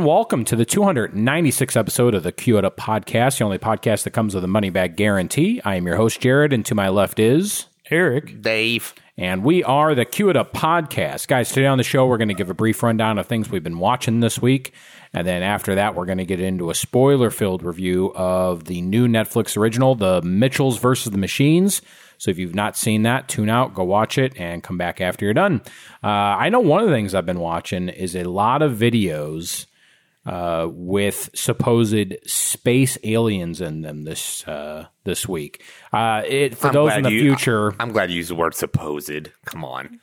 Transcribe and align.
And 0.00 0.06
welcome 0.06 0.46
to 0.46 0.56
the 0.56 0.64
296th 0.64 1.76
episode 1.76 2.14
of 2.14 2.22
the 2.22 2.30
Up 2.30 2.78
podcast, 2.78 3.36
the 3.36 3.44
only 3.44 3.58
podcast 3.58 4.04
that 4.04 4.12
comes 4.12 4.34
with 4.34 4.42
a 4.42 4.48
money 4.48 4.70
back 4.70 4.96
guarantee. 4.96 5.60
I 5.62 5.74
am 5.74 5.86
your 5.86 5.96
host, 5.96 6.22
Jared, 6.22 6.54
and 6.54 6.64
to 6.64 6.74
my 6.74 6.88
left 6.88 7.18
is 7.18 7.66
Eric. 7.90 8.40
Dave. 8.40 8.94
and 9.18 9.44
we 9.44 9.62
are 9.62 9.94
the 9.94 10.06
Up 10.06 10.54
podcast. 10.54 11.28
Guys, 11.28 11.50
today 11.50 11.66
on 11.66 11.76
the 11.76 11.84
show, 11.84 12.06
we're 12.06 12.16
going 12.16 12.28
to 12.28 12.34
give 12.34 12.48
a 12.48 12.54
brief 12.54 12.82
rundown 12.82 13.18
of 13.18 13.26
things 13.26 13.50
we've 13.50 13.62
been 13.62 13.78
watching 13.78 14.20
this 14.20 14.40
week. 14.40 14.72
And 15.12 15.26
then 15.26 15.42
after 15.42 15.74
that, 15.74 15.94
we're 15.94 16.06
going 16.06 16.16
to 16.16 16.24
get 16.24 16.40
into 16.40 16.70
a 16.70 16.74
spoiler 16.74 17.28
filled 17.28 17.62
review 17.62 18.14
of 18.14 18.64
the 18.64 18.80
new 18.80 19.06
Netflix 19.06 19.54
original, 19.54 19.96
The 19.96 20.22
Mitchells 20.22 20.78
versus 20.78 21.12
the 21.12 21.18
Machines. 21.18 21.82
So 22.16 22.30
if 22.30 22.38
you've 22.38 22.54
not 22.54 22.74
seen 22.74 23.02
that, 23.02 23.28
tune 23.28 23.50
out, 23.50 23.74
go 23.74 23.84
watch 23.84 24.16
it, 24.16 24.32
and 24.40 24.62
come 24.62 24.78
back 24.78 25.02
after 25.02 25.26
you're 25.26 25.34
done. 25.34 25.60
Uh, 26.02 26.06
I 26.06 26.48
know 26.48 26.60
one 26.60 26.80
of 26.80 26.88
the 26.88 26.94
things 26.94 27.14
I've 27.14 27.26
been 27.26 27.40
watching 27.40 27.90
is 27.90 28.16
a 28.16 28.24
lot 28.24 28.62
of 28.62 28.78
videos 28.78 29.66
uh, 30.30 30.68
with 30.70 31.28
supposed 31.34 32.14
space 32.24 32.96
aliens 33.02 33.60
in 33.60 33.80
them 33.82 34.04
this 34.04 34.46
uh, 34.46 34.86
this 35.04 35.26
week. 35.28 35.62
Uh, 35.92 36.22
it, 36.26 36.56
for 36.56 36.68
I'm 36.68 36.72
those 36.74 36.94
in 36.94 37.02
the 37.02 37.10
you- 37.10 37.20
future, 37.20 37.74
I'm 37.80 37.90
glad 37.92 38.10
you 38.10 38.16
used 38.18 38.30
the 38.30 38.36
word 38.36 38.54
supposed. 38.54 39.28
Come 39.44 39.64
on. 39.64 39.98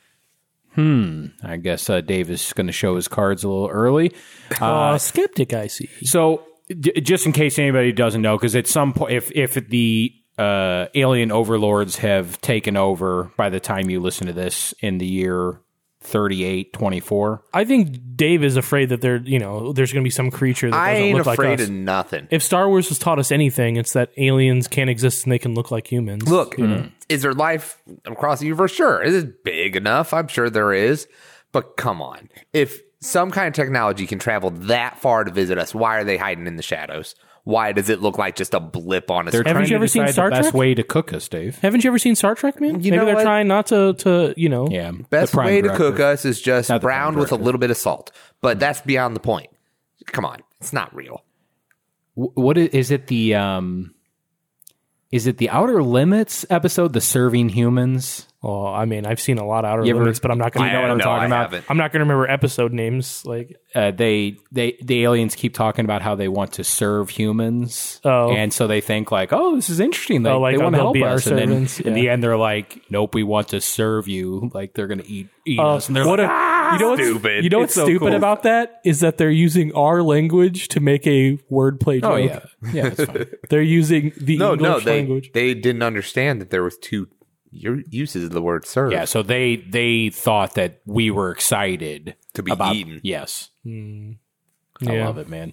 Hmm. 0.74 1.26
I 1.42 1.56
guess 1.56 1.88
uh, 1.90 2.02
Dave 2.02 2.30
is 2.30 2.52
going 2.52 2.66
to 2.68 2.72
show 2.72 2.94
his 2.96 3.08
cards 3.08 3.42
a 3.42 3.48
little 3.48 3.68
early. 3.68 4.12
Uh, 4.60 4.96
skeptic, 4.98 5.52
I 5.52 5.66
see. 5.66 5.88
So, 6.02 6.42
d- 6.68 7.00
just 7.00 7.26
in 7.26 7.32
case 7.32 7.58
anybody 7.58 7.92
doesn't 7.92 8.22
know, 8.22 8.36
because 8.36 8.54
at 8.56 8.66
some 8.66 8.92
point, 8.92 9.12
if 9.12 9.30
if 9.32 9.54
the 9.68 10.12
uh, 10.38 10.86
alien 10.94 11.30
overlords 11.32 11.96
have 11.96 12.40
taken 12.40 12.76
over 12.76 13.30
by 13.36 13.50
the 13.50 13.60
time 13.60 13.90
you 13.90 14.00
listen 14.00 14.26
to 14.26 14.32
this 14.32 14.72
in 14.80 14.98
the 14.98 15.06
year 15.06 15.60
thirty 16.00 16.44
eight 16.44 16.72
twenty 16.72 17.00
four, 17.00 17.42
I 17.52 17.64
think 17.64 18.16
Dave 18.16 18.44
is 18.44 18.56
afraid 18.56 18.90
that 18.90 19.00
there, 19.00 19.16
you 19.16 19.38
know, 19.38 19.72
there's 19.72 19.92
going 19.92 20.02
to 20.02 20.06
be 20.06 20.10
some 20.10 20.30
creature 20.30 20.70
that 20.70 20.76
I 20.76 20.92
doesn't 20.92 21.04
ain't 21.06 21.18
look 21.18 21.26
like 21.26 21.38
afraid 21.38 21.60
us. 21.60 21.68
of 21.68 21.72
nothing. 21.72 22.28
if 22.30 22.42
Star 22.42 22.68
Wars 22.68 22.88
has 22.88 22.98
taught 22.98 23.18
us 23.18 23.32
anything, 23.32 23.76
it's 23.76 23.92
that 23.92 24.10
aliens 24.16 24.68
can't 24.68 24.90
exist 24.90 25.24
and 25.24 25.32
they 25.32 25.38
can 25.38 25.54
look 25.54 25.70
like 25.70 25.90
humans. 25.90 26.28
Look, 26.28 26.56
is 27.08 27.22
there 27.22 27.34
life 27.34 27.82
across 28.04 28.40
the 28.40 28.46
universe? 28.46 28.72
Sure. 28.72 29.02
Is 29.02 29.14
it 29.14 29.44
big 29.44 29.76
enough? 29.76 30.12
I'm 30.12 30.28
sure 30.28 30.50
there 30.50 30.72
is. 30.72 31.08
But 31.52 31.76
come 31.76 32.02
on. 32.02 32.28
If 32.52 32.80
some 33.00 33.30
kind 33.30 33.48
of 33.48 33.54
technology 33.54 34.06
can 34.06 34.18
travel 34.18 34.50
that 34.50 34.98
far 34.98 35.24
to 35.24 35.30
visit 35.30 35.58
us, 35.58 35.74
why 35.74 35.96
are 35.98 36.04
they 36.04 36.16
hiding 36.16 36.46
in 36.46 36.56
the 36.56 36.62
shadows? 36.62 37.14
Why 37.48 37.72
does 37.72 37.88
it 37.88 38.02
look 38.02 38.18
like 38.18 38.36
just 38.36 38.52
a 38.52 38.60
blip 38.60 39.10
on 39.10 39.26
a 39.26 39.30
they're 39.30 39.40
screen? 39.40 39.54
trying 39.54 39.64
you 39.64 39.68
to 39.70 39.74
ever 39.76 39.86
seen 39.88 40.06
Star 40.08 40.26
the 40.28 40.36
best 40.36 40.42
Trek? 40.50 40.54
way 40.54 40.74
to 40.74 40.82
cook 40.82 41.14
us, 41.14 41.28
Dave. 41.28 41.58
haven't 41.60 41.82
you 41.82 41.88
ever 41.88 41.98
seen 41.98 42.14
Star 42.14 42.34
Trek, 42.34 42.60
man? 42.60 42.82
You 42.82 42.90
Maybe 42.90 42.96
know 42.96 43.06
they're 43.06 43.14
what? 43.14 43.22
trying 43.22 43.48
not 43.48 43.68
to, 43.68 43.94
to 43.94 44.34
you 44.36 44.50
know. 44.50 44.68
Yeah, 44.70 44.92
Best 45.08 45.32
the 45.32 45.36
prime 45.38 45.46
way 45.46 45.56
to 45.62 45.68
directive. 45.68 45.94
cook 45.94 46.00
us 46.00 46.26
is 46.26 46.42
just 46.42 46.68
Not 46.68 46.82
the 46.82 46.86
prime 46.86 46.98
browned 46.98 47.16
with 47.16 47.28
a 47.28 47.30
directive. 47.30 47.44
little 47.46 47.58
bit 47.58 47.70
of 47.70 47.78
salt. 47.78 48.12
But 48.42 48.60
that's 48.60 48.82
beyond 48.82 49.16
the 49.16 49.20
point. 49.20 49.48
Come 50.08 50.26
on. 50.26 50.40
It's 50.60 50.74
not 50.74 50.94
real. 50.94 51.24
Wh- 52.16 52.36
What 52.36 52.58
is, 52.58 52.68
is 52.68 52.90
it? 52.90 53.06
The 53.06 53.34
um, 53.36 53.94
is 55.10 55.26
it 55.26 55.38
the 55.38 55.48
Outer 55.48 55.82
Limits 55.82 56.44
episode? 56.50 56.92
The 56.92 57.00
Serving 57.00 57.48
Humans. 57.48 58.27
Well, 58.40 58.66
I 58.66 58.84
mean, 58.84 59.04
I've 59.04 59.20
seen 59.20 59.38
a 59.38 59.44
lot 59.44 59.64
of 59.64 59.70
outer 59.72 59.84
You 59.84 59.90
ever- 59.94 60.00
limits, 60.04 60.20
but 60.20 60.30
I'm 60.30 60.38
not 60.38 60.52
going 60.52 60.66
you 60.66 60.70
to 60.70 60.76
know 60.76 60.82
what 60.82 60.90
I'm 60.92 60.98
no, 60.98 61.04
talking 61.04 61.22
I 61.24 61.26
about? 61.26 61.50
haven't. 61.50 61.64
I'm 61.68 61.76
not 61.76 61.90
going 61.92 61.98
to 62.00 62.04
remember 62.04 62.30
episode 62.30 62.72
names. 62.72 63.24
Like, 63.26 63.56
uh, 63.74 63.90
they 63.90 64.36
they 64.52 64.78
the 64.80 65.02
aliens 65.02 65.34
keep 65.34 65.54
talking 65.54 65.84
about 65.84 66.02
how 66.02 66.14
they 66.14 66.28
want 66.28 66.52
to 66.52 66.62
serve 66.64 67.10
humans, 67.10 68.00
Oh. 68.04 68.30
and 68.30 68.52
so 68.52 68.68
they 68.68 68.80
think 68.80 69.10
like, 69.10 69.32
oh, 69.32 69.56
this 69.56 69.68
is 69.68 69.80
interesting. 69.80 70.22
They, 70.22 70.30
Oh, 70.30 70.38
like, 70.40 70.54
they 70.56 70.60
oh, 70.60 70.64
want 70.66 70.74
to 70.74 70.78
they'll 70.78 70.84
help 70.86 70.94
be 70.94 71.02
our 71.02 71.14
us, 71.14 71.26
and 71.26 71.36
then 71.38 71.48
servants? 71.48 71.80
in 71.80 71.88
Yeah. 71.88 71.94
the 72.02 72.08
end, 72.10 72.22
they're 72.22 72.36
like, 72.36 72.80
nope, 72.90 73.12
we 73.14 73.24
want 73.24 73.48
to 73.48 73.60
serve 73.60 74.06
you. 74.06 74.50
Like 74.54 74.72
they're 74.74 74.86
going 74.86 75.00
to 75.00 75.10
eat 75.10 75.28
eat 75.44 75.58
uh, 75.58 75.74
us, 75.74 75.88
and 75.88 75.96
they're 75.96 76.06
what 76.06 76.20
like, 76.20 76.28
a, 76.28 76.32
ah, 76.32 76.72
you 76.74 76.78
know 76.78 76.90
what's 76.90 77.02
stupid. 77.02 77.42
You 77.44 77.50
know 77.50 77.58
It's 77.62 77.70
what's 77.70 77.74
so 77.74 77.84
stupid 77.86 78.08
cool. 78.10 78.14
about 78.16 78.44
that 78.44 78.80
is 78.84 79.00
that 79.00 79.18
they're 79.18 79.30
using 79.30 79.74
our 79.74 80.00
language 80.02 80.68
to 80.68 80.80
make 80.80 81.06
a 81.08 81.38
wordplay 81.50 82.00
joke. 82.02 82.12
oh 82.12 82.16
yeah, 82.16 82.40
yeah, 82.72 82.90
that's 82.90 83.04
fine. 83.04 83.26
They're 83.50 83.62
using 83.62 84.12
the 84.16 84.36
No, 84.38 84.52
English 84.52 84.68
no, 84.68 84.78
they 84.80 84.98
language. 84.98 85.30
they 85.34 85.54
didn't 85.54 85.82
understand 85.82 86.40
that 86.40 86.50
there 86.50 86.62
was 86.62 86.78
two 86.78 87.08
u- 87.50 87.84
uses 87.90 88.24
of 88.24 88.30
the 88.30 88.42
word 88.42 88.64
serve. 88.66 88.92
yeah. 88.92 89.04
So 89.04 89.22
they 89.22 89.56
they 89.56 90.10
thought 90.10 90.54
that 90.54 90.80
we 90.86 91.10
were 91.10 91.30
excited 91.30 92.14
To 92.34 92.42
be 92.42 92.52
about, 92.52 92.74
eaten. 92.76 93.00
Yes, 93.02 93.50
I 93.66 94.92
Yeah. 94.92 95.06
love 95.06 95.18
it, 95.18 95.28
man. 95.28 95.52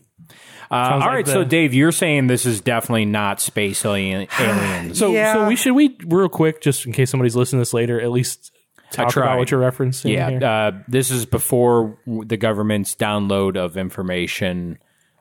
Uh, 0.71 0.75
all 0.75 0.99
like 0.99 1.07
right, 1.09 1.27
so 1.27 1.43
Dave, 1.43 1.73
you're 1.73 1.91
saying 1.91 2.27
this 2.27 2.45
is 2.45 2.61
definitely 2.61 3.05
not 3.05 3.41
space 3.41 3.83
alien, 3.85 4.27
aliens. 4.39 4.99
So, 4.99 5.11
Yeah. 5.11 5.33
so 5.33 5.47
we 5.47 5.55
should 5.55 5.73
we 5.73 5.97
real 6.05 6.29
quick, 6.29 6.61
just 6.61 6.85
in 6.85 6.93
case 6.93 7.09
somebody's 7.09 7.35
listening 7.35 7.59
to 7.59 7.61
this 7.61 7.73
later, 7.73 7.99
at 7.99 8.11
least 8.11 8.51
talk 8.91 9.09
tried. 9.09 9.25
about 9.25 9.39
what 9.39 9.51
you're 9.51 9.61
referencing. 9.61 10.11
Yeah, 10.13 10.29
here. 10.29 10.43
uh, 10.43 10.71
this 10.87 11.09
is 11.11 11.25
before 11.25 11.97
w- 12.05 12.23
the 12.25 12.37
government's 12.37 12.95
download 12.95 13.57
of 13.57 13.77
information 13.77 14.77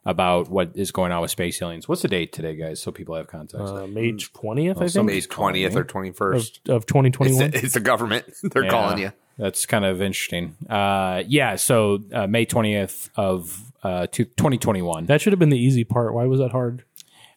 about 0.07 0.49
what 0.51 0.73
is 0.75 0.91
going 0.91 1.13
on 1.13 1.23
with 1.23 1.31
space 1.31 1.61
aliens. 1.63 1.89
What's 1.89 2.03
the 2.03 2.09
date 2.09 2.33
today, 2.33 2.55
guys? 2.57 2.81
So 2.83 2.93
people 2.93 3.15
have 3.15 3.27
context. 3.27 3.67
uh, 3.67 3.87
May 3.87 4.13
twentieth, 4.13 4.81
I 4.81 4.89
think, 4.89 5.07
May 5.07 5.21
twentieth 5.21 5.77
or 5.77 5.85
twenty 5.85 6.11
first. 6.13 6.69
of 6.69 6.87
2021. 6.87 7.43
It's, 7.43 7.63
it's 7.65 7.75
the 7.75 7.81
government. 7.81 8.27
They're 8.43 8.65
Yeah, 8.65 8.71
calling 8.71 8.99
you. 8.99 9.13
That's 9.39 9.67
kind 9.67 9.85
of 9.85 10.01
interesting. 10.01 10.55
Uh, 10.71 11.23
yeah, 11.27 11.57
so 11.57 11.99
uh, 12.13 12.27
May 12.27 12.45
twentieth 12.45 13.11
of 13.17 13.73
uh, 13.83 14.07
2021. 14.09 15.07
that 15.07 15.21
should 15.21 15.33
have 15.33 15.41
been 15.41 15.49
the 15.51 15.59
easy 15.59 15.85
part. 15.85 16.15
Why 16.15 16.25
was 16.27 16.39
that 16.41 16.53
hard? 16.53 16.85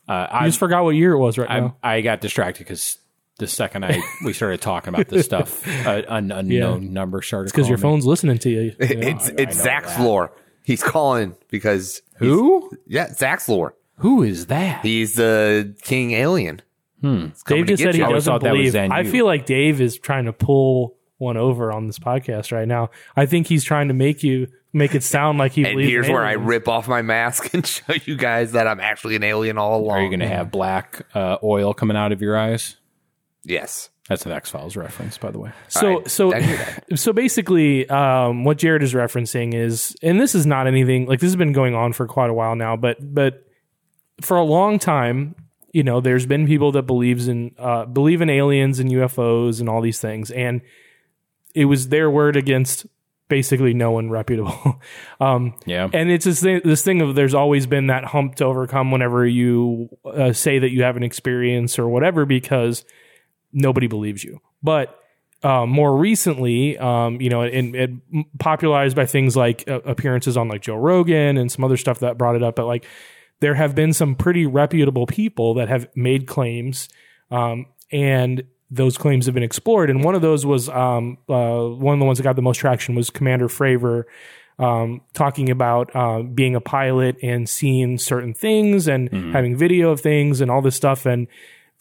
Uh, 0.08 0.12
I 0.32 0.44
I, 0.44 0.46
just 0.46 0.60
forgot 0.60 0.84
what 0.84 0.92
year 0.96 1.12
it 1.14 1.18
was 1.20 1.38
right 1.38 1.50
I, 1.50 1.60
now. 1.60 1.78
I 1.84 2.02
got 2.02 2.22
distracted 2.22 2.60
because 2.64 2.98
the 3.40 3.48
second 3.48 3.84
I 3.86 4.00
we 4.26 4.32
started 4.34 4.62
talking 4.62 4.94
about 4.94 5.08
this 5.10 5.26
stuff, 5.26 5.68
uh, 5.88 6.02
an 6.08 6.32
unknown 6.32 6.94
number 6.94 7.22
started 7.22 7.46
It's 7.48 7.52
Because 7.52 7.68
your 7.68 7.78
calling 7.78 7.96
me. 7.98 8.02
phone's 8.02 8.06
listening 8.06 8.38
to 8.40 8.50
you. 8.50 8.62
you 8.62 8.72
know? 8.96 9.08
It's 9.08 9.28
it's 9.30 9.58
know 9.58 9.64
Zach's 9.64 9.96
that. 9.96 10.04
lore. 10.04 10.32
He's 10.68 10.84
calling 10.84 11.34
because 11.50 12.02
Who? 12.18 12.70
Yeah, 12.86 13.14
Zach's 13.14 13.48
lore. 13.48 13.74
Who 14.00 14.22
is 14.22 14.48
that? 14.48 14.84
He's 14.84 15.16
the 15.16 15.74
king 15.82 16.12
alien. 16.12 16.62
Hmm. 17.00 17.28
Dave 17.46 17.68
just 17.68 17.82
said 17.82 17.96
he 17.96 18.02
I 18.02 18.08
always 18.08 18.26
doesn't 18.26 18.34
thought 18.34 18.42
that 18.44 18.52
was 18.52 18.74
believe. 18.74 18.92
I 18.92 19.04
Zen 19.04 19.12
feel 19.14 19.26
like 19.26 19.46
Dave 19.46 19.80
is 19.80 19.98
trying 19.98 20.26
to 20.26 20.34
pull 20.34 20.98
one 21.20 21.38
over 21.38 21.72
on 21.72 21.88
this 21.88 21.98
podcast 22.00 22.52
right 22.52 22.68
now. 22.68 22.90
I 23.16 23.26
think 23.26 23.48
he's 23.48 23.64
trying 23.64 23.88
to 23.88 23.94
make 23.94 24.24
you 24.24 24.50
make 24.74 24.94
it 24.94 25.04
sound 25.04 25.38
like 25.38 25.54
he 25.54 25.62
And 25.66 25.72
believes. 25.72 25.88
in 25.88 25.92
here's 25.94 26.10
where 26.10 26.26
I 26.26 26.32
aliens. 26.34 26.48
rip 26.50 26.68
off 26.68 26.90
my 26.90 27.02
mask 27.02 27.52
and 27.54 27.66
show 27.66 27.94
you 28.04 28.18
guys 28.18 28.52
that 28.52 28.68
I'm 28.68 28.82
actually 28.82 29.16
an 29.16 29.24
alien 29.24 29.58
all 29.58 29.80
along. 29.80 29.98
Are 30.00 30.02
you 30.04 30.10
going 30.10 30.20
to 30.20 30.28
have 30.28 30.52
black 30.52 31.06
uh, 31.16 31.38
oil 31.42 31.74
coming 31.74 31.96
out 31.96 32.12
of 32.12 32.22
your 32.22 32.38
eyes? 32.38 32.76
Yes. 33.46 33.90
That's 34.08 34.26
an 34.26 34.32
X 34.32 34.50
Files 34.50 34.76
reference, 34.78 35.18
by 35.18 35.32
the 35.32 35.40
way. 35.40 35.52
So 35.68 36.04
so 36.06 36.34
so 36.96 37.14
basically, 37.14 37.90
um, 37.90 38.44
what 38.46 38.58
Jared 38.58 38.84
is 38.84 38.94
referencing 38.94 39.54
is, 39.54 39.96
and 40.02 40.20
this 40.20 40.34
is 40.34 40.46
not 40.46 40.66
anything 40.68 41.08
like 41.08 41.20
this 41.20 41.28
has 41.28 41.36
been 41.36 41.52
going 41.54 41.76
on 41.76 41.94
for 41.94 42.08
quite 42.08 42.30
a 42.30 42.34
while 42.34 42.56
now, 42.56 42.76
but 42.76 42.98
but 43.02 43.44
for 44.22 44.38
a 44.38 44.44
long 44.44 44.80
time, 44.80 45.36
you 45.74 45.84
know, 45.84 46.00
there's 46.00 46.26
been 46.26 46.48
people 46.48 46.72
that 46.74 46.84
believes 46.84 47.28
in 47.28 47.52
uh, 47.58 47.86
believe 47.86 48.22
in 48.22 48.30
aliens 48.30 48.80
and 48.80 48.90
UFOs 48.92 49.60
and 49.60 49.68
all 49.68 49.82
these 49.82 50.00
things, 50.00 50.32
and 50.32 50.62
it 51.54 51.66
was 51.66 51.90
their 51.90 52.10
word 52.10 52.38
against 52.38 52.86
basically 53.30 53.74
no 53.74 53.92
one 53.92 54.10
reputable. 54.10 54.80
um, 55.20 55.54
Yeah. 55.66 55.90
and 55.92 56.10
it's 56.10 56.24
this 56.24 56.42
thing, 56.42 56.62
this 56.64 56.82
thing 56.84 57.02
of 57.02 57.16
there's 57.16 57.34
always 57.34 57.68
been 57.68 57.88
that 57.88 58.06
hump 58.06 58.36
to 58.36 58.46
overcome 58.46 58.90
whenever 58.90 59.26
you 59.28 59.90
uh, 60.06 60.32
say 60.32 60.60
that 60.60 60.72
you 60.72 60.84
have 60.84 60.96
an 60.96 61.04
experience 61.04 61.78
or 61.78 61.90
whatever 61.90 62.26
because 62.26 62.86
nobody 63.58 63.88
believes 63.88 64.24
you. 64.24 64.40
But 64.62 64.98
uh, 65.44 65.66
more 65.66 65.96
recently, 65.96 66.78
um, 66.78 67.20
you 67.22 67.30
know, 67.30 67.42
and, 67.42 67.76
and 67.76 68.02
popularized 68.40 68.96
by 68.96 69.06
things 69.06 69.36
like 69.36 69.68
uh, 69.68 69.82
appearances 69.82 70.38
on 70.38 70.48
like 70.48 70.62
Joe 70.62 70.76
Rogan 70.76 71.38
and 71.38 71.52
some 71.52 71.64
other 71.64 71.78
stuff 71.78 72.00
that 72.00 72.18
brought 72.18 72.36
it 72.36 72.44
up. 72.44 72.56
But 72.56 72.66
like, 72.66 72.86
there 73.40 73.54
have 73.54 73.76
been 73.76 73.94
some 73.94 74.16
pretty 74.16 74.46
reputable 74.46 75.06
people 75.06 75.56
that 75.56 75.70
have 75.70 75.88
made 75.96 76.26
claims, 76.26 76.90
um, 77.30 77.68
and 77.92 78.44
those 78.72 78.98
claims 78.98 79.26
have 79.28 79.36
been 79.36 79.44
explored. 79.44 79.90
And 79.90 80.04
one 80.04 80.16
of 80.16 80.22
those 80.22 80.46
was 80.46 80.70
um, 80.70 81.20
uh, 81.30 81.68
one 81.68 81.94
of 81.94 82.00
the 82.00 82.06
ones 82.06 82.18
that 82.18 82.24
got 82.24 82.36
the 82.36 82.42
most 82.42 82.58
traction 82.58 82.96
was 82.96 83.10
Commander 83.10 83.48
Fravor. 83.48 84.04
Um, 84.60 85.02
talking 85.14 85.52
about 85.52 85.96
uh, 85.96 86.24
being 86.24 86.56
a 86.56 86.60
pilot 86.60 87.18
and 87.22 87.48
seeing 87.48 88.00
certain 88.00 88.34
things 88.34 88.88
and 88.88 89.08
having 89.32 89.56
video 89.56 89.92
of 89.92 90.02
things 90.02 90.42
and 90.42 90.50
all 90.50 90.64
this 90.64 90.76
stuff 90.76 91.06
and 91.06 91.28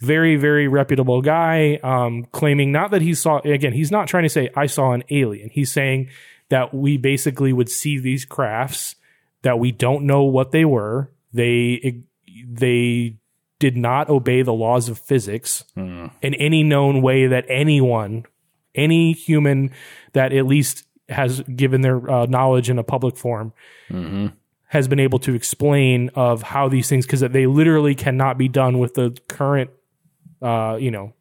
very 0.01 0.37
very 0.37 0.69
reputable 0.69 1.23
guy 1.23 1.79
um, 1.83 2.27
claiming 2.33 2.71
not 2.71 2.91
that 2.91 3.01
he 3.01 3.15
saw 3.15 3.39
again 3.39 3.73
he's 3.73 3.91
not 3.91 4.07
trying 4.07 4.25
to 4.25 4.29
say 4.29 4.51
i 4.55 4.67
saw 4.67 4.93
an 4.93 5.03
alien. 5.11 5.49
He's 5.51 5.73
saying 5.73 6.11
that 6.49 6.75
we 6.75 6.97
basically 6.97 7.53
would 7.53 7.69
see 7.69 7.99
these 7.99 8.25
crafts 8.25 8.95
that 9.43 9.59
we 9.59 9.73
don't 9.73 10.05
know 10.07 10.25
what 10.25 10.51
they 10.53 10.65
were. 10.65 11.11
They 11.33 12.03
they 12.47 13.17
did 13.59 13.77
not 13.77 14.09
obey 14.11 14.43
the 14.43 14.53
laws 14.53 14.89
of 14.89 14.99
physics 14.99 15.65
in 16.21 16.35
any 16.35 16.63
known 16.63 17.01
way 17.03 17.27
that 17.27 17.45
anyone 17.49 18.25
any 18.75 19.13
human 19.13 19.71
that 20.13 20.33
at 20.33 20.47
least 20.47 20.85
has 21.09 21.41
given 21.43 21.81
their 21.81 22.11
uh, 22.11 22.27
knowledge 22.27 22.69
in 22.69 22.79
a 22.79 22.85
public 22.85 23.17
forum 23.17 23.53
has 24.69 24.89
been 24.89 25.01
able 25.01 25.19
to 25.21 25.35
explain 25.35 26.11
of 26.15 26.43
how 26.43 26.69
these 26.69 26.89
things 26.89 27.07
because 27.07 27.21
they 27.21 27.47
literally 27.47 27.95
cannot 27.95 28.37
be 28.37 28.49
done 28.49 28.79
with 28.79 28.95
the 28.95 29.17
current 29.29 29.71
uh, 30.43 30.77
you 30.81 30.91
know 30.91 31.13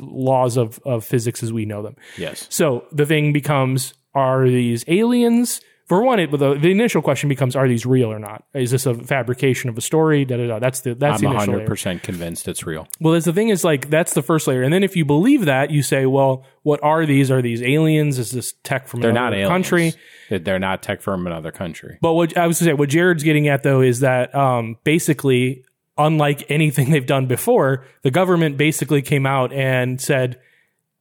laws 0.00 0.56
of, 0.56 0.78
of 0.84 1.04
physics 1.04 1.42
as 1.42 1.52
we 1.52 1.64
know 1.64 1.82
them 1.82 1.96
Yes. 2.18 2.46
so 2.50 2.84
the 2.92 3.06
thing 3.06 3.32
becomes 3.32 3.94
are 4.14 4.46
these 4.46 4.84
aliens 4.88 5.60
for 5.86 6.02
one, 6.02 6.18
it, 6.18 6.30
the, 6.30 6.54
the 6.54 6.70
initial 6.70 7.02
question 7.02 7.28
becomes: 7.28 7.54
Are 7.54 7.68
these 7.68 7.84
real 7.84 8.10
or 8.10 8.18
not? 8.18 8.44
Is 8.54 8.70
this 8.70 8.86
a 8.86 8.94
fabrication 8.94 9.68
of 9.68 9.76
a 9.76 9.82
story? 9.82 10.24
Da, 10.24 10.38
da, 10.38 10.46
da. 10.46 10.58
That's 10.58 10.80
the 10.80 10.94
that's 10.94 11.22
I'm 11.22 11.30
the 11.30 11.36
initial 11.36 11.54
100% 11.60 12.02
convinced 12.02 12.48
it's 12.48 12.64
real. 12.64 12.88
Well, 13.00 13.12
that's 13.12 13.26
the 13.26 13.34
thing 13.34 13.50
is 13.50 13.64
like 13.64 13.90
that's 13.90 14.14
the 14.14 14.22
first 14.22 14.46
layer, 14.46 14.62
and 14.62 14.72
then 14.72 14.82
if 14.82 14.96
you 14.96 15.04
believe 15.04 15.44
that, 15.44 15.70
you 15.70 15.82
say, 15.82 16.06
well, 16.06 16.46
what 16.62 16.82
are 16.82 17.04
these? 17.04 17.30
Are 17.30 17.42
these 17.42 17.60
aliens? 17.60 18.18
Is 18.18 18.30
this 18.30 18.54
tech 18.62 18.88
from 18.88 19.02
They're 19.02 19.10
another 19.10 19.26
not 19.26 19.34
aliens. 19.34 19.50
country? 19.50 19.92
They're 20.30 20.58
not 20.58 20.82
tech 20.82 21.02
from 21.02 21.26
another 21.26 21.52
country. 21.52 21.98
But 22.00 22.14
what 22.14 22.34
I 22.34 22.46
was 22.46 22.56
to 22.60 22.64
say, 22.64 22.72
what 22.72 22.88
Jared's 22.88 23.22
getting 23.22 23.48
at 23.48 23.62
though 23.62 23.82
is 23.82 24.00
that 24.00 24.34
um, 24.34 24.78
basically, 24.84 25.66
unlike 25.96 26.44
anything 26.50 26.90
they've 26.90 27.06
done 27.06 27.26
before, 27.26 27.84
the 28.02 28.10
government 28.10 28.56
basically 28.56 29.02
came 29.02 29.26
out 29.26 29.52
and 29.52 30.00
said 30.00 30.38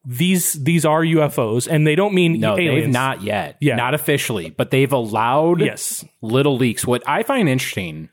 these 0.06 0.54
these 0.54 0.84
are 0.86 1.02
UFOs, 1.02 1.68
and 1.70 1.88
they 1.88 1.96
don't 1.96 2.14
mean 2.14 2.40
No, 2.40 2.54
aliens. 2.58 2.84
they've 2.86 2.92
not 2.94 3.22
yet. 3.24 3.56
Yeah. 3.62 3.76
Not 3.78 3.94
officially, 3.94 4.50
but 4.50 4.70
they've 4.70 4.92
allowed 4.92 5.62
Yes. 5.62 6.04
little 6.22 6.58
leaks. 6.58 6.86
What 6.86 7.02
I 7.08 7.24
find 7.24 7.48
interesting 7.48 8.10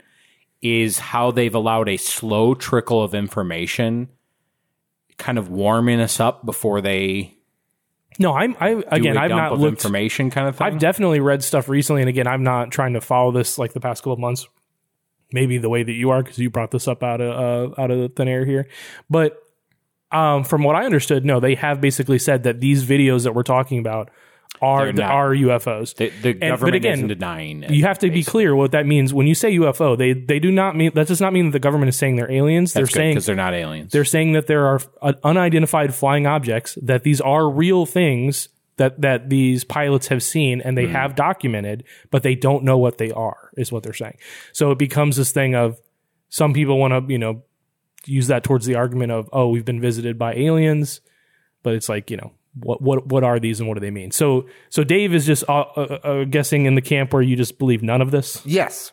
is 0.63 0.99
how 0.99 1.31
they've 1.33 1.55
allowed 1.55 1.89
a 1.89 1.97
slow 1.97 2.55
trickle 2.55 3.03
of 3.03 3.15
information 3.15 4.09
kind 5.19 5.37
of 5.39 5.51
warming 5.51 6.01
us 6.01 6.21
up 6.21 6.45
before 6.47 6.81
they 6.81 7.35
No, 8.19 8.35
I'm 8.35 8.55
I 8.61 8.83
again, 8.89 9.17
I've 9.17 9.31
not 9.31 9.59
looked. 9.59 9.73
information 9.83 10.31
kind 10.31 10.47
of 10.49 10.57
thing. 10.57 10.67
I've 10.67 10.79
definitely 10.79 11.21
read 11.21 11.43
stuff 11.43 11.69
recently, 11.69 12.03
and 12.03 12.09
again, 12.09 12.27
I'm 12.29 12.45
not 12.45 12.71
trying 12.71 12.93
to 12.95 13.01
follow 13.01 13.33
this 13.33 13.59
like 13.59 13.73
the 13.73 13.81
past 13.81 14.03
couple 14.03 14.13
of 14.13 14.19
months. 14.21 14.47
Maybe 15.33 15.59
the 15.59 15.69
way 15.69 15.83
that 15.83 15.93
you 15.93 16.11
are, 16.11 16.23
because 16.23 16.39
you 16.39 16.51
brought 16.51 16.71
this 16.71 16.89
up 16.89 17.03
out 17.03 17.21
of 17.21 17.73
uh, 17.79 17.81
out 17.81 17.91
of 17.91 18.15
thin 18.15 18.29
air 18.29 18.45
here. 18.45 18.69
But 19.09 19.37
um, 20.13 20.45
from 20.45 20.63
what 20.63 20.77
I 20.77 20.85
understood, 20.85 21.25
no, 21.25 21.41
they 21.41 21.55
have 21.55 21.81
basically 21.81 22.19
said 22.19 22.43
that 22.45 22.61
these 22.61 22.85
videos 22.85 23.25
that 23.25 23.35
we're 23.35 23.43
talking 23.43 23.79
about 23.79 24.11
are 24.61 24.89
are 24.89 25.31
UFOs. 25.31 25.95
the, 25.95 26.09
the 26.09 26.33
but 26.35 26.49
government 26.49 26.77
again, 26.77 26.93
isn't 26.95 27.09
denying 27.09 27.63
it. 27.63 27.71
you 27.71 27.85
have 27.85 27.99
to 28.01 28.11
be 28.11 28.23
clear 28.23 28.55
what 28.55 28.73
that 28.73 28.87
means 28.87 29.15
when 29.15 29.27
you 29.27 29.35
say 29.35 29.57
UFO. 29.57 29.97
They 29.97 30.13
they 30.13 30.39
do 30.39 30.51
not 30.51 30.77
mean 30.77 30.93
that 30.95 31.07
does 31.07 31.21
not 31.21 31.33
mean 31.33 31.47
that 31.47 31.53
the 31.53 31.61
government 31.61 31.89
is 31.89 31.97
saying 31.97 32.17
they're 32.17 32.31
aliens. 32.31 32.73
they're 32.73 32.87
saying 32.87 33.13
because 33.13 33.27
they're 33.27 33.37
not 33.37 33.55
aliens. 33.55 33.93
they're 33.93 34.05
saying 34.05 34.33
that 34.33 34.47
there 34.47 34.67
are 34.67 34.81
uh, 35.01 35.13
unidentified 35.25 35.95
flying 35.95 36.27
objects 36.27 36.77
that 36.83 37.05
these 37.05 37.21
are 37.21 37.49
real 37.49 37.87
things 37.87 38.49
that 38.81 39.01
that 39.01 39.29
these 39.31 39.63
pilots 39.65 40.09
have 40.09 40.23
seen 40.23 40.61
and 40.61 40.77
they 40.77 40.87
Hmm. 40.87 40.93
have 40.93 41.15
documented 41.15 41.85
but 42.11 42.23
they 42.23 42.35
don't 42.35 42.65
know 42.65 42.79
what 42.79 42.99
they 42.99 43.11
are 43.13 43.51
is 43.57 43.71
what 43.71 43.83
they're 43.85 43.93
saying 44.05 44.17
so 44.53 44.71
it 44.73 44.79
becomes 44.79 45.17
this 45.17 45.31
thing 45.33 45.55
of 45.55 45.79
some 46.29 46.53
people 46.53 46.79
want 46.79 46.93
to 46.93 47.13
you 47.13 47.19
know 47.19 47.43
use 48.07 48.27
that 48.29 48.43
towards 48.43 48.65
the 48.67 48.75
argument 48.75 49.13
of 49.13 49.29
oh 49.33 49.49
we've 49.49 49.65
been 49.67 49.81
visited 49.81 50.19
by 50.19 50.33
aliens 50.35 51.01
but 51.63 51.75
it's 51.75 51.89
like 51.89 52.11
you 52.11 52.17
know 52.17 52.33
what 52.55 52.81
what 52.83 53.07
what 53.07 53.23
are 53.23 53.39
these 53.39 53.61
and 53.61 53.69
what 53.69 53.75
do 53.75 53.81
they 53.81 53.91
mean 53.91 54.11
so 54.11 54.47
so 54.71 54.83
dave 54.83 55.15
is 55.15 55.25
just 55.27 55.45
uh, 55.49 55.61
uh, 55.77 55.99
uh, 56.03 56.25
guessing 56.25 56.67
in 56.67 56.75
the 56.75 56.81
camp 56.83 57.13
where 57.13 57.23
you 57.23 57.37
just 57.37 57.59
believe 57.59 57.83
none 57.83 58.01
of 58.03 58.11
this 58.11 58.41
Yes. 58.47 58.93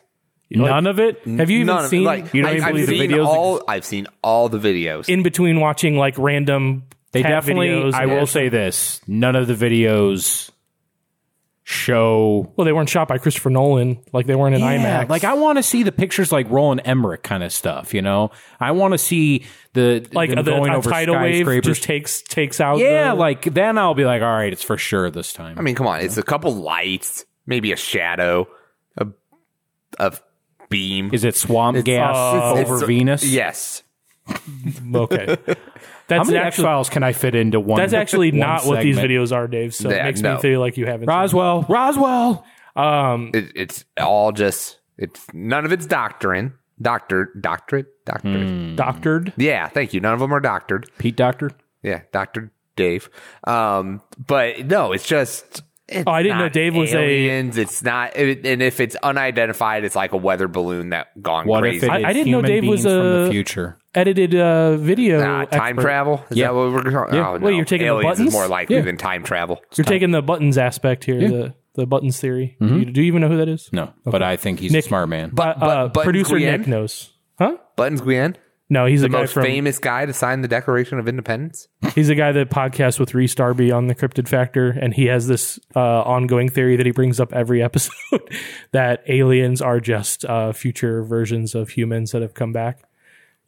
None 0.50 0.86
of 0.86 0.98
it. 0.98 1.20
have 1.26 1.50
you 1.50 1.56
even 1.58 1.66
None 1.66 1.88
seen 1.90 2.04
like, 2.04 2.32
you 2.32 2.40
don't 2.40 2.50
I, 2.50 2.54
even 2.54 2.62
have 2.64 2.72
believe 2.72 2.86
the 2.88 2.98
seen 2.98 3.10
videos 3.10 3.26
all. 3.26 3.62
I've 3.68 3.84
seen 3.84 4.06
all 4.22 4.48
the 4.48 4.58
videos. 4.58 5.06
in 5.06 5.22
between 5.22 5.60
watching 5.60 5.98
like 5.98 6.16
random 6.16 6.84
They 7.12 7.22
cat 7.22 7.30
definitely. 7.30 7.68
videos 7.68 7.94
I 7.94 8.02
and- 8.04 8.12
will 8.12 8.26
say 8.26 8.48
this: 8.48 9.00
none 9.06 9.34
of 9.36 9.46
the 9.46 9.54
videos 9.54 10.50
show. 11.62 12.52
Well, 12.56 12.64
they 12.64 12.72
weren't 12.72 12.88
shot 12.88 13.08
by 13.08 13.18
Christopher 13.18 13.50
Nolan. 13.50 13.98
Like 14.12 14.26
they 14.26 14.34
weren't 14.34 14.54
in 14.54 14.60
Yeah, 14.62 15.04
IMAX. 15.04 15.08
like 15.10 15.24
I 15.24 15.34
want 15.34 15.58
to 15.58 15.62
see 15.62 15.82
the 15.82 15.92
pictures 15.92 16.32
like 16.32 16.48
Roland 16.50 16.82
Emmerich 16.84 17.22
kind 17.22 17.42
of 17.42 17.52
stuff. 17.52 17.92
You 17.94 18.02
know, 18.02 18.30
I 18.58 18.72
want 18.72 18.92
to 18.94 18.98
see 18.98 19.44
the 19.74 20.06
like 20.12 20.30
them 20.30 20.44
the, 20.44 20.50
going 20.50 20.72
a 20.72 20.76
over 20.78 20.90
tidal 20.90 21.16
wave 21.16 21.36
skyscrapers. 21.44 21.66
just 21.66 21.82
takes 21.82 22.22
takes 22.22 22.60
out. 22.60 22.78
yeah, 22.78 23.10
the- 23.10 23.14
like 23.16 23.42
then 23.52 23.76
I'll 23.78 23.94
be 23.94 24.04
like, 24.04 24.22
all 24.22 24.28
right, 24.28 24.52
it's 24.52 24.62
for 24.62 24.78
sure 24.78 25.10
this 25.10 25.32
time. 25.32 25.58
I 25.58 25.62
mean, 25.62 25.74
come 25.74 25.86
on. 25.86 26.00
It's 26.00 26.16
a 26.16 26.22
couple 26.22 26.54
lights, 26.54 27.24
maybe 27.46 27.72
a 27.72 27.76
shadow, 27.76 28.48
a, 28.96 29.06
a 29.98 30.12
beam. 30.70 31.10
is 31.12 31.24
it 31.24 31.36
swamp 31.36 31.84
gas 31.84 32.16
uh, 32.16 32.36
It's- 32.36 32.64
over 32.66 32.76
it's- 32.76 32.86
Venus? 32.88 33.24
Yes. 33.24 33.82
okay. 34.94 35.36
How 36.08 36.16
That's 36.16 36.30
many 36.30 36.38
X-Files 36.42 36.88
can 36.88 37.02
I 37.02 37.12
fit 37.12 37.34
into 37.34 37.60
one? 37.60 37.78
that's 37.78 37.92
actually 37.92 38.30
one 38.30 38.40
not 38.40 38.64
what 38.64 38.80
these 38.82 38.96
videos 38.96 39.30
are, 39.30 39.46
Dave. 39.46 39.74
So 39.74 39.90
it 39.90 40.02
makes 40.02 40.20
no. 40.22 40.36
me 40.36 40.40
feel 40.40 40.60
like 40.60 40.78
you 40.78 40.86
haven't. 40.86 41.02
seen 41.02 41.08
Roswell, 41.08 41.66
Roswell. 41.68 42.46
Um, 42.76 43.30
It, 43.34 43.52
it's 43.54 43.84
all 44.00 44.32
just. 44.32 44.78
It's 44.96 45.26
none 45.34 45.64
of 45.66 45.72
it's 45.72 45.84
doctrine. 45.86 46.54
Doctor, 46.80 47.32
doctorate, 47.40 47.86
doctorate. 48.06 48.76
doctored. 48.76 49.32
Yeah, 49.36 49.68
thank 49.68 49.92
you. 49.92 50.00
None 50.00 50.14
of 50.14 50.20
them 50.20 50.32
are 50.32 50.40
doctored. 50.40 50.88
Pete 50.98 51.16
Doctor. 51.16 51.50
Yeah, 51.82 52.02
Doctor 52.12 52.52
Dave. 52.76 53.10
Um, 53.44 54.00
but 54.24 54.64
no, 54.66 54.92
it's 54.92 55.06
just. 55.06 55.62
It's 55.88 56.04
Oh, 56.06 56.10
I 56.12 56.22
didn't 56.22 56.38
know 56.38 56.44
not 56.44 56.52
Dave 56.52 56.74
was 56.76 56.92
a- 56.92 56.98
aliens. 56.98 57.56
It's 57.56 57.82
not, 57.82 58.14
it, 58.16 58.44
and 58.46 58.60
if 58.62 58.78
it's 58.78 58.94
unidentified, 58.96 59.84
it's 59.84 59.96
like 59.96 60.12
a 60.12 60.16
weather 60.18 60.46
balloon 60.46 60.90
that 60.90 61.06
gone 61.22 61.46
What 61.46 61.60
crazy. 61.60 61.78
if 61.78 61.82
it 61.84 61.90
I- 61.90 62.10
I 62.10 62.12
didn't 62.12 62.30
know 62.30 62.42
Dave 62.42 62.64
was 62.66 62.82
beings 62.82 62.94
from 62.94 63.06
the 63.06 63.26
a- 63.26 63.30
future? 63.30 63.78
Edited 63.94 64.34
uh, 64.34 64.76
video. 64.76 65.18
Nah, 65.20 65.44
time 65.46 65.60
expert. 65.76 65.82
travel? 65.82 66.24
Is 66.30 66.36
Yeah. 66.36 66.48
that 66.48 66.54
what 66.54 66.72
we're 66.72 66.82
talking? 66.90 67.14
Yeah. 67.14 67.28
Oh, 67.28 67.32
Wait, 67.32 67.40
no. 67.40 67.48
you're 67.48 67.64
taking 67.64 67.86
the 67.86 67.94
buttons? 68.02 68.28
is 68.28 68.32
more 68.34 68.46
likely 68.48 68.76
Yeah. 68.76 68.82
than 68.82 68.96
time 68.98 69.24
travel. 69.24 69.60
You're 69.76 69.84
taking 69.86 70.10
the 70.10 70.20
buttons 70.22 70.58
aspect 70.58 71.04
here. 71.04 71.18
The 71.20 71.54
the 71.74 71.86
buttons 71.86 72.20
theory. 72.20 72.56
Mm-hmm. 72.60 72.74
Do, 72.74 72.78
you, 72.80 72.84
do 72.92 73.00
you 73.02 73.06
even 73.06 73.22
know 73.22 73.28
who 73.28 73.36
that 73.38 73.48
is? 73.48 73.70
No, 73.72 73.92
but 74.04 74.20
I 74.22 74.36
think 74.36 74.58
he's 74.60 74.72
Nick- 74.72 74.84
a 74.84 74.88
smart 74.88 75.08
man. 75.08 75.30
But, 75.32 75.56
Uh, 75.56 75.60
but, 75.60 75.68
uh, 75.78 75.88
but 75.88 76.04
producer 76.04 76.36
Guillen, 76.38 76.58
Nick 76.62 76.66
knows. 76.68 77.12
Huh? 77.38 77.56
Buttons 77.76 78.00
Guillen, 78.00 78.36
No, 78.70 78.84
he's 78.84 79.00
the 79.00 79.06
a 79.06 79.10
guy 79.10 79.20
most 79.20 79.32
from. 79.32 79.44
famous 79.44 79.78
guy 79.78 80.04
to 80.04 80.12
sign 80.12 80.42
the 80.42 80.48
Declaration 80.48 80.98
of 80.98 81.08
Independence. 81.08 81.68
He's 81.94 82.10
a 82.10 82.14
guy 82.14 82.32
that 82.32 82.50
podcasts 82.50 83.00
with 83.00 83.14
Rhys 83.14 83.34
Darby 83.34 83.72
on 83.72 83.86
the 83.86 83.94
Cryptid 83.94 84.28
Factor, 84.28 84.68
and 84.68 84.92
he 84.92 85.06
has 85.06 85.26
this 85.26 85.58
uh, 85.74 86.02
ongoing 86.02 86.50
theory 86.50 86.76
that 86.76 86.84
he 86.84 86.92
brings 86.92 87.18
up 87.18 87.32
every 87.32 87.62
episode 87.68 88.20
that 88.72 89.02
aliens 89.08 89.62
are 89.62 89.80
just 89.80 90.24
uh, 90.26 90.52
future 90.52 91.02
versions 91.02 91.54
of 91.54 91.70
humans 91.70 92.12
that 92.12 92.20
have 92.20 92.34
come 92.34 92.52
back. 92.52 92.82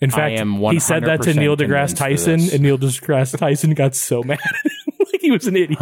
In 0.00 0.10
fact, 0.10 0.38
am 0.40 0.54
he 0.54 0.80
said 0.80 1.04
that 1.04 1.20
to 1.22 1.34
Neil 1.34 1.58
deGrasse 1.58 1.94
Tyson, 1.94 2.40
and 2.40 2.60
Neil 2.60 2.78
deGrasse 2.78 3.36
Tyson 3.36 3.74
got 3.74 3.94
so 3.94 4.22
mad, 4.24 4.38
at 4.42 4.54
him, 4.54 4.94
like 5.12 5.20
he 5.20 5.30
was 5.30 5.46
an 5.46 5.56
idiot. 5.56 5.78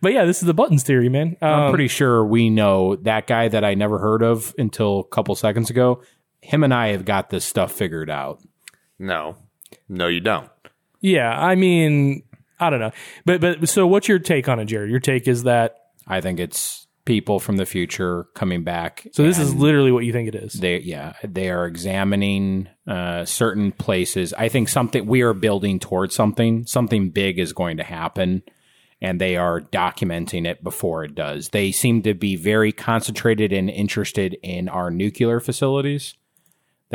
But 0.00 0.12
yeah, 0.12 0.24
this 0.24 0.40
is 0.40 0.46
the 0.46 0.54
buttons 0.54 0.82
theory, 0.82 1.10
man. 1.10 1.36
Um, 1.42 1.50
I'm 1.50 1.70
pretty 1.70 1.88
sure 1.88 2.24
we 2.24 2.48
know 2.48 2.96
that 2.96 3.26
guy 3.26 3.48
that 3.48 3.62
I 3.62 3.74
never 3.74 3.98
heard 3.98 4.22
of 4.22 4.54
until 4.56 5.00
a 5.00 5.04
couple 5.04 5.34
seconds 5.34 5.68
ago. 5.68 6.02
Him 6.44 6.62
and 6.62 6.74
I 6.74 6.88
have 6.88 7.04
got 7.04 7.30
this 7.30 7.44
stuff 7.44 7.72
figured 7.72 8.10
out. 8.10 8.40
No, 8.98 9.36
no, 9.88 10.06
you 10.06 10.20
don't. 10.20 10.50
yeah, 11.00 11.30
I 11.30 11.54
mean, 11.54 12.22
I 12.60 12.70
don't 12.70 12.80
know, 12.80 12.92
but 13.24 13.40
but 13.40 13.68
so 13.68 13.86
what's 13.86 14.08
your 14.08 14.18
take 14.18 14.48
on 14.48 14.60
it, 14.60 14.66
Jared? 14.66 14.90
Your 14.90 15.00
take 15.00 15.26
is 15.26 15.44
that 15.44 15.76
I 16.06 16.20
think 16.20 16.38
it's 16.38 16.86
people 17.06 17.38
from 17.38 17.56
the 17.58 17.66
future 17.66 18.24
coming 18.34 18.62
back. 18.64 19.06
so. 19.12 19.22
This 19.22 19.38
is 19.38 19.54
literally 19.54 19.92
what 19.92 20.04
you 20.04 20.12
think 20.12 20.28
it 20.28 20.34
is. 20.34 20.54
they 20.54 20.78
yeah 20.80 21.14
they 21.22 21.50
are 21.50 21.66
examining 21.66 22.68
uh, 22.86 23.24
certain 23.24 23.72
places. 23.72 24.32
I 24.34 24.48
think 24.48 24.68
something 24.68 25.06
we 25.06 25.22
are 25.22 25.34
building 25.34 25.78
towards 25.80 26.14
something. 26.14 26.66
Something 26.66 27.10
big 27.10 27.38
is 27.38 27.52
going 27.52 27.78
to 27.78 27.84
happen, 27.84 28.42
and 29.00 29.20
they 29.20 29.36
are 29.36 29.60
documenting 29.60 30.46
it 30.46 30.62
before 30.62 31.04
it 31.04 31.14
does. 31.14 31.48
They 31.48 31.72
seem 31.72 32.02
to 32.02 32.14
be 32.14 32.36
very 32.36 32.70
concentrated 32.72 33.52
and 33.52 33.68
interested 33.68 34.36
in 34.42 34.68
our 34.68 34.90
nuclear 34.90 35.40
facilities. 35.40 36.14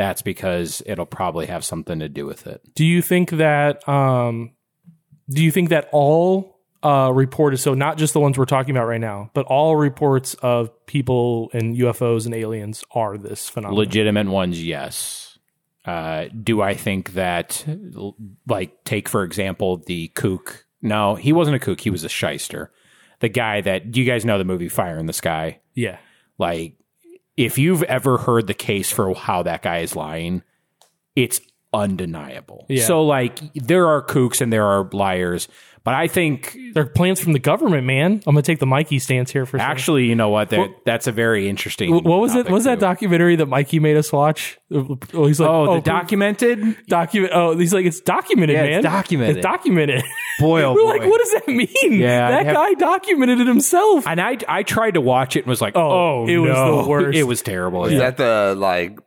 That's 0.00 0.22
because 0.22 0.82
it'll 0.86 1.04
probably 1.04 1.44
have 1.44 1.62
something 1.62 1.98
to 1.98 2.08
do 2.08 2.24
with 2.24 2.46
it. 2.46 2.62
Do 2.74 2.86
you 2.86 3.02
think 3.02 3.32
that 3.32 3.86
um 3.86 4.52
do 5.28 5.44
you 5.44 5.50
think 5.50 5.68
that 5.68 5.90
all 5.92 6.58
uh 6.82 7.12
reported 7.12 7.58
so 7.58 7.74
not 7.74 7.98
just 7.98 8.14
the 8.14 8.20
ones 8.20 8.38
we're 8.38 8.46
talking 8.46 8.74
about 8.74 8.86
right 8.86 9.00
now, 9.00 9.30
but 9.34 9.44
all 9.44 9.76
reports 9.76 10.32
of 10.40 10.70
people 10.86 11.50
and 11.52 11.76
UFOs 11.76 12.24
and 12.24 12.34
aliens 12.34 12.82
are 12.92 13.18
this 13.18 13.50
phenomenon? 13.50 13.78
legitimate 13.78 14.28
ones 14.28 14.64
yes 14.64 15.38
uh, 15.84 16.28
do 16.42 16.62
i 16.62 16.72
think 16.72 17.12
that 17.12 17.66
like 18.48 18.82
take 18.84 19.06
for 19.06 19.22
example 19.22 19.82
the 19.86 20.08
kook 20.08 20.64
no 20.80 21.14
he 21.14 21.30
wasn't 21.30 21.54
a 21.54 21.58
kook 21.58 21.80
he 21.80 21.90
was 21.90 22.04
a 22.04 22.08
shyster 22.08 22.72
the 23.18 23.28
guy 23.28 23.60
that 23.60 23.90
do 23.90 24.00
you 24.00 24.06
guys 24.06 24.24
know 24.24 24.38
the 24.38 24.44
movie 24.44 24.68
fire 24.70 24.98
in 24.98 25.04
the 25.04 25.12
sky 25.12 25.60
yeah. 25.74 25.98
like 26.38 26.79
if 27.44 27.58
you've 27.58 27.82
ever 27.84 28.18
heard 28.18 28.46
the 28.46 28.54
case 28.54 28.90
for 28.92 29.14
how 29.14 29.42
that 29.42 29.62
guy 29.62 29.78
is 29.78 29.96
lying 29.96 30.42
it's 31.16 31.40
undeniable 31.72 32.66
Yeah. 32.68 32.84
so 32.84 33.04
like 33.04 33.40
there 33.54 33.86
are 33.86 34.02
kooks 34.02 34.40
and 34.40 34.52
there 34.52 34.64
are 34.66 34.88
liars 34.92 35.48
but 35.84 35.94
i 35.94 36.06
think 36.08 36.56
They're 36.74 36.86
plans 36.86 37.20
from 37.20 37.32
the 37.32 37.38
government, 37.38 37.84
man. 37.86 38.12
I'm 38.26 38.34
gonna 38.34 38.42
take 38.42 38.58
the 38.60 38.66
Mikey 38.66 38.98
stance 39.00 39.30
here 39.32 39.44
for 39.46 39.56
a 39.56 39.60
second. 39.60 39.70
actually 39.72 40.04
you 40.06 40.14
know 40.14 40.28
what 40.28 40.50
That 40.50 40.68
that's 40.84 41.06
a 41.06 41.12
very 41.12 41.48
interesting 41.48 41.92
What 41.92 42.04
was 42.04 42.34
it? 42.34 42.38
topic, 42.44 42.52
was 42.52 42.64
that 42.64 42.76
too. 42.76 42.80
documentary 42.82 43.36
that 43.36 43.46
Mikey 43.46 43.80
made 43.80 43.96
us 43.96 44.12
watch? 44.12 44.58
Oh, 44.72 45.26
he's 45.26 45.40
like, 45.40 45.50
oh, 45.50 45.64
the 45.66 45.70
oh, 45.72 45.80
documented 45.80 46.86
document. 46.86 47.32
Oh, 47.34 47.58
he's 47.58 47.74
like, 47.74 47.86
it's 47.86 48.00
documented, 48.00 48.54
Yeah, 48.54 48.62
man. 48.62 48.72
it's 48.78 48.84
documented. 48.84 49.36
It's 49.38 49.44
documented. 49.44 50.04
boy 50.38 50.62
oh 50.62 50.74
We're 50.74 50.82
boy 50.82 50.88
like, 50.90 51.00
what 51.10 51.18
does 51.18 51.32
that 51.32 51.48
mean? 51.48 51.92
Yeah, 52.00 52.30
that 52.30 52.46
have- 52.46 52.54
guy 52.54 52.74
documented 52.74 53.40
it 53.40 53.46
himself. 53.48 54.06
And 54.06 54.20
I 54.20 54.38
I 54.48 54.62
tried 54.62 54.94
to 54.94 55.00
watch 55.00 55.34
it 55.36 55.40
and 55.40 55.48
was 55.48 55.60
like, 55.60 55.74
Oh, 55.76 55.90
oh, 56.22 56.26
it 56.28 56.36
was 56.38 56.50
no. 56.50 56.82
the 56.82 56.88
worst. 56.88 57.18
It 57.18 57.24
was 57.24 57.42
terrible. 57.42 57.86
Is 57.86 57.94
Yeah. 57.94 57.98
that 58.10 58.16
the 58.16 58.54
like 58.56 58.98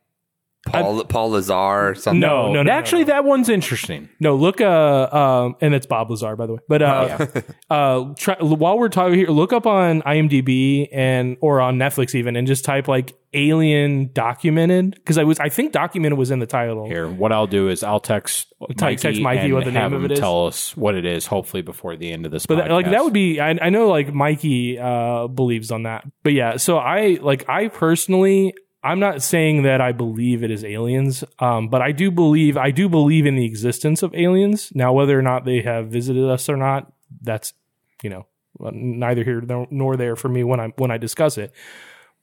Paul 0.65 1.03
Paul 1.03 1.31
Lazar 1.31 1.89
or 1.89 1.95
something. 1.95 2.21
No, 2.21 2.47
no, 2.47 2.53
no, 2.53 2.63
no, 2.63 2.71
Actually, 2.71 3.03
no. 3.03 3.07
that 3.07 3.25
one's 3.25 3.49
interesting. 3.49 4.09
No, 4.19 4.35
look, 4.35 4.61
uh, 4.61 5.09
um, 5.11 5.55
and 5.59 5.73
it's 5.73 5.85
Bob 5.85 6.09
Lazar, 6.09 6.35
by 6.37 6.45
the 6.45 6.53
way. 6.53 6.59
But 6.69 6.81
uh, 6.81 7.27
uh, 7.69 8.13
try, 8.17 8.35
while 8.39 8.79
we're 8.79 8.89
talking 8.89 9.15
here, 9.15 9.27
look 9.27 9.51
up 9.51 9.67
on 9.67 10.01
IMDb 10.03 10.87
and 10.91 11.37
or 11.41 11.59
on 11.59 11.77
Netflix 11.77 12.15
even, 12.15 12.37
and 12.37 12.47
just 12.47 12.63
type 12.63 12.87
like 12.87 13.13
"alien 13.33 14.11
documented" 14.13 14.95
because 14.95 15.17
I 15.17 15.25
was, 15.25 15.37
I 15.39 15.49
think 15.49 15.73
documented 15.73 16.17
was 16.17 16.31
in 16.31 16.39
the 16.39 16.47
title. 16.47 16.87
Here, 16.87 17.09
what 17.09 17.33
I'll 17.33 17.47
do 17.47 17.67
is 17.67 17.83
I'll 17.83 17.99
text 17.99 18.53
Mikey, 18.61 18.95
text 18.95 19.21
Mikey 19.21 19.39
and 19.41 19.53
what 19.53 19.65
the 19.65 19.71
have 19.71 19.91
name 19.91 19.97
of 19.97 20.05
him 20.05 20.11
it 20.11 20.13
is. 20.13 20.19
Tell 20.19 20.47
us 20.47 20.77
what 20.77 20.95
it 20.95 21.05
is. 21.05 21.25
Hopefully 21.25 21.61
before 21.61 21.97
the 21.97 22.09
end 22.11 22.25
of 22.25 22.31
this. 22.31 22.45
But 22.45 22.55
that, 22.55 22.71
like 22.71 22.89
that 22.89 23.03
would 23.03 23.13
be, 23.13 23.41
I, 23.41 23.49
I 23.49 23.69
know 23.69 23.89
like 23.89 24.13
Mikey 24.13 24.79
uh, 24.79 25.27
believes 25.27 25.71
on 25.71 25.83
that. 25.83 26.05
But 26.23 26.33
yeah, 26.33 26.55
so 26.55 26.77
I 26.77 27.19
like 27.21 27.49
I 27.49 27.67
personally, 27.67 28.53
I'm 28.83 28.99
not 28.99 29.23
saying 29.23 29.63
that 29.63 29.79
I 29.79 29.93
believe 29.93 30.43
it 30.43 30.51
is 30.51 30.65
aliens, 30.65 31.23
um, 31.39 31.69
but 31.69 31.81
I 31.81 31.93
do 31.93 32.11
believe 32.11 32.57
I 32.57 32.71
do 32.71 32.89
believe 32.89 33.25
in 33.25 33.35
the 33.35 33.45
existence 33.45 34.03
of 34.03 34.13
aliens. 34.13 34.71
Now, 34.75 34.91
whether 34.91 35.17
or 35.17 35.21
not 35.21 35.45
they 35.45 35.61
have 35.61 35.87
visited 35.87 36.29
us 36.29 36.49
or 36.49 36.57
not, 36.57 36.91
that's 37.21 37.53
you 38.01 38.09
know 38.09 38.27
neither 38.59 39.23
here 39.23 39.41
nor- 39.71 39.97
there 39.97 40.15
for 40.15 40.29
me 40.29 40.43
when 40.43 40.59
I 40.59 40.67
when 40.75 40.91
I 40.91 40.97
discuss 40.97 41.37
it. 41.37 41.53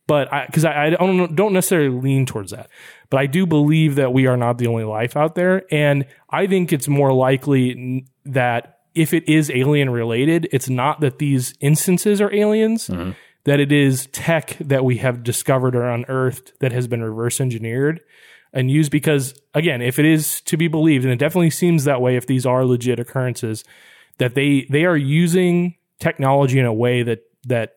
But 0.07 0.29
because 0.47 0.65
I, 0.65 0.87
I 0.87 0.91
don't 0.91 1.35
don't 1.35 1.53
necessarily 1.53 1.89
lean 1.89 2.27
towards 2.27 2.51
that, 2.51 2.69
but 3.11 3.21
I 3.21 3.27
do 3.27 3.47
believe 3.47 3.95
that 3.95 4.13
we 4.13 4.27
are 4.27 4.37
not 4.37 4.59
the 4.59 4.67
only 4.67 4.85
life 4.85 5.17
out 5.17 5.37
there, 5.37 5.63
and 5.73 6.05
I 6.29 6.47
think 6.47 6.73
it's 6.73 6.89
more 6.89 7.13
likely 7.13 8.07
that 8.27 8.81
if 8.95 9.15
it 9.15 9.29
is 9.29 9.51
alien 9.51 9.89
related, 9.89 10.49
it's 10.53 10.69
not 10.69 11.01
that 11.01 11.19
these 11.21 11.55
instances 11.61 12.21
are 12.21 12.33
aliens, 12.35 12.91
that 13.51 13.59
it 13.59 13.73
is 13.73 14.07
tech 14.13 14.57
that 14.61 14.85
we 14.85 14.99
have 14.99 15.25
discovered 15.25 15.75
or 15.75 15.83
unearthed 15.91 16.53
that 16.61 16.71
has 16.71 16.87
been 16.87 17.03
reverse 17.03 17.41
engineered 17.41 18.01
and 18.53 18.71
used 18.71 18.93
because 18.93 19.35
again, 19.55 19.83
if 19.83 19.99
it 19.99 20.05
is 20.05 20.41
to 20.43 20.57
be 20.57 20.69
believed, 20.69 21.05
and 21.05 21.13
it 21.13 21.19
definitely 21.19 21.51
seems 21.51 21.83
that 21.83 22.01
way 22.01 22.15
if 22.15 22.29
these 22.29 22.47
are 22.47 22.65
legit 22.65 23.01
occurrences, 23.01 23.65
that 24.19 24.37
they 24.37 24.69
they 24.71 24.85
are 24.85 24.97
using 24.97 25.75
technology 25.99 26.61
in 26.61 26.65
a 26.65 26.73
way 26.73 27.03
that 27.03 27.25
that 27.49 27.75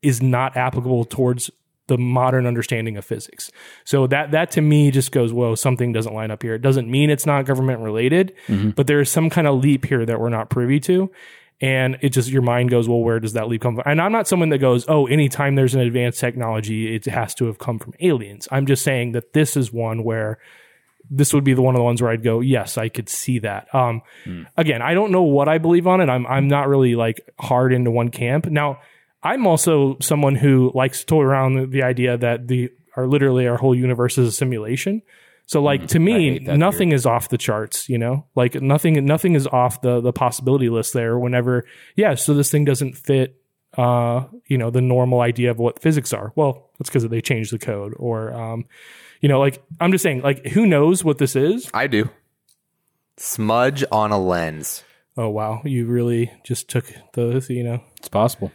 is 0.00 0.22
not 0.22 0.56
applicable 0.56 1.04
towards 1.04 1.50
the 1.88 1.98
modern 1.98 2.46
understanding 2.46 2.96
of 2.96 3.04
physics. 3.04 3.50
So 3.84 4.06
that 4.06 4.30
that 4.30 4.52
to 4.52 4.60
me 4.60 4.92
just 4.92 5.10
goes, 5.10 5.32
whoa, 5.32 5.56
something 5.56 5.92
doesn't 5.92 6.14
line 6.14 6.30
up 6.30 6.44
here. 6.44 6.54
It 6.54 6.62
doesn't 6.62 6.88
mean 6.88 7.10
it's 7.10 7.26
not 7.26 7.46
government 7.46 7.80
related, 7.80 8.32
mm-hmm. 8.46 8.70
but 8.70 8.86
there 8.86 9.00
is 9.00 9.10
some 9.10 9.28
kind 9.28 9.48
of 9.48 9.60
leap 9.60 9.86
here 9.86 10.06
that 10.06 10.20
we're 10.20 10.28
not 10.28 10.50
privy 10.50 10.78
to. 10.80 11.10
And 11.60 11.96
it 12.02 12.10
just 12.10 12.28
your 12.28 12.42
mind 12.42 12.70
goes, 12.70 12.88
well, 12.88 13.00
where 13.00 13.18
does 13.18 13.32
that 13.32 13.48
leap 13.48 13.62
come 13.62 13.76
from? 13.76 13.84
And 13.86 14.00
I'm 14.00 14.12
not 14.12 14.28
someone 14.28 14.50
that 14.50 14.58
goes, 14.58 14.84
oh, 14.88 15.06
anytime 15.06 15.54
there's 15.54 15.74
an 15.74 15.80
advanced 15.80 16.20
technology, 16.20 16.94
it 16.94 17.06
has 17.06 17.34
to 17.36 17.46
have 17.46 17.58
come 17.58 17.78
from 17.78 17.94
aliens. 18.00 18.46
I'm 18.50 18.66
just 18.66 18.84
saying 18.84 19.12
that 19.12 19.32
this 19.32 19.56
is 19.56 19.72
one 19.72 20.04
where 20.04 20.38
this 21.10 21.32
would 21.32 21.44
be 21.44 21.54
the 21.54 21.62
one 21.62 21.74
of 21.74 21.78
the 21.78 21.84
ones 21.84 22.02
where 22.02 22.10
I'd 22.10 22.22
go, 22.22 22.40
yes, 22.40 22.76
I 22.76 22.88
could 22.88 23.08
see 23.08 23.38
that. 23.38 23.74
Um, 23.74 24.02
again, 24.56 24.82
I 24.82 24.94
don't 24.94 25.12
know 25.12 25.22
what 25.22 25.48
I 25.48 25.58
believe 25.58 25.86
on 25.86 26.00
it. 26.00 26.10
I'm 26.10 26.26
I'm 26.26 26.48
not 26.48 26.68
really 26.68 26.94
like 26.94 27.20
hard 27.38 27.72
into 27.72 27.90
one 27.90 28.10
camp. 28.10 28.46
Now, 28.46 28.80
I'm 29.22 29.46
also 29.46 29.96
someone 30.00 30.34
who 30.34 30.72
likes 30.74 31.00
to 31.00 31.06
toy 31.06 31.22
around 31.22 31.54
the, 31.54 31.66
the 31.66 31.82
idea 31.82 32.18
that 32.18 32.48
the 32.48 32.70
are 32.96 33.06
literally 33.06 33.46
our 33.46 33.56
whole 33.56 33.74
universe 33.74 34.18
is 34.18 34.28
a 34.28 34.32
simulation. 34.32 35.02
So 35.46 35.62
like 35.62 35.86
to 35.88 36.00
me, 36.00 36.30
hate 36.30 36.46
that 36.46 36.58
nothing 36.58 36.92
is 36.92 37.06
off 37.06 37.28
the 37.28 37.38
charts, 37.38 37.88
you 37.88 37.98
know? 37.98 38.26
Like 38.34 38.60
nothing 38.60 39.04
nothing 39.06 39.34
is 39.34 39.46
off 39.46 39.80
the 39.80 40.00
the 40.00 40.12
possibility 40.12 40.68
list 40.68 40.92
there 40.92 41.18
whenever 41.18 41.64
yeah, 41.94 42.14
so 42.16 42.34
this 42.34 42.50
thing 42.50 42.64
doesn't 42.64 42.94
fit 42.94 43.40
uh, 43.76 44.24
you 44.46 44.56
know, 44.56 44.70
the 44.70 44.80
normal 44.80 45.20
idea 45.20 45.50
of 45.50 45.58
what 45.58 45.82
physics 45.82 46.12
are. 46.12 46.32
Well, 46.34 46.70
it's 46.80 46.88
because 46.88 47.06
they 47.06 47.20
changed 47.20 47.52
the 47.52 47.58
code 47.58 47.94
or 47.96 48.32
um 48.32 48.66
you 49.20 49.28
know, 49.28 49.38
like 49.38 49.62
I'm 49.80 49.92
just 49.92 50.02
saying, 50.02 50.22
like 50.22 50.46
who 50.46 50.66
knows 50.66 51.04
what 51.04 51.18
this 51.18 51.36
is? 51.36 51.70
I 51.72 51.86
do. 51.86 52.10
Smudge 53.16 53.84
on 53.90 54.12
a 54.12 54.18
lens. 54.18 54.84
Oh 55.16 55.28
wow, 55.28 55.62
you 55.64 55.86
really 55.86 56.30
just 56.44 56.68
took 56.68 56.92
the 57.14 57.44
you 57.48 57.62
know. 57.62 57.80
it's 57.96 58.08
possible. 58.08 58.52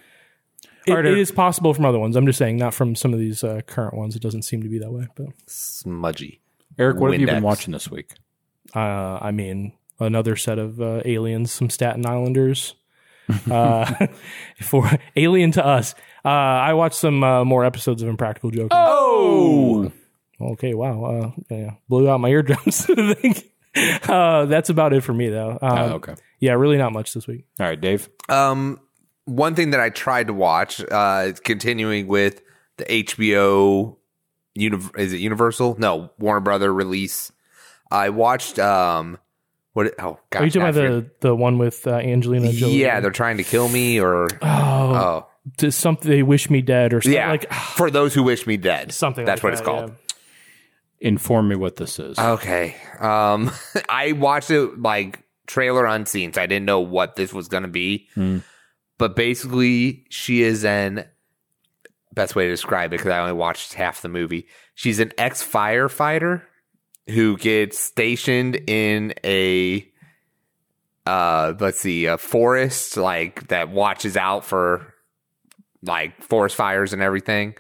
It, 0.85 1.05
it 1.05 1.17
is 1.17 1.31
possible 1.31 1.73
from 1.73 1.85
other 1.85 1.99
ones. 1.99 2.15
I'm 2.15 2.25
just 2.25 2.39
saying, 2.39 2.57
not 2.57 2.73
from 2.73 2.95
some 2.95 3.13
of 3.13 3.19
these 3.19 3.43
uh, 3.43 3.61
current 3.67 3.93
ones. 3.93 4.15
It 4.15 4.21
doesn't 4.21 4.41
seem 4.41 4.63
to 4.63 4.69
be 4.69 4.79
that 4.79 4.91
way. 4.91 5.07
But 5.15 5.27
Smudgy. 5.45 6.41
Eric, 6.79 6.97
what 6.97 7.11
have 7.11 7.21
you 7.21 7.27
been 7.27 7.43
watching 7.43 7.73
this 7.73 7.89
week? 7.89 8.13
uh, 8.75 9.19
I 9.21 9.31
mean, 9.31 9.73
another 9.99 10.35
set 10.35 10.57
of 10.59 10.81
uh, 10.81 11.01
aliens, 11.05 11.51
some 11.51 11.69
Staten 11.69 12.05
Islanders. 12.05 12.75
uh, 13.51 14.07
for 14.61 14.89
alien 15.15 15.51
to 15.53 15.65
us, 15.65 15.93
uh, 16.25 16.29
I 16.29 16.73
watched 16.73 16.95
some 16.95 17.23
uh, 17.23 17.45
more 17.45 17.63
episodes 17.65 18.01
of 18.01 18.09
Impractical 18.09 18.51
Jokers. 18.51 18.69
Oh, 18.73 19.91
Okay, 20.41 20.73
wow, 20.73 21.03
uh, 21.03 21.31
yeah, 21.55 21.71
blew 21.87 22.09
out 22.09 22.19
my 22.19 22.29
eardrums. 22.29 22.87
I 22.97 23.13
think. 23.13 23.51
uh, 24.09 24.45
that's 24.45 24.69
about 24.69 24.91
it 24.91 25.01
for 25.01 25.13
me, 25.13 25.29
though. 25.29 25.51
Um, 25.61 25.77
Oh, 25.77 25.89
okay. 25.95 26.15
Yeah, 26.39 26.53
really 26.53 26.77
not 26.77 26.93
much 26.93 27.13
this 27.13 27.27
week. 27.27 27.45
All 27.59 27.67
right, 27.67 27.79
Dave. 27.79 28.09
Um, 28.27 28.79
one 29.25 29.53
thing 29.53 29.69
that 29.69 29.79
I 29.79 29.89
tried 29.91 30.27
to 30.27 30.33
watch, 30.33 30.81
uh, 30.91 31.25
is 31.27 31.39
continuing 31.39 32.07
with 32.07 32.41
the 32.77 32.85
HBO, 32.85 33.97
Uni- 34.55 34.79
is 34.97 35.13
it 35.13 35.19
Universal? 35.19 35.77
No, 35.79 36.11
Warner 36.19 36.39
Brother 36.41 36.73
release. 36.73 37.31
I 37.89 38.09
watched, 38.09 38.59
um, 38.59 39.17
what? 39.73 39.93
Oh, 39.99 40.19
God, 40.29 40.41
Are 40.41 40.45
you 40.45 40.51
talking 40.51 40.61
about 40.61 40.73
the 40.75 41.11
the 41.21 41.35
one 41.35 41.57
with 41.57 41.85
uh, 41.87 41.91
Angelina 41.91 42.51
Jolie? 42.51 42.73
Yeah, 42.81 42.99
they're 42.99 43.11
trying 43.11 43.37
to 43.37 43.43
kill 43.43 43.69
me, 43.69 43.99
or 44.01 44.27
Oh, 44.41 44.47
oh, 44.47 45.27
to 45.57 45.71
something 45.71 46.09
they 46.11 46.23
wish 46.23 46.49
me 46.49 46.61
dead 46.61 46.93
or 46.93 47.01
something 47.01 47.17
yeah, 47.17 47.29
like 47.31 47.51
for 47.75 47.89
those 47.89 48.13
who 48.13 48.23
wish 48.23 48.45
me 48.47 48.57
dead. 48.57 48.91
something. 48.93 49.25
That's 49.25 49.39
like 49.39 49.43
what 49.43 49.53
it's 49.53 49.61
called. 49.61 49.89
yeah. 49.91 49.95
Inform 51.09 51.47
me 51.47 51.55
what 51.55 51.77
this 51.77 51.97
is. 51.99 52.19
Okay. 52.19 52.75
Um, 52.99 53.49
I 53.89 54.11
watched 54.11 54.51
it 54.51 54.79
like 54.79 55.23
trailer 55.47 55.85
unseen, 55.85 56.31
so 56.33 56.41
I 56.41 56.45
didn't 56.45 56.65
know 56.65 56.81
what 56.81 57.15
this 57.15 57.33
was 57.33 57.47
going 57.47 57.63
to 57.63 57.69
be. 57.69 58.07
Hmm. 58.13 58.39
But 58.99 59.15
basically, 59.15 60.05
she 60.09 60.43
is 60.43 60.63
an 60.63 61.05
best 62.13 62.35
way 62.35 62.45
to 62.45 62.51
describe 62.51 62.93
it 62.93 62.97
because 62.97 63.11
I 63.11 63.19
only 63.19 63.33
watched 63.33 63.73
half 63.73 64.01
the 64.01 64.09
movie. 64.09 64.47
She's 64.75 64.99
an 64.99 65.11
ex 65.17 65.43
firefighter 65.43 66.43
who 67.07 67.37
gets 67.37 67.79
stationed 67.79 68.55
in 68.67 69.13
a 69.23 69.87
uh 71.07 71.53
let's 71.59 71.79
see 71.79 72.05
a 72.05 72.17
forest 72.17 72.95
like 72.95 73.47
that 73.47 73.69
watches 73.69 74.15
out 74.15 74.45
for 74.45 74.93
like 75.81 76.21
forest 76.21 76.55
fires 76.55 76.93
and 76.93 77.01
everything 77.01 77.55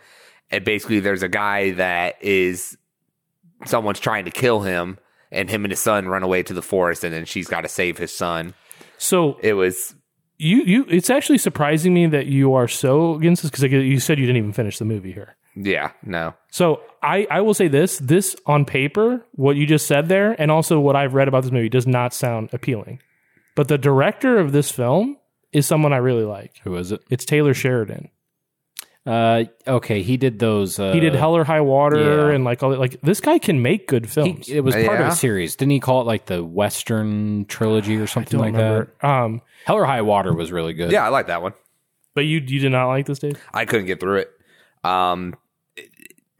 and 0.51 0.63
basically 0.63 0.99
there's 0.99 1.23
a 1.23 1.27
guy 1.27 1.71
that 1.71 2.23
is 2.23 2.77
someone's 3.65 3.99
trying 3.99 4.25
to 4.25 4.31
kill 4.31 4.61
him 4.61 4.99
and 5.31 5.49
him 5.49 5.65
and 5.65 5.71
his 5.71 5.79
son 5.79 6.07
run 6.07 6.21
away 6.21 6.43
to 6.43 6.53
the 6.53 6.61
forest 6.61 7.03
and 7.03 7.11
then 7.15 7.25
she's 7.25 7.47
got 7.47 7.61
to 7.61 7.67
save 7.67 7.97
his 7.97 8.15
son 8.15 8.53
So 8.99 9.39
it 9.41 9.53
was 9.53 9.95
you 10.41 10.57
you 10.63 10.85
it's 10.89 11.09
actually 11.09 11.37
surprising 11.37 11.93
me 11.93 12.07
that 12.07 12.25
you 12.25 12.53
are 12.53 12.67
so 12.67 13.13
against 13.15 13.43
this 13.43 13.51
because 13.51 13.63
you 13.71 13.99
said 13.99 14.17
you 14.19 14.25
didn't 14.25 14.37
even 14.37 14.53
finish 14.53 14.77
the 14.79 14.85
movie 14.85 15.11
here. 15.11 15.35
yeah 15.55 15.91
no 16.03 16.33
So 16.49 16.81
I 17.03 17.27
I 17.29 17.41
will 17.41 17.53
say 17.53 17.67
this 17.67 17.97
this 17.99 18.35
on 18.45 18.65
paper 18.65 19.23
what 19.33 19.55
you 19.55 19.65
just 19.65 19.85
said 19.87 20.07
there 20.07 20.35
and 20.41 20.49
also 20.51 20.79
what 20.79 20.95
I've 20.95 21.13
read 21.13 21.27
about 21.27 21.43
this 21.43 21.51
movie 21.51 21.69
does 21.69 21.87
not 21.87 22.13
sound 22.13 22.49
appealing. 22.53 22.99
But 23.55 23.67
the 23.67 23.77
director 23.77 24.37
of 24.39 24.51
this 24.51 24.71
film 24.71 25.17
is 25.51 25.65
someone 25.67 25.91
I 25.93 25.97
really 25.97 26.23
like. 26.23 26.53
Who 26.63 26.75
is 26.77 26.91
it? 26.93 27.01
It's 27.09 27.25
Taylor 27.25 27.53
Sheridan. 27.53 28.09
Uh, 29.05 29.45
okay, 29.67 30.03
he 30.03 30.15
did 30.17 30.37
those. 30.37 30.77
Uh, 30.79 30.91
He 30.93 30.99
did 30.99 31.15
Hell 31.15 31.35
or 31.35 31.43
High 31.43 31.61
Water 31.61 32.29
yeah. 32.29 32.35
and 32.35 32.43
like 32.43 32.61
all 32.61 32.69
that. 32.69 32.79
Like 32.79 33.01
this 33.01 33.19
guy 33.19 33.39
can 33.39 33.61
make 33.61 33.87
good 33.87 34.05
he- 34.05 34.11
films. 34.11 34.47
it 34.49 34.61
was 34.63 34.75
part 34.75 35.01
of 35.01 35.07
a 35.07 35.15
series. 35.15 35.55
Didn't 35.55 35.71
he 35.71 35.79
call 35.79 36.01
it 36.01 36.05
like 36.05 36.27
the 36.27 36.43
Western 36.43 37.45
trilogy 37.45 37.97
or 37.97 38.05
something 38.15 38.37
don't 38.39 38.53
like 38.53 38.61
remember. 38.61 38.93
Um, 39.01 39.37
that? 39.37 39.43
Hell 39.65 39.75
or 39.77 39.85
High 39.85 40.01
Water 40.01 40.33
was 40.33 40.51
really 40.51 40.73
good. 40.73 40.91
yeah 40.91 41.05
i 41.05 41.09
like 41.09 41.27
that 41.27 41.41
one 41.43 41.53
but 42.15 42.21
you 42.21 42.39
you 42.39 42.59
did 42.59 42.71
not 42.71 42.87
like 42.87 43.05
this, 43.05 43.19
Dave? 43.19 43.39
i 43.53 43.63
couldn't 43.65 43.85
get 43.85 43.99
through 43.99 44.17
it 44.19 44.31
um 44.83 45.35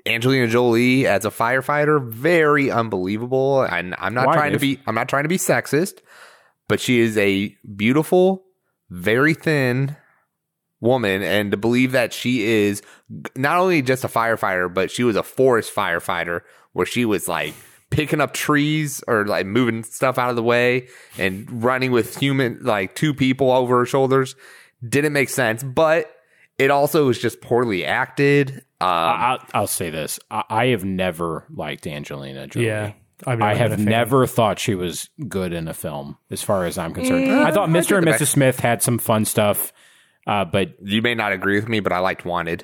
Angelina 0.05 0.47
Jolie 0.47 1.05
as 1.05 1.25
a 1.25 1.29
firefighter, 1.29 2.03
very 2.03 2.71
unbelievable. 2.71 3.61
And 3.61 3.93
I'm 3.99 4.15
not 4.15 4.25
Why, 4.27 4.33
trying 4.33 4.53
to 4.53 4.59
be 4.59 4.79
I'm 4.87 4.95
not 4.95 5.07
trying 5.07 5.23
to 5.25 5.29
be 5.29 5.37
sexist, 5.37 5.99
but 6.67 6.79
she 6.79 6.99
is 6.99 7.15
a 7.19 7.55
beautiful, 7.75 8.43
very 8.89 9.35
thin 9.35 9.95
woman 10.81 11.21
and 11.21 11.51
to 11.51 11.57
believe 11.57 11.93
that 11.93 12.11
she 12.11 12.43
is 12.43 12.81
not 13.35 13.57
only 13.57 13.81
just 13.81 14.03
a 14.03 14.07
firefighter, 14.07 14.71
but 14.71 14.91
she 14.91 15.03
was 15.03 15.15
a 15.15 15.23
forest 15.23 15.73
firefighter 15.73 16.41
where 16.73 16.85
she 16.85 17.05
was 17.05 17.27
like 17.27 17.53
picking 17.89 18.19
up 18.19 18.33
trees 18.33 19.03
or 19.07 19.25
like 19.25 19.45
moving 19.45 19.83
stuff 19.83 20.17
out 20.17 20.29
of 20.29 20.35
the 20.35 20.43
way 20.43 20.87
and 21.17 21.63
running 21.63 21.91
with 21.91 22.17
human 22.17 22.59
like 22.61 22.95
two 22.95 23.13
people 23.13 23.51
over 23.51 23.79
her 23.79 23.85
shoulders 23.85 24.35
didn't 24.87 25.13
make 25.13 25.29
sense, 25.29 25.63
but 25.63 26.11
it 26.57 26.71
also 26.71 27.07
was 27.07 27.19
just 27.19 27.41
poorly 27.41 27.85
acted. 27.85 28.51
Um, 28.79 28.87
I, 28.87 29.13
I'll, 29.31 29.47
I'll 29.53 29.67
say 29.67 29.89
this: 29.89 30.19
I, 30.29 30.43
I 30.49 30.65
have 30.67 30.83
never 30.83 31.45
liked 31.49 31.87
Angelina 31.87 32.47
Jolie. 32.47 32.65
Yeah. 32.67 32.93
I've 33.25 33.39
I 33.39 33.53
never 33.53 33.59
have 33.59 33.69
been 33.69 33.73
a 33.73 33.83
fan. 33.83 33.85
never 33.85 34.25
thought 34.25 34.57
she 34.57 34.73
was 34.73 35.07
good 35.27 35.53
in 35.53 35.67
a 35.67 35.75
film, 35.75 36.17
as 36.31 36.41
far 36.41 36.65
as 36.65 36.79
I'm 36.79 36.91
concerned. 36.91 37.27
Mm, 37.27 37.45
I 37.45 37.51
thought 37.51 37.69
Mr. 37.69 37.97
and 37.97 38.07
Mrs. 38.07 38.19
the 38.19 38.25
Smith 38.25 38.59
had 38.59 38.81
some 38.81 38.97
fun 38.97 39.25
stuff, 39.25 39.71
uh, 40.27 40.45
but 40.45 40.75
you 40.83 41.01
may 41.01 41.15
not 41.15 41.31
agree 41.31 41.55
with 41.55 41.67
me, 41.67 41.79
but 41.79 41.91
I 41.91 41.99
liked 41.99 42.25
Wanted. 42.25 42.63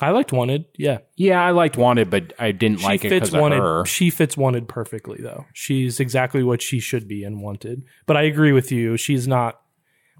I 0.00 0.10
liked 0.10 0.32
Wanted. 0.32 0.64
Yeah, 0.76 0.98
Yeah, 1.16 1.40
I 1.42 1.52
liked 1.52 1.76
Wanted, 1.76 2.10
but 2.10 2.32
I 2.38 2.50
didn't 2.50 2.80
she 2.80 2.84
like 2.86 3.04
it 3.04 3.10
fits 3.10 3.30
because 3.30 3.52
of 3.52 3.58
her. 3.58 3.84
She 3.86 4.10
fits 4.10 4.36
Wanted 4.36 4.66
perfectly, 4.68 5.18
though. 5.22 5.46
She's 5.52 6.00
exactly 6.00 6.42
what 6.42 6.60
she 6.62 6.80
should 6.80 7.06
be 7.06 7.22
in 7.22 7.40
Wanted. 7.40 7.84
But 8.06 8.16
I 8.16 8.22
agree 8.22 8.50
with 8.52 8.72
you. 8.72 8.96
She's 8.96 9.28
not 9.28 9.60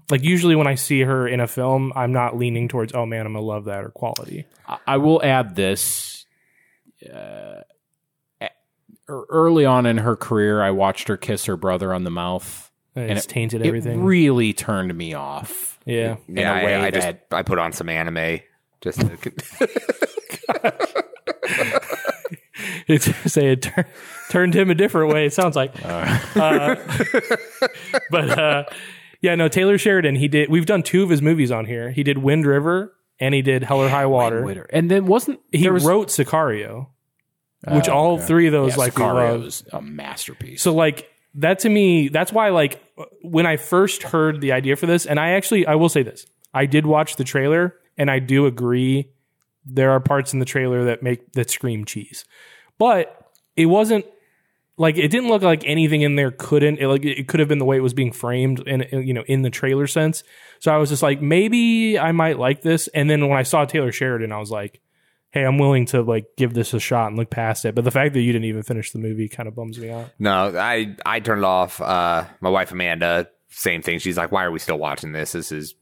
like 0.09 0.23
usually 0.23 0.55
when 0.55 0.67
I 0.67 0.75
see 0.75 1.01
her 1.01 1.27
in 1.27 1.39
a 1.41 1.47
film, 1.47 1.91
I'm 1.95 2.13
not 2.13 2.37
leaning 2.37 2.67
towards 2.69 2.93
oh 2.93 3.05
man, 3.05 3.25
I'm 3.25 3.33
gonna 3.33 3.43
love 3.45 3.65
that 3.65 3.83
or 3.83 3.89
quality. 3.89 4.45
I- 4.67 4.77
I 4.87 4.97
will 4.97 5.21
add 5.23 5.55
this. 5.55 6.25
Uh, 7.13 7.61
e- 8.41 8.47
early 9.09 9.65
on 9.65 9.85
in 9.85 9.97
her 9.97 10.15
career, 10.15 10.61
I 10.63 10.71
watched 10.71 11.07
her 11.09 11.17
kiss 11.17 11.45
her 11.45 11.57
brother 11.57 11.93
on 11.93 12.03
the 12.05 12.09
mouth. 12.11 12.71
And, 12.95 13.09
And 13.09 13.17
it's 13.17 13.27
tainted 13.27 13.61
It 13.61 13.67
everything. 13.67 14.03
really 14.05 14.53
turned 14.53 14.95
me 14.95 15.13
off. 15.13 15.74
Yeah, 15.85 16.17
In 16.27 16.37
yeah, 16.37 16.59
a 16.59 16.65
way 16.65 16.75
I, 16.75 16.85
I 16.87 16.91
just 16.91 17.07
that- 17.07 17.27
I 17.31 17.41
put 17.43 17.59
on 17.59 17.71
some 17.71 17.89
anime 17.89 18.39
just 18.81 18.99
to, 18.99 19.17
it's 22.87 23.05
say 23.31 23.51
it 23.53 23.61
tur- 23.63 23.87
turned 24.29 24.53
him 24.55 24.69
a 24.69 24.75
different 24.75 25.13
way. 25.13 25.25
It 25.25 25.33
sounds 25.33 25.55
like, 25.55 25.73
Uh, 25.83 26.15
but 28.11 28.29
uh, 28.39 28.63
yeah, 29.21 29.35
no. 29.35 29.47
Taylor 29.47 29.77
Sheridan. 29.77 30.15
He 30.15 30.27
did. 30.27 30.49
We've 30.49 30.65
done 30.65 30.83
two 30.83 31.03
of 31.03 31.09
his 31.09 31.21
movies 31.21 31.51
on 31.51 31.65
here. 31.65 31.91
He 31.91 32.03
did 32.03 32.17
Wind 32.19 32.45
River 32.45 32.93
and 33.19 33.33
he 33.33 33.41
did 33.41 33.63
Hell 33.63 33.81
or 33.81 33.89
High 33.89 34.05
Water. 34.05 34.43
Witter. 34.43 34.67
And 34.71 34.89
then 34.91 35.05
wasn't 35.05 35.39
He 35.51 35.69
was, 35.69 35.85
wrote 35.85 36.09
Sicario, 36.09 36.87
which 37.67 37.89
Oh, 37.89 37.93
all 37.93 38.13
okay. 38.15 38.25
three 38.25 38.47
of 38.47 38.51
those 38.53 38.71
yeah, 38.73 38.77
like 38.77 38.97
we 38.97 39.03
Sicario 39.03 39.31
love. 39.31 39.43
is 39.45 39.63
a 39.71 39.81
masterpiece. 39.81 40.61
So 40.61 40.73
like 40.73 41.09
that 41.35 41.59
to 41.59 41.69
me, 41.69 42.07
that's 42.07 42.31
why 42.31 42.49
like 42.49 42.81
when 43.21 43.45
I 43.45 43.57
first 43.57 44.03
heard 44.03 44.41
the 44.41 44.51
idea 44.51 44.75
for 44.75 44.85
this, 44.85 45.05
and 45.05 45.19
I 45.19 45.31
actually 45.31 45.65
I 45.67 45.75
will 45.75 45.89
say 45.89 46.03
this, 46.03 46.25
I 46.53 46.65
did 46.65 46.85
watch 46.85 47.17
the 47.17 47.23
trailer, 47.23 47.75
and 47.97 48.09
I 48.09 48.19
do 48.19 48.45
agree 48.45 49.11
there 49.65 49.91
are 49.91 49.99
parts 49.99 50.33
in 50.33 50.39
the 50.39 50.45
trailer 50.45 50.85
that 50.85 51.03
make 51.03 51.33
that 51.33 51.49
scream 51.49 51.85
cheese, 51.85 52.25
but 52.77 53.31
it 53.55 53.65
wasn't 53.65 54.05
like 54.77 54.97
it 54.97 55.09
didn't 55.09 55.29
look 55.29 55.41
like 55.41 55.63
anything 55.65 56.01
in 56.01 56.15
there 56.15 56.31
couldn't 56.31 56.79
it, 56.79 56.87
like 56.87 57.05
it 57.05 57.27
could 57.27 57.39
have 57.39 57.49
been 57.49 57.59
the 57.59 57.65
way 57.65 57.77
it 57.77 57.83
was 57.83 57.93
being 57.93 58.11
framed 58.11 58.61
and 58.67 58.85
you 59.07 59.13
know 59.13 59.23
in 59.27 59.41
the 59.41 59.49
trailer 59.49 59.87
sense. 59.87 60.23
So 60.59 60.73
I 60.73 60.77
was 60.77 60.89
just 60.89 61.03
like 61.03 61.21
maybe 61.21 61.99
I 61.99 62.11
might 62.13 62.39
like 62.39 62.61
this, 62.61 62.87
and 62.89 63.09
then 63.09 63.27
when 63.27 63.37
I 63.37 63.43
saw 63.43 63.65
Taylor 63.65 63.91
Sheridan, 63.91 64.31
I 64.31 64.39
was 64.39 64.51
like. 64.51 64.81
Hey, 65.35 65.43
I'm 65.43 65.57
willing 65.57 65.85
to 65.87 66.01
like 66.01 66.37
give 66.37 66.53
this 66.53 66.73
a 66.73 66.79
shot 66.79 67.07
and 67.07 67.17
look 67.17 67.29
past 67.29 67.65
it, 67.65 67.75
but 67.75 67.83
the 67.83 67.91
fact 67.91 68.13
that 68.13 68.21
you 68.21 68.31
didn't 68.31 68.45
even 68.45 68.63
finish 68.63 68.91
the 68.91 68.99
movie 68.99 69.27
kind 69.27 69.49
of 69.49 69.53
bums 69.53 69.77
me 69.77 69.89
out. 69.89 70.09
No, 70.17 70.57
I 70.57 70.95
I 71.05 71.19
turned 71.19 71.39
it 71.39 71.45
off. 71.45 71.81
Uh, 71.81 72.23
my 72.39 72.49
wife 72.49 72.71
Amanda, 72.71 73.27
same 73.49 73.81
thing. 73.81 73.99
She's 73.99 74.15
like, 74.15 74.31
"Why 74.31 74.45
are 74.45 74.51
we 74.51 74.59
still 74.59 74.77
watching 74.77 75.11
this? 75.11 75.33
This 75.33 75.51
is 75.51 75.75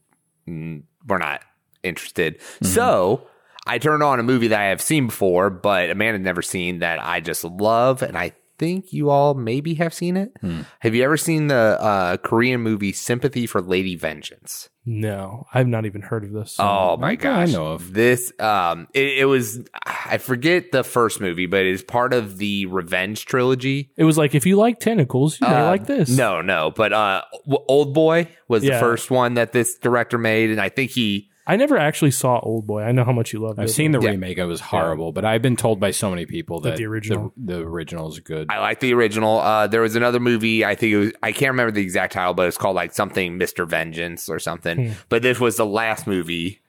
mm, 0.48 0.82
we're 1.06 1.18
not 1.18 1.42
interested." 1.84 2.40
So 2.62 3.28
I 3.64 3.78
turned 3.78 4.02
on 4.02 4.18
a 4.18 4.24
movie 4.24 4.48
that 4.48 4.60
I 4.60 4.70
have 4.70 4.82
seen 4.82 5.06
before, 5.06 5.50
but 5.50 5.88
Amanda 5.88 6.18
never 6.18 6.42
seen 6.42 6.80
that 6.80 6.98
I 6.98 7.20
just 7.20 7.44
love, 7.44 8.02
and 8.02 8.18
I 8.18 8.32
think 8.58 8.92
you 8.92 9.10
all 9.10 9.34
maybe 9.34 9.74
have 9.74 9.92
seen 9.94 10.16
it. 10.16 10.32
Have 10.80 10.94
you 10.94 11.02
ever 11.04 11.16
seen 11.16 11.48
the 11.48 11.54
uh, 11.80 12.16
Korean 12.18 12.60
movie 12.60 12.92
Sympathy 12.92 13.46
for 13.46 13.60
Lady 13.60 13.96
Vengeance? 13.96 14.68
No, 14.86 15.46
I've 15.54 15.66
not 15.66 15.86
even 15.86 16.02
heard 16.02 16.24
of 16.24 16.32
this. 16.32 16.56
Oh 16.58 16.96
my 16.98 17.12
Okay, 17.14 17.28
I 17.28 17.46
know 17.46 17.68
of. 17.68 17.94
this. 17.94 18.32
Um, 18.38 18.86
it, 18.92 19.18
it 19.20 19.24
was 19.24 19.60
I 19.86 20.18
forget 20.18 20.72
the 20.72 20.84
first 20.84 21.20
movie, 21.22 21.46
but 21.46 21.64
it's 21.64 21.82
part 21.82 22.12
of 22.12 22.36
the 22.38 22.66
Revenge 22.66 23.24
trilogy. 23.24 23.90
It 23.96 24.04
was 24.04 24.18
like 24.18 24.34
if 24.34 24.44
you 24.44 24.56
like 24.56 24.80
tentacles, 24.80 25.40
you 25.40 25.46
may 25.48 25.54
Uh, 25.54 25.64
like 25.66 25.86
this. 25.86 26.10
No, 26.10 26.42
no, 26.42 26.70
but 26.70 26.92
uh, 26.92 27.22
w- 27.46 27.64
Old 27.68 27.94
Boy 27.94 28.28
was 28.46 28.62
Yeah. 28.62 28.74
the 28.74 28.80
first 28.80 29.10
one 29.10 29.34
that 29.34 29.52
this 29.52 29.78
director 29.78 30.18
made, 30.18 30.50
and 30.50 30.60
I 30.60 30.68
think 30.68 30.90
he. 30.90 31.30
I 31.46 31.56
never 31.56 31.76
actually 31.76 32.10
saw 32.10 32.38
Old 32.40 32.66
Boy. 32.66 32.82
I 32.82 32.92
know 32.92 33.04
how 33.04 33.12
much 33.12 33.32
you 33.32 33.38
love 33.40 33.58
it. 33.58 33.62
I've 33.62 33.70
seen 33.70 33.92
the 33.92 34.00
Yeah. 34.00 34.10
remake. 34.10 34.38
It 34.38 34.46
was 34.46 34.60
horrible, 34.60 35.12
but 35.12 35.24
I've 35.26 35.42
been 35.42 35.56
told 35.56 35.78
by 35.78 35.90
so 35.90 36.08
many 36.08 36.24
people 36.24 36.60
that, 36.60 36.76
the 36.76 36.86
original- 36.86 37.32
the, 37.36 37.56
the 37.56 37.60
original 37.60 38.08
is 38.08 38.18
good. 38.20 38.46
I 38.50 38.60
like 38.60 38.80
the 38.80 38.94
original. 38.94 39.40
Uh, 39.40 39.66
there 39.66 39.82
was 39.82 39.94
another 39.94 40.20
movie. 40.20 40.64
I 40.64 40.74
think 40.74 40.92
it 40.92 40.98
was. 40.98 41.12
I 41.22 41.32
can't 41.32 41.50
remember 41.52 41.70
the 41.72 41.82
exact 41.82 42.14
title, 42.14 42.32
but 42.34 42.48
it's 42.48 42.56
called 42.56 42.76
like 42.76 42.94
something 42.94 43.36
Mister 43.36 43.66
Vengeance 43.66 44.28
or 44.28 44.38
something. 44.38 44.86
Hmm. 44.88 44.92
But 45.10 45.22
this 45.22 45.38
was 45.38 45.56
the 45.56 45.66
last 45.66 46.06
movie. 46.06 46.60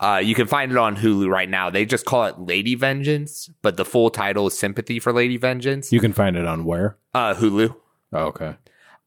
Uh, 0.00 0.20
you 0.22 0.34
can 0.34 0.48
find 0.48 0.72
it 0.72 0.76
on 0.76 0.96
Hulu 0.96 1.28
right 1.28 1.48
now. 1.48 1.70
They 1.70 1.84
just 1.86 2.04
call 2.04 2.24
it 2.26 2.38
Lady 2.40 2.74
Vengeance, 2.74 3.48
but 3.62 3.76
the 3.76 3.84
full 3.84 4.10
title 4.10 4.48
is 4.48 4.58
Sympathy 4.58 4.98
for 4.98 5.12
Lady 5.12 5.36
Vengeance. 5.36 5.92
you 5.92 6.00
can 6.00 6.12
find 6.12 6.36
it 6.36 6.44
on 6.44 6.64
where? 6.64 6.96
Uh, 7.14 7.34
Hulu. 7.34 7.74
Oh, 8.12 8.24
okay. 8.26 8.56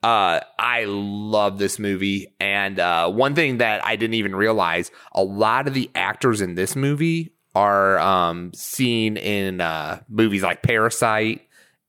Uh, 0.04 0.40
I 0.60 0.86
love 0.86 1.58
this 1.58 1.80
movie. 1.80 2.34
And 2.40 2.80
uh, 2.80 3.10
one 3.12 3.36
thing 3.36 3.58
that 3.58 3.84
I 3.86 3.96
didn't 3.96 4.14
even 4.16 4.36
realize 4.36 4.92
a 5.14 5.24
lot 5.24 5.68
of 5.68 5.74
the 5.74 5.90
actors 5.96 6.40
in 6.42 6.56
this 6.56 6.76
movie 6.76 7.34
are 7.56 7.98
um, 8.00 8.54
seen 8.54 9.18
in 9.18 9.60
uh, 9.62 10.02
movies 10.08 10.44
like 10.44 10.62
Parasite 10.62 11.42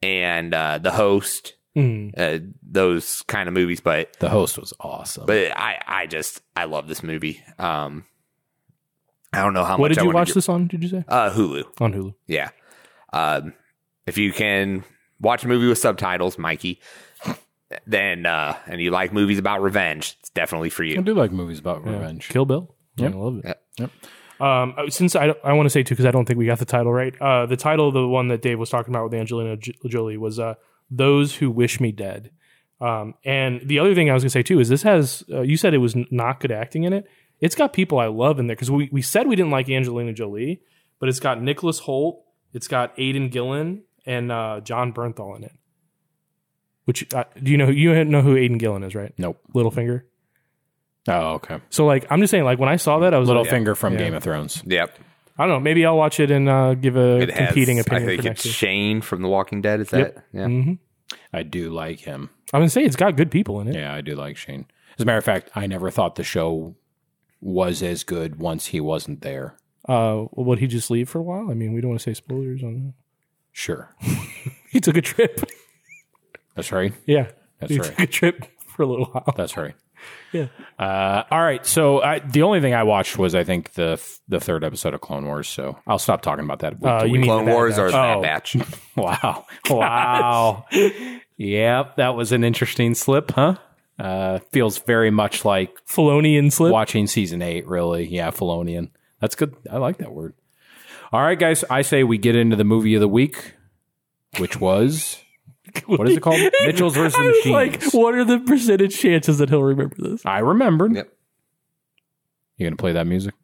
and 0.02 0.54
uh, 0.54 0.78
The 0.78 0.90
Host, 0.90 1.54
Mm. 1.76 2.12
uh, 2.18 2.44
those 2.62 3.22
kind 3.28 3.46
of 3.48 3.54
movies. 3.54 3.80
But 3.80 4.14
The 4.18 4.28
host 4.28 4.58
was 4.58 4.72
awesome. 4.80 5.26
but 5.26 5.56
I, 5.56 5.80
I 5.86 6.06
just, 6.06 6.40
I 6.56 6.64
love 6.64 6.88
this 6.88 7.04
movie. 7.04 7.40
Um, 7.58 8.04
I 9.32 9.42
don't 9.42 9.52
know 9.52 9.62
how 9.64 9.72
What 9.76 9.78
much 9.78 9.80
What 9.80 9.88
did 9.90 9.96
you 9.98 10.06
wanna 10.06 10.18
watch 10.18 10.28
get- 10.28 10.34
this 10.34 10.48
on? 10.48 10.66
Did 10.66 10.82
you 10.82 10.88
say 10.88 11.04
Uh, 11.06 11.30
Hulu. 11.30 11.64
on 11.80 11.92
Hulu? 11.92 12.14
Yeah. 12.26 12.48
Um, 13.12 13.52
if 14.06 14.18
you 14.18 14.32
can 14.32 14.82
watch 15.20 15.44
a 15.44 15.48
movie 15.48 15.68
with 15.68 15.78
subtitles, 15.78 16.36
Mikey, 16.38 16.80
then 17.86 18.26
uh, 18.26 18.56
and 18.66 18.80
you 18.80 18.90
like 18.90 19.12
movies 19.12 19.38
about 19.38 19.62
revenge, 19.62 20.16
it's 20.20 20.30
definitely 20.30 20.70
for 20.70 20.84
you. 20.84 20.98
I 20.98 21.02
do 21.02 21.14
like 21.14 21.32
movies 21.32 21.58
about 21.58 21.84
revenge. 21.84 22.28
Kill 22.28 22.46
Bill. 22.46 22.74
Yep. 22.96 23.12
I 23.12 23.16
love 23.16 23.40
it. 23.44 23.60
Yep. 23.78 23.90
Um, 24.40 24.74
since 24.88 25.16
I, 25.16 25.34
I 25.42 25.52
want 25.52 25.66
to 25.66 25.70
say 25.70 25.82
too 25.82 25.94
because 25.94 26.06
I 26.06 26.10
don't 26.10 26.24
think 26.24 26.38
we 26.38 26.46
got 26.46 26.58
the 26.58 26.64
title 26.64 26.92
right. 26.92 27.14
Uh, 27.20 27.46
the 27.46 27.56
title, 27.56 27.88
of 27.88 27.94
the 27.94 28.06
one 28.06 28.28
that 28.28 28.42
Dave 28.42 28.58
was 28.58 28.70
talking 28.70 28.94
about 28.94 29.04
with 29.04 29.14
Angelina 29.14 29.56
J- 29.56 29.74
Jolie, 29.86 30.16
was 30.16 30.38
uh, 30.38 30.54
"Those 30.90 31.36
Who 31.36 31.50
Wish 31.50 31.80
Me 31.80 31.92
Dead." 31.92 32.30
Um, 32.80 33.14
and 33.24 33.60
the 33.64 33.80
other 33.80 33.94
thing 33.94 34.08
I 34.08 34.14
was 34.14 34.22
gonna 34.22 34.30
say 34.30 34.42
too 34.44 34.60
is 34.60 34.68
this 34.68 34.82
has 34.82 35.24
uh, 35.30 35.40
you 35.40 35.56
said 35.56 35.74
it 35.74 35.78
was 35.78 35.96
n- 35.96 36.06
not 36.10 36.38
good 36.40 36.52
acting 36.52 36.84
in 36.84 36.92
it. 36.92 37.06
It's 37.40 37.54
got 37.54 37.72
people 37.72 37.98
I 37.98 38.06
love 38.06 38.38
in 38.38 38.46
there 38.46 38.56
because 38.56 38.70
we, 38.70 38.88
we 38.92 39.02
said 39.02 39.26
we 39.28 39.36
didn't 39.36 39.52
like 39.52 39.68
Angelina 39.68 40.12
Jolie, 40.12 40.60
but 41.00 41.08
it's 41.08 41.20
got 41.20 41.40
Nicholas 41.42 41.80
Hoult, 41.80 42.22
it's 42.52 42.68
got 42.68 42.92
Aidan 42.96 43.28
Gillen, 43.28 43.82
and 44.06 44.32
uh, 44.32 44.60
Jon 44.60 44.92
Bernthal 44.92 45.36
in 45.36 45.44
it. 45.44 45.52
Which 46.88 47.12
uh, 47.12 47.24
do 47.42 47.50
you 47.50 47.58
know? 47.58 47.68
You 47.68 48.02
know 48.06 48.22
who 48.22 48.34
Aidan 48.34 48.56
Gillen 48.56 48.82
is, 48.82 48.94
right? 48.94 49.12
Nope. 49.18 49.38
Littlefinger. 49.54 50.04
Oh, 51.06 51.34
okay. 51.34 51.60
So 51.68 51.84
like, 51.84 52.06
I'm 52.08 52.18
just 52.20 52.30
saying, 52.30 52.44
like 52.44 52.58
when 52.58 52.70
I 52.70 52.76
saw 52.76 53.00
that, 53.00 53.12
I 53.12 53.18
was 53.18 53.28
like, 53.28 53.46
Littlefinger 53.46 53.76
from 53.76 53.92
Yeah. 53.92 53.98
Game 53.98 54.14
of 54.14 54.22
Thrones. 54.22 54.62
Yep. 54.64 54.98
I 55.36 55.42
don't 55.44 55.50
know. 55.56 55.60
Maybe 55.60 55.84
I'll 55.84 55.98
watch 55.98 56.18
it 56.18 56.30
and 56.30 56.48
uh, 56.48 56.72
give 56.72 56.96
a 56.96 57.18
It 57.20 57.30
has, 57.30 57.48
competing 57.48 57.76
I 57.76 57.82
opinion 57.82 58.06
think 58.08 58.22
for 58.22 58.28
it's 58.28 58.44
next 58.44 58.44
year. 58.46 58.54
Shane 58.54 59.00
from 59.02 59.20
The 59.20 59.28
Walking 59.28 59.60
Dead. 59.60 59.80
Is 59.80 59.90
that? 59.90 59.98
Yep. 59.98 60.24
Yeah. 60.32 60.46
hmm 60.46 60.72
I 61.30 61.42
do 61.42 61.68
like 61.68 62.00
him. 62.00 62.30
I'm 62.54 62.60
gonna 62.60 62.70
say 62.70 62.84
it's 62.84 62.96
got 62.96 63.16
good 63.16 63.30
people 63.30 63.60
in 63.60 63.68
it. 63.68 63.74
Yeah, 63.74 63.92
I 63.92 64.00
do 64.00 64.14
like 64.14 64.38
Shane. 64.38 64.64
As 64.98 65.02
a 65.02 65.04
matter 65.04 65.18
of 65.18 65.24
fact, 65.24 65.50
I 65.54 65.66
never 65.66 65.90
thought 65.90 66.14
the 66.14 66.24
show 66.24 66.74
was 67.42 67.82
as 67.82 68.02
good 68.02 68.36
once 68.38 68.66
he 68.68 68.80
wasn't 68.80 69.20
there. 69.20 69.56
Uh, 69.86 70.24
would 70.32 70.58
he 70.58 70.66
just 70.66 70.90
leave 70.90 71.10
for 71.10 71.18
a 71.18 71.22
while? 71.22 71.50
I 71.50 71.54
mean, 71.54 71.74
we 71.74 71.82
don't 71.82 71.90
want 71.90 72.00
to 72.00 72.04
say 72.10 72.14
spoilers 72.14 72.62
on 72.62 72.74
that. 72.86 72.94
Sure. 73.52 73.94
He 74.70 74.80
took 74.80 74.98
a 74.98 75.00
trip. 75.00 75.40
That's 76.58 76.72
right. 76.72 76.92
yeah, 77.06 77.30
That's 77.60 77.72
he 77.72 77.78
right. 77.78 77.88
took 77.88 77.98
a 78.00 78.06
trip 78.06 78.44
for 78.68 78.82
a 78.82 78.86
little 78.86 79.06
while. 79.06 79.32
That's 79.36 79.56
right. 79.56 79.74
Yeah. 80.32 80.46
Uh, 80.78 81.24
all 81.30 81.40
right. 81.42 81.64
So 81.66 82.02
I, 82.02 82.18
the 82.20 82.42
only 82.42 82.60
thing 82.60 82.72
I 82.74 82.82
watched 82.84 83.18
was 83.18 83.34
I 83.34 83.42
think 83.44 83.72
the 83.72 84.00
the 84.28 84.38
third 84.38 84.62
episode 84.62 84.94
of 84.94 85.00
Clone 85.00 85.24
Wars. 85.24 85.48
So 85.48 85.78
I'll 85.86 85.98
stop 85.98 86.22
talking 86.22 86.44
about 86.44 86.60
that. 86.60 86.74
week 86.80 86.84
Uh, 86.90 87.04
you 87.04 87.14
mean 87.14 87.24
Clone 87.24 87.46
Wars 87.46 87.78
or 87.78 87.90
Batch. 87.90 87.94
Bad 87.94 88.16
Oh. 88.16 88.22
Batch? 88.22 88.56
Wow. 88.96 89.46
Wow. 89.70 90.66
yep. 91.36 91.96
That 91.96 92.14
was 92.14 92.32
an 92.32 92.44
interesting 92.44 92.94
slip, 92.94 93.32
huh? 93.32 93.56
Uh, 93.98 94.38
feels 94.52 94.78
very 94.78 95.10
much 95.10 95.44
like 95.44 95.76
Felonian 95.86 96.50
slip. 96.52 96.72
watching 96.72 97.06
season 97.08 97.42
eight, 97.42 97.66
really. 97.66 98.06
Yeah, 98.06 98.30
Felonian. 98.30 98.90
That's 99.20 99.34
good. 99.34 99.56
I 99.70 99.78
like 99.78 99.98
that 99.98 100.12
word. 100.12 100.34
All 101.12 101.20
right, 101.22 101.38
guys. 101.38 101.64
I 101.70 101.82
say 101.82 102.04
we 102.04 102.18
get 102.18 102.36
into 102.36 102.54
the 102.54 102.64
movie 102.64 102.94
of 102.94 103.00
the 103.00 103.08
week, 103.08 103.54
which 104.38 104.60
was 104.60 105.20
what 105.86 106.08
is 106.08 106.16
it 106.16 106.20
called? 106.20 106.40
Mitchell's 106.66 106.94
versus 106.94 107.14
the 107.14 107.20
I 107.20 107.26
was 107.26 107.36
Machines. 107.36 107.52
like, 107.52 107.92
what 107.92 108.14
are 108.14 108.24
the 108.24 108.38
percentage 108.40 108.98
chances 108.98 109.38
that 109.38 109.48
he'll 109.50 109.62
remember 109.62 109.96
this? 109.98 110.24
I 110.24 110.38
remembered. 110.38 110.94
Yep. 110.94 111.12
You 112.56 112.66
gonna 112.66 112.76
play 112.76 112.92
that 112.92 113.06
music? 113.06 113.34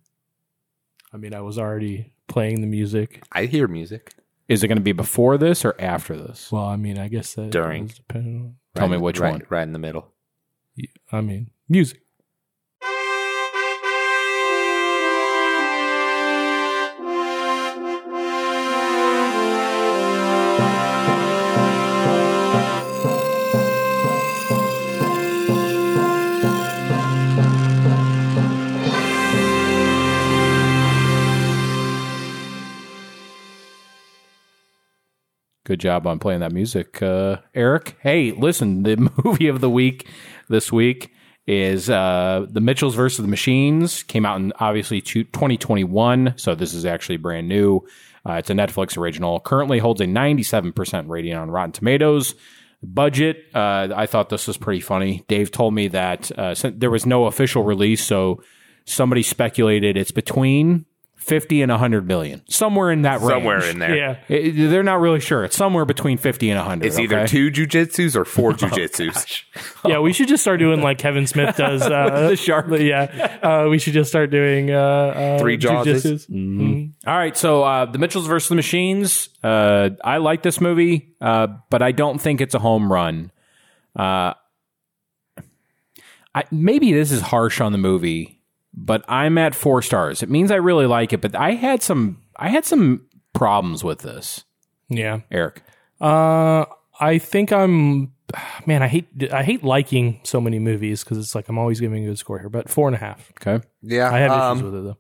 I 1.13 1.17
mean, 1.17 1.33
I 1.33 1.41
was 1.41 1.59
already 1.59 2.13
playing 2.27 2.61
the 2.61 2.67
music. 2.67 3.23
I 3.31 3.47
hear 3.47 3.69
music. 3.69 4.15
Is 4.49 4.63
it 4.63 4.69
going 4.69 4.77
to 4.77 4.83
be 4.83 4.93
before 4.93 5.39
this 5.39 5.65
or 5.65 5.75
after 5.79 6.17
this? 6.17 6.53
Well, 6.53 6.65
I 6.65 6.77
mean, 6.77 6.99
I 6.99 7.09
guess 7.09 7.35
that 7.35 7.51
During. 7.51 7.87
is 7.87 7.95
depending 7.95 8.57
Tell 8.75 8.89
Right 8.89 8.97
me 8.97 8.99
which 8.99 9.21
right, 9.21 9.33
one. 9.33 9.43
Right 9.49 9.63
in 9.63 9.73
the 9.73 9.79
middle. 9.79 10.13
I 11.13 11.21
mean, 11.21 11.51
music. 11.69 12.01
Job 35.85 36.07
on 36.07 36.19
playing 36.19 36.41
that 36.41 36.51
music, 36.51 37.03
uh, 37.03 37.37
Eric. 37.55 37.97
Hey, 38.01 38.33
listen, 38.33 38.85
the 38.85 38.97
movie 39.25 39.49
of 39.49 39.61
the 39.61 39.69
week 39.69 40.09
this 40.49 40.73
week 40.73 41.13
is 41.47 41.91
uh, 41.91 42.47
The 42.49 42.63
Mitchells 42.63 42.95
versus 42.95 43.19
the 43.19 43.29
Machines. 43.29 44.03
Came 44.03 44.25
out 44.25 44.39
in 44.39 44.53
obviously 44.59 45.03
2021, 45.03 46.35
so 46.37 46.55
this 46.55 46.73
is 46.73 46.87
actually 46.87 47.19
brand 47.19 47.49
new. 47.49 47.87
Uh, 48.27 48.33
it's 48.35 48.49
a 48.49 48.55
Netflix 48.55 48.97
original. 48.97 49.41
Currently 49.41 49.79
holds 49.79 50.01
a 50.01 50.07
97% 50.07 51.09
rating 51.09 51.35
on 51.35 51.51
Rotten 51.51 51.73
Tomatoes. 51.73 52.35
Budget, 52.83 53.45
uh, 53.55 53.89
I 53.95 54.07
thought 54.07 54.31
this 54.31 54.47
was 54.47 54.57
pretty 54.57 54.81
funny. 54.81 55.23
Dave 55.29 55.51
told 55.51 55.75
me 55.75 55.89
that 55.89 56.33
uh, 56.39 56.55
there 56.65 56.91
was 56.91 57.05
no 57.05 57.27
official 57.27 57.63
release, 57.63 58.03
so 58.03 58.43
somebody 58.87 59.23
speculated 59.23 59.99
it's 59.99 60.11
between 60.13 60.87
50 61.25 61.63
and 61.63 61.71
100 61.73 62.07
million. 62.07 62.43
Somewhere 62.49 62.91
in 62.91 63.03
that 63.03 63.21
range. 63.21 63.31
Somewhere 63.33 63.65
in 63.65 63.79
there. 63.79 63.97
Yeah. 63.97 64.17
It- 64.29 64.69
they're 64.71 64.83
not 64.83 65.01
really 65.01 65.21
sure. 65.21 65.43
It's 65.45 65.57
somewhere 65.57 65.85
between 65.85 66.19
50 66.19 66.51
and 66.51 66.59
100. 66.59 66.87
It's 66.87 66.99
either 66.99 67.27
two 67.27 67.51
jujitsus 67.51 68.15
or 68.15 68.25
four 68.25 68.53
jujitsus. 68.53 69.43
Yeah, 69.87 70.01
we 70.01 70.13
should 70.13 70.29
just 70.29 70.43
start 70.43 70.59
doing 70.61 70.83
like 70.83 70.99
Kevin 70.99 71.27
Smith 71.27 71.57
does. 71.59 71.83
Uh, 71.83 72.29
The 72.29 72.37
shark. 72.37 72.67
Yeah, 72.71 73.39
uh, 73.43 73.69
we 73.69 73.79
should 73.79 73.95
just 73.95 74.11
start 74.11 74.31
doing 74.31 74.71
uh, 74.71 74.79
uh, 74.79 75.39
Three 75.39 75.57
Jawses. 75.59 76.03
jujitsus. 76.05 76.31
Mm-hmm. 76.31 77.09
All 77.09 77.17
right, 77.17 77.37
so 77.37 77.63
uh, 77.65 77.87
the 77.87 77.99
Mitchells 77.99 78.27
versus 78.27 78.49
the 78.51 78.55
Machines. 78.55 79.31
Uh, 79.43 79.91
I 80.05 80.19
like 80.19 80.43
this 80.43 80.61
movie, 80.61 81.15
uh, 81.21 81.49
but 81.71 81.81
I 81.83 81.93
don't 81.93 82.21
think 82.21 82.41
it's 82.41 82.55
a 82.55 82.59
home 82.59 82.93
run. 82.93 83.31
Uh, 83.99 84.35
I, 86.35 86.45
maybe 86.51 86.93
this 86.93 87.13
is 87.13 87.21
harsh 87.21 87.61
on 87.61 87.73
the 87.73 87.79
movie, 87.79 88.41
but 88.77 89.05
I'm 89.09 89.39
at 89.39 89.55
four 89.55 89.83
stars. 89.83 90.23
It 90.23 90.29
means 90.31 90.51
I 90.51 90.57
really 90.57 90.87
like 90.87 91.13
it, 91.13 91.21
but 91.21 91.35
I 91.37 91.53
had 91.53 91.83
some 91.83 92.19
I 92.37 92.49
had 92.49 92.65
some 92.65 93.07
problems 93.33 93.83
with 93.85 94.01
this. 94.01 94.45
Yeah. 94.89 95.21
Eric, 95.31 95.63
Uh, 96.01 96.65
I 97.01 97.19
think 97.19 97.53
I'm. 97.53 98.13
Man, 98.67 98.83
I 98.83 98.89
hate 98.89 99.07
I 99.33 99.43
hate 99.43 99.63
liking 99.63 100.21
so 100.25 100.41
many 100.41 100.59
movies 100.59 101.05
because 101.05 101.19
it's 101.19 101.35
like 101.35 101.49
I'm 101.49 101.59
always 101.59 101.79
giving 101.81 102.05
a 102.05 102.09
good 102.09 102.19
score 102.19 102.39
here, 102.39 102.49
but 102.49 102.69
four 102.69 102.89
and 102.89 102.95
a 102.95 102.99
half. 102.99 103.31
okay, 103.41 103.65
Yeah, 103.83 104.11
I 104.13 104.19
have 104.19 104.31
um, 104.33 104.59
issues 104.59 104.71
with 104.73 104.81
it 104.81 104.85
though. 104.85 104.97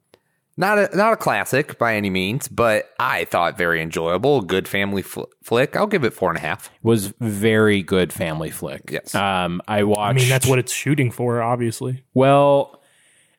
not 0.57 0.79
a 0.79 0.97
not 0.97 1.13
a 1.15 1.17
classic 1.17 1.79
by 1.79 1.97
any 1.97 2.11
means, 2.11 2.49
but 2.49 2.91
I 2.99 3.25
thought 3.25 3.57
very 3.59 3.81
enjoyable. 3.83 4.43
Good 4.43 4.69
family 4.69 5.03
fl- 5.03 5.23
flick. 5.43 5.75
I'll 5.75 5.87
give 5.87 6.05
it 6.05 6.13
four 6.13 6.31
and 6.31 6.39
a 6.39 6.43
half. 6.43 6.71
was 6.83 7.15
very 7.21 7.83
good 7.83 8.13
family 8.13 8.51
flick. 8.51 8.83
Yes. 8.91 9.15
um, 9.15 9.61
I 9.67 9.85
watched. 9.85 10.11
I 10.11 10.13
mean, 10.21 10.29
that's 10.29 10.47
what 10.47 10.59
it's 10.59 10.73
shooting 10.73 11.11
for, 11.11 11.41
obviously. 11.43 12.05
Well, 12.13 12.81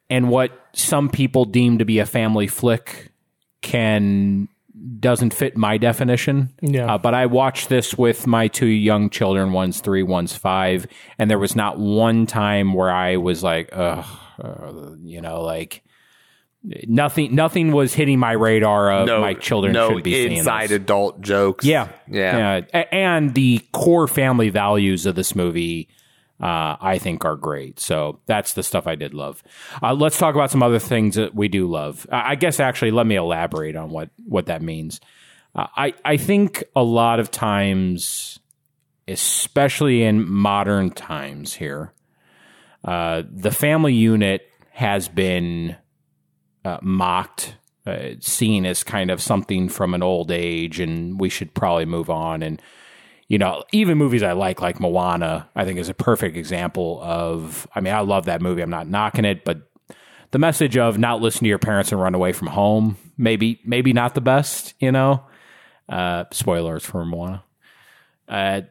and 0.09 0.29
what 0.29 0.51
some 0.73 1.09
people 1.09 1.45
deem 1.45 1.77
to 1.79 1.85
be 1.85 1.99
a 1.99 2.05
family 2.05 2.47
flick 2.47 3.11
can 3.61 4.47
doesn't 4.99 5.33
fit 5.33 5.55
my 5.57 5.77
definition. 5.77 6.53
Yeah. 6.61 6.93
Uh, 6.93 6.97
but 6.97 7.13
I 7.13 7.25
watched 7.27 7.69
this 7.69 7.97
with 7.97 8.27
my 8.27 8.47
two 8.47 8.67
young 8.67 9.09
children. 9.09 9.51
One's 9.53 9.79
three, 9.79 10.03
one's 10.03 10.35
five, 10.35 10.85
and 11.17 11.29
there 11.31 11.39
was 11.39 11.55
not 11.55 11.79
one 11.79 12.25
time 12.27 12.73
where 12.73 12.91
I 12.91 13.17
was 13.17 13.41
like, 13.41 13.69
"Ugh," 13.71 14.05
uh, 14.43 14.91
you 15.01 15.21
know, 15.21 15.41
like 15.41 15.81
nothing. 16.87 17.33
Nothing 17.33 17.71
was 17.71 17.93
hitting 17.93 18.19
my 18.19 18.33
radar 18.33 18.91
of 18.91 19.07
No, 19.07 19.21
my 19.21 19.33
children 19.33 19.73
no 19.73 19.89
should 19.93 20.03
be 20.03 20.13
seeing 20.13 20.37
inside 20.37 20.71
adult 20.71 21.21
jokes. 21.21 21.65
Yeah, 21.65 21.87
yeah. 22.09 22.61
A- 22.73 22.93
And 22.93 23.33
the 23.33 23.61
core 23.71 24.07
family 24.07 24.49
values 24.49 25.05
of 25.05 25.15
this 25.15 25.35
movie, 25.35 25.87
uh, 26.41 26.75
I 26.81 26.97
think, 26.97 27.23
are 27.23 27.37
great. 27.37 27.79
So 27.79 28.19
that's 28.25 28.53
the 28.53 28.63
stuff 28.63 28.87
I 28.87 28.95
did 28.95 29.13
love. 29.13 29.41
Uh, 29.81 29.93
let's 29.93 30.17
talk 30.17 30.35
about 30.35 30.51
some 30.51 30.63
other 30.63 30.79
things 30.79 31.15
that 31.15 31.33
we 31.33 31.47
do 31.47 31.69
love. 31.69 32.05
I 32.11 32.35
guess 32.35 32.59
actually, 32.59 32.91
let 32.91 33.07
me 33.07 33.15
elaborate 33.15 33.75
on 33.75 33.89
what 33.89 34.09
what 34.25 34.47
that 34.47 34.61
means. 34.61 34.99
Uh, 35.55 35.67
I 35.75 35.93
I 36.03 36.17
think 36.17 36.63
a 36.75 36.83
lot 36.83 37.19
of 37.19 37.31
times, 37.31 38.39
especially 39.07 40.03
in 40.03 40.29
modern 40.29 40.91
times 40.91 41.53
here, 41.53 41.93
uh, 42.83 43.23
the 43.31 43.51
family 43.51 43.93
unit 43.93 44.49
has 44.71 45.07
been 45.07 45.77
uh, 46.65 46.79
mocked, 46.81 47.55
seen 48.19 48.65
as 48.65 48.83
kind 48.83 49.09
of 49.09 49.21
something 49.21 49.69
from 49.69 49.93
an 49.93 50.03
old 50.03 50.31
age, 50.31 50.81
and 50.81 51.17
we 51.17 51.29
should 51.29 51.53
probably 51.53 51.85
move 51.85 52.09
on. 52.09 52.43
And 52.43 52.61
you 53.27 53.37
know, 53.37 53.63
even 53.71 53.97
movies 53.97 54.23
I 54.23 54.33
like, 54.33 54.61
like 54.61 54.79
Moana, 54.79 55.49
I 55.55 55.65
think 55.65 55.79
is 55.79 55.89
a 55.89 55.93
perfect 55.93 56.37
example 56.37 56.99
of. 57.01 57.67
I 57.73 57.81
mean, 57.81 57.93
I 57.93 58.01
love 58.01 58.25
that 58.25 58.41
movie. 58.41 58.61
I'm 58.61 58.69
not 58.69 58.87
knocking 58.87 59.25
it, 59.25 59.43
but 59.43 59.69
the 60.31 60.39
message 60.39 60.77
of 60.77 60.97
not 60.97 61.21
listen 61.21 61.41
to 61.41 61.47
your 61.47 61.59
parents 61.59 61.91
and 61.91 61.99
run 61.99 62.13
away 62.13 62.33
from 62.33 62.47
home, 62.47 62.97
maybe, 63.17 63.61
maybe 63.65 63.93
not 63.93 64.13
the 64.13 64.21
best. 64.21 64.73
You 64.79 64.91
know, 64.91 65.23
uh, 65.89 66.25
spoilers 66.31 66.85
for 66.85 67.05
Moana. 67.05 67.43
Uh, 68.27 68.61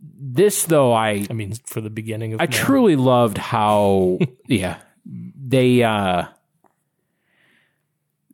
this 0.00 0.64
though, 0.64 0.92
I 0.92 1.26
I 1.30 1.32
mean, 1.32 1.54
for 1.66 1.80
the 1.80 1.90
beginning 1.90 2.34
of 2.34 2.40
I 2.40 2.46
truly 2.46 2.96
loved 2.96 3.38
how 3.38 4.18
yeah 4.46 4.78
they 5.04 5.82
uh 5.82 6.26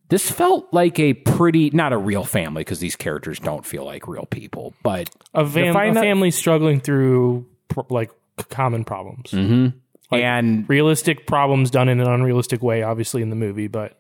this 0.09 0.31
felt 0.31 0.66
like 0.73 0.99
a 0.99 1.14
pretty 1.14 1.71
not 1.71 1.92
a 1.92 1.99
real 1.99 2.25
family 2.25 2.61
because 2.61 2.81
these 2.81 2.97
characters 2.97 3.38
don't 3.38 3.66
feel 3.66 3.85
like 3.85 4.09
real 4.09 4.27
people 4.27 4.75
but 4.83 5.11
a, 5.35 5.47
fam- 5.47 5.77
a 5.77 5.94
family 5.94 6.31
struggling 6.31 6.81
through 6.81 7.47
pr- 7.68 7.81
like 7.90 8.11
common 8.44 8.85
problems, 8.85 9.31
mm-hmm. 9.31 10.14
and 10.14 10.68
realistic 10.68 11.27
problems 11.27 11.71
done 11.71 11.88
in 11.88 12.01
an 12.01 12.09
unrealistic 12.09 12.62
way, 12.62 12.83
obviously 12.83 13.23
in 13.23 13.31
the 13.31 13.37
movie, 13.37 13.68
but 13.68 13.99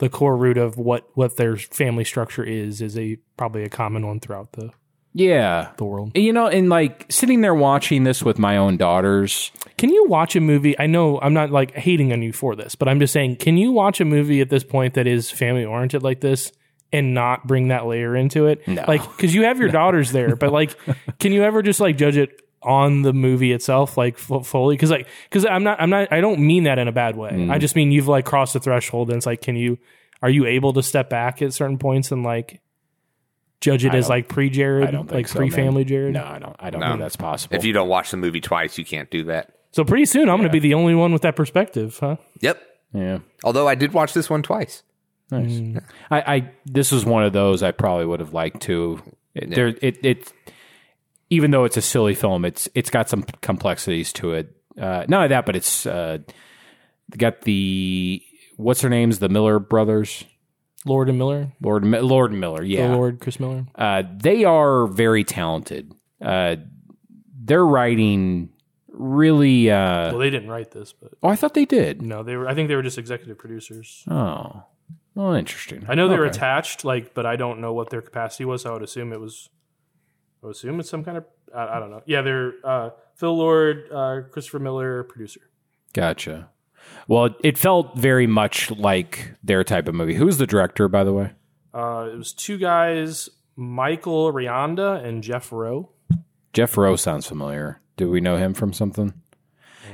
the 0.00 0.08
core 0.08 0.36
root 0.36 0.58
of 0.58 0.76
what 0.76 1.08
what 1.14 1.36
their 1.36 1.56
family 1.56 2.04
structure 2.04 2.44
is 2.44 2.80
is 2.82 2.98
a 2.98 3.16
probably 3.36 3.62
a 3.62 3.68
common 3.68 4.06
one 4.06 4.20
throughout 4.20 4.52
the 4.52 4.70
yeah 5.14 5.70
the 5.76 5.84
world. 5.84 6.16
you 6.16 6.32
know 6.32 6.46
and 6.46 6.68
like 6.68 7.06
sitting 7.10 7.40
there 7.40 7.54
watching 7.54 8.04
this 8.04 8.22
with 8.22 8.38
my 8.38 8.56
own 8.56 8.76
daughters 8.76 9.50
Can 9.76 9.90
you 9.90 10.06
watch 10.06 10.36
a 10.36 10.40
movie? 10.40 10.78
I 10.78 10.86
know 10.86 11.18
I'm 11.20 11.34
not 11.34 11.50
like 11.50 11.72
hating 11.74 12.12
on 12.12 12.22
you 12.22 12.32
for 12.32 12.54
this, 12.54 12.76
but 12.76 12.88
I'm 12.88 13.00
just 13.00 13.12
saying, 13.12 13.36
can 13.36 13.56
you 13.56 13.72
watch 13.72 14.00
a 14.00 14.04
movie 14.04 14.40
at 14.40 14.48
this 14.48 14.62
point 14.62 14.94
that 14.94 15.08
is 15.08 15.28
family 15.28 15.64
oriented 15.64 16.04
like 16.04 16.20
this 16.20 16.52
and 16.92 17.14
not 17.14 17.48
bring 17.48 17.68
that 17.68 17.86
layer 17.86 18.14
into 18.14 18.46
it? 18.46 18.66
No. 18.68 18.84
Like, 18.86 19.02
because 19.02 19.34
you 19.34 19.42
have 19.42 19.58
your 19.58 19.70
daughters 19.80 20.12
there, 20.12 20.36
but 20.36 20.52
like, 20.52 20.76
can 21.18 21.32
you 21.32 21.42
ever 21.42 21.62
just 21.62 21.80
like 21.80 21.96
judge 21.96 22.16
it 22.16 22.42
on 22.62 23.02
the 23.02 23.12
movie 23.12 23.50
itself, 23.50 23.96
like 23.98 24.14
f- 24.14 24.46
fully? 24.46 24.76
Because 24.76 24.92
like, 24.92 25.08
because 25.28 25.44
I'm 25.46 25.64
not, 25.64 25.80
I'm 25.80 25.90
not, 25.90 26.12
I 26.12 26.20
don't 26.20 26.38
mean 26.38 26.62
that 26.64 26.78
in 26.78 26.86
a 26.86 26.92
bad 26.92 27.16
way. 27.16 27.30
Mm. 27.30 27.50
I 27.50 27.58
just 27.58 27.74
mean 27.74 27.90
you've 27.90 28.06
like 28.06 28.24
crossed 28.24 28.52
the 28.52 28.60
threshold, 28.60 29.08
and 29.08 29.16
it's 29.16 29.26
like, 29.26 29.40
can 29.42 29.56
you, 29.56 29.78
are 30.22 30.30
you 30.30 30.46
able 30.46 30.72
to 30.74 30.82
step 30.82 31.10
back 31.10 31.42
at 31.42 31.52
certain 31.52 31.78
points 31.78 32.12
and 32.12 32.22
like 32.22 32.60
judge 33.62 33.84
it 33.86 33.94
I 33.94 33.96
as 33.96 34.08
like 34.10 34.28
pre 34.28 34.50
Jared, 34.50 34.88
I 34.88 34.90
don't 34.90 35.06
think 35.06 35.12
like 35.12 35.28
so, 35.28 35.38
pre 35.38 35.48
family 35.48 35.84
Jared? 35.84 36.12
no 36.12 36.24
I 36.24 36.38
don't 36.38 36.56
I 36.58 36.68
don't 36.68 36.82
think 36.82 37.00
that's 37.00 37.16
possible 37.16 37.56
If 37.56 37.64
you 37.64 37.72
don't 37.72 37.88
watch 37.88 38.10
the 38.10 38.18
movie 38.18 38.42
twice, 38.42 38.76
you 38.76 38.84
can't 38.84 39.10
do 39.10 39.24
that. 39.24 39.54
So 39.70 39.84
pretty 39.84 40.04
soon, 40.04 40.28
I'm 40.28 40.36
going 40.36 40.48
to 40.48 40.52
be 40.52 40.58
the 40.58 40.74
only 40.74 40.94
one 40.94 41.14
with 41.14 41.22
that 41.22 41.34
perspective, 41.34 41.96
huh? 41.98 42.16
Yep. 42.40 42.60
yeah 42.92 43.18
Although 43.42 43.66
I 43.66 43.74
did 43.74 43.94
watch 43.94 44.12
this 44.12 44.28
one 44.28 44.42
twice. 44.42 44.82
Nice. 45.30 45.82
I, 46.10 46.20
I 46.20 46.50
this 46.66 46.92
is 46.92 47.06
one 47.06 47.24
of 47.24 47.32
those 47.32 47.62
I 47.62 47.70
probably 47.70 48.04
would 48.04 48.20
have 48.20 48.34
liked 48.34 48.60
to. 48.62 49.00
It, 49.34 49.50
There, 49.54 49.68
it, 49.68 50.04
it, 50.04 50.32
even 51.30 51.50
though 51.52 51.64
it's 51.64 51.78
a 51.78 51.82
silly 51.82 52.14
film, 52.14 52.44
it's 52.44 52.68
it's 52.74 52.90
got 52.90 53.08
some 53.08 53.22
complexities 53.40 54.12
to 54.14 54.34
it. 54.34 54.54
Uh, 54.78 55.06
not 55.08 55.18
only 55.18 55.28
that, 55.28 55.46
but 55.46 55.56
it's 55.56 55.86
uh, 55.86 56.18
got 57.16 57.40
the 57.42 58.22
what's 58.56 58.82
her 58.82 58.90
names, 58.90 59.20
the 59.20 59.30
Miller 59.30 59.58
brothers, 59.58 60.24
Lord 60.84 61.08
and 61.08 61.18
Miller, 61.18 61.52
Lord 61.60 61.84
Lord 61.84 62.30
and 62.32 62.40
Miller. 62.40 62.60
the 62.62 62.68
Yeah, 62.68 62.94
Lord 62.94 63.20
Chris 63.20 63.38
Miller. 63.38 63.66
uh, 63.76 64.02
they 64.16 64.44
are 64.44 64.86
very 64.86 65.24
talented. 65.24 65.92
Uh, 66.20 66.56
their 67.44 67.64
writing 67.64 68.50
really. 68.88 69.70
Uh, 69.70 70.10
Well, 70.10 70.18
they 70.18 70.30
didn't 70.30 70.48
write 70.50 70.70
this, 70.72 70.92
but 70.92 71.12
oh, 71.22 71.28
I 71.28 71.36
thought 71.36 71.54
they 71.54 71.64
did. 71.64 72.02
no, 72.02 72.22
they 72.22 72.36
were. 72.36 72.48
I 72.48 72.54
think 72.54 72.68
they 72.68 72.76
were 72.76 72.82
just 72.82 72.98
executive 72.98 73.38
producers. 73.38 74.04
Oh, 74.08 74.64
well, 75.14 75.32
interesting. 75.34 75.84
I 75.88 75.94
know 75.94 76.08
they 76.08 76.16
were 76.16 76.26
Okay. 76.26 76.36
attached, 76.36 76.84
like, 76.84 77.14
but 77.14 77.26
I 77.26 77.36
don't 77.36 77.60
know 77.60 77.72
what 77.72 77.90
their 77.90 78.02
capacity 78.02 78.44
was. 78.44 78.62
So 78.62 78.70
I 78.70 78.72
would 78.74 78.82
assume 78.82 79.12
it 79.12 79.20
was. 79.20 79.48
I 80.42 80.46
would 80.46 80.56
assume 80.56 80.80
it's 80.80 80.90
some 80.90 81.04
kind 81.04 81.18
of. 81.18 81.24
I, 81.54 81.76
I 81.76 81.78
don't 81.80 81.90
know. 81.90 82.02
Yeah, 82.06 82.22
they're 82.22 82.54
uh, 82.64 82.90
Phil 83.16 83.36
Lord, 83.36 83.84
uh, 83.92 84.22
Christopher 84.30 84.58
Miller, 84.58 85.02
producer. 85.04 85.40
Gotcha. 85.92 86.48
Well, 87.08 87.30
it 87.42 87.58
felt 87.58 87.96
very 87.98 88.26
much 88.26 88.70
like 88.70 89.34
their 89.42 89.64
type 89.64 89.88
of 89.88 89.94
movie. 89.94 90.14
Who's 90.14 90.38
the 90.38 90.46
director, 90.46 90.88
by 90.88 91.04
the 91.04 91.12
way? 91.12 91.32
Uh, 91.74 92.08
it 92.12 92.16
was 92.16 92.32
two 92.32 92.58
guys, 92.58 93.28
Michael 93.56 94.32
Rianda 94.32 95.02
and 95.04 95.22
Jeff 95.22 95.50
Rowe. 95.52 95.90
Jeff 96.52 96.76
Rowe 96.76 96.96
sounds 96.96 97.26
familiar. 97.26 97.80
Do 97.96 98.10
we 98.10 98.20
know 98.20 98.36
him 98.36 98.54
from 98.54 98.72
something? 98.72 99.14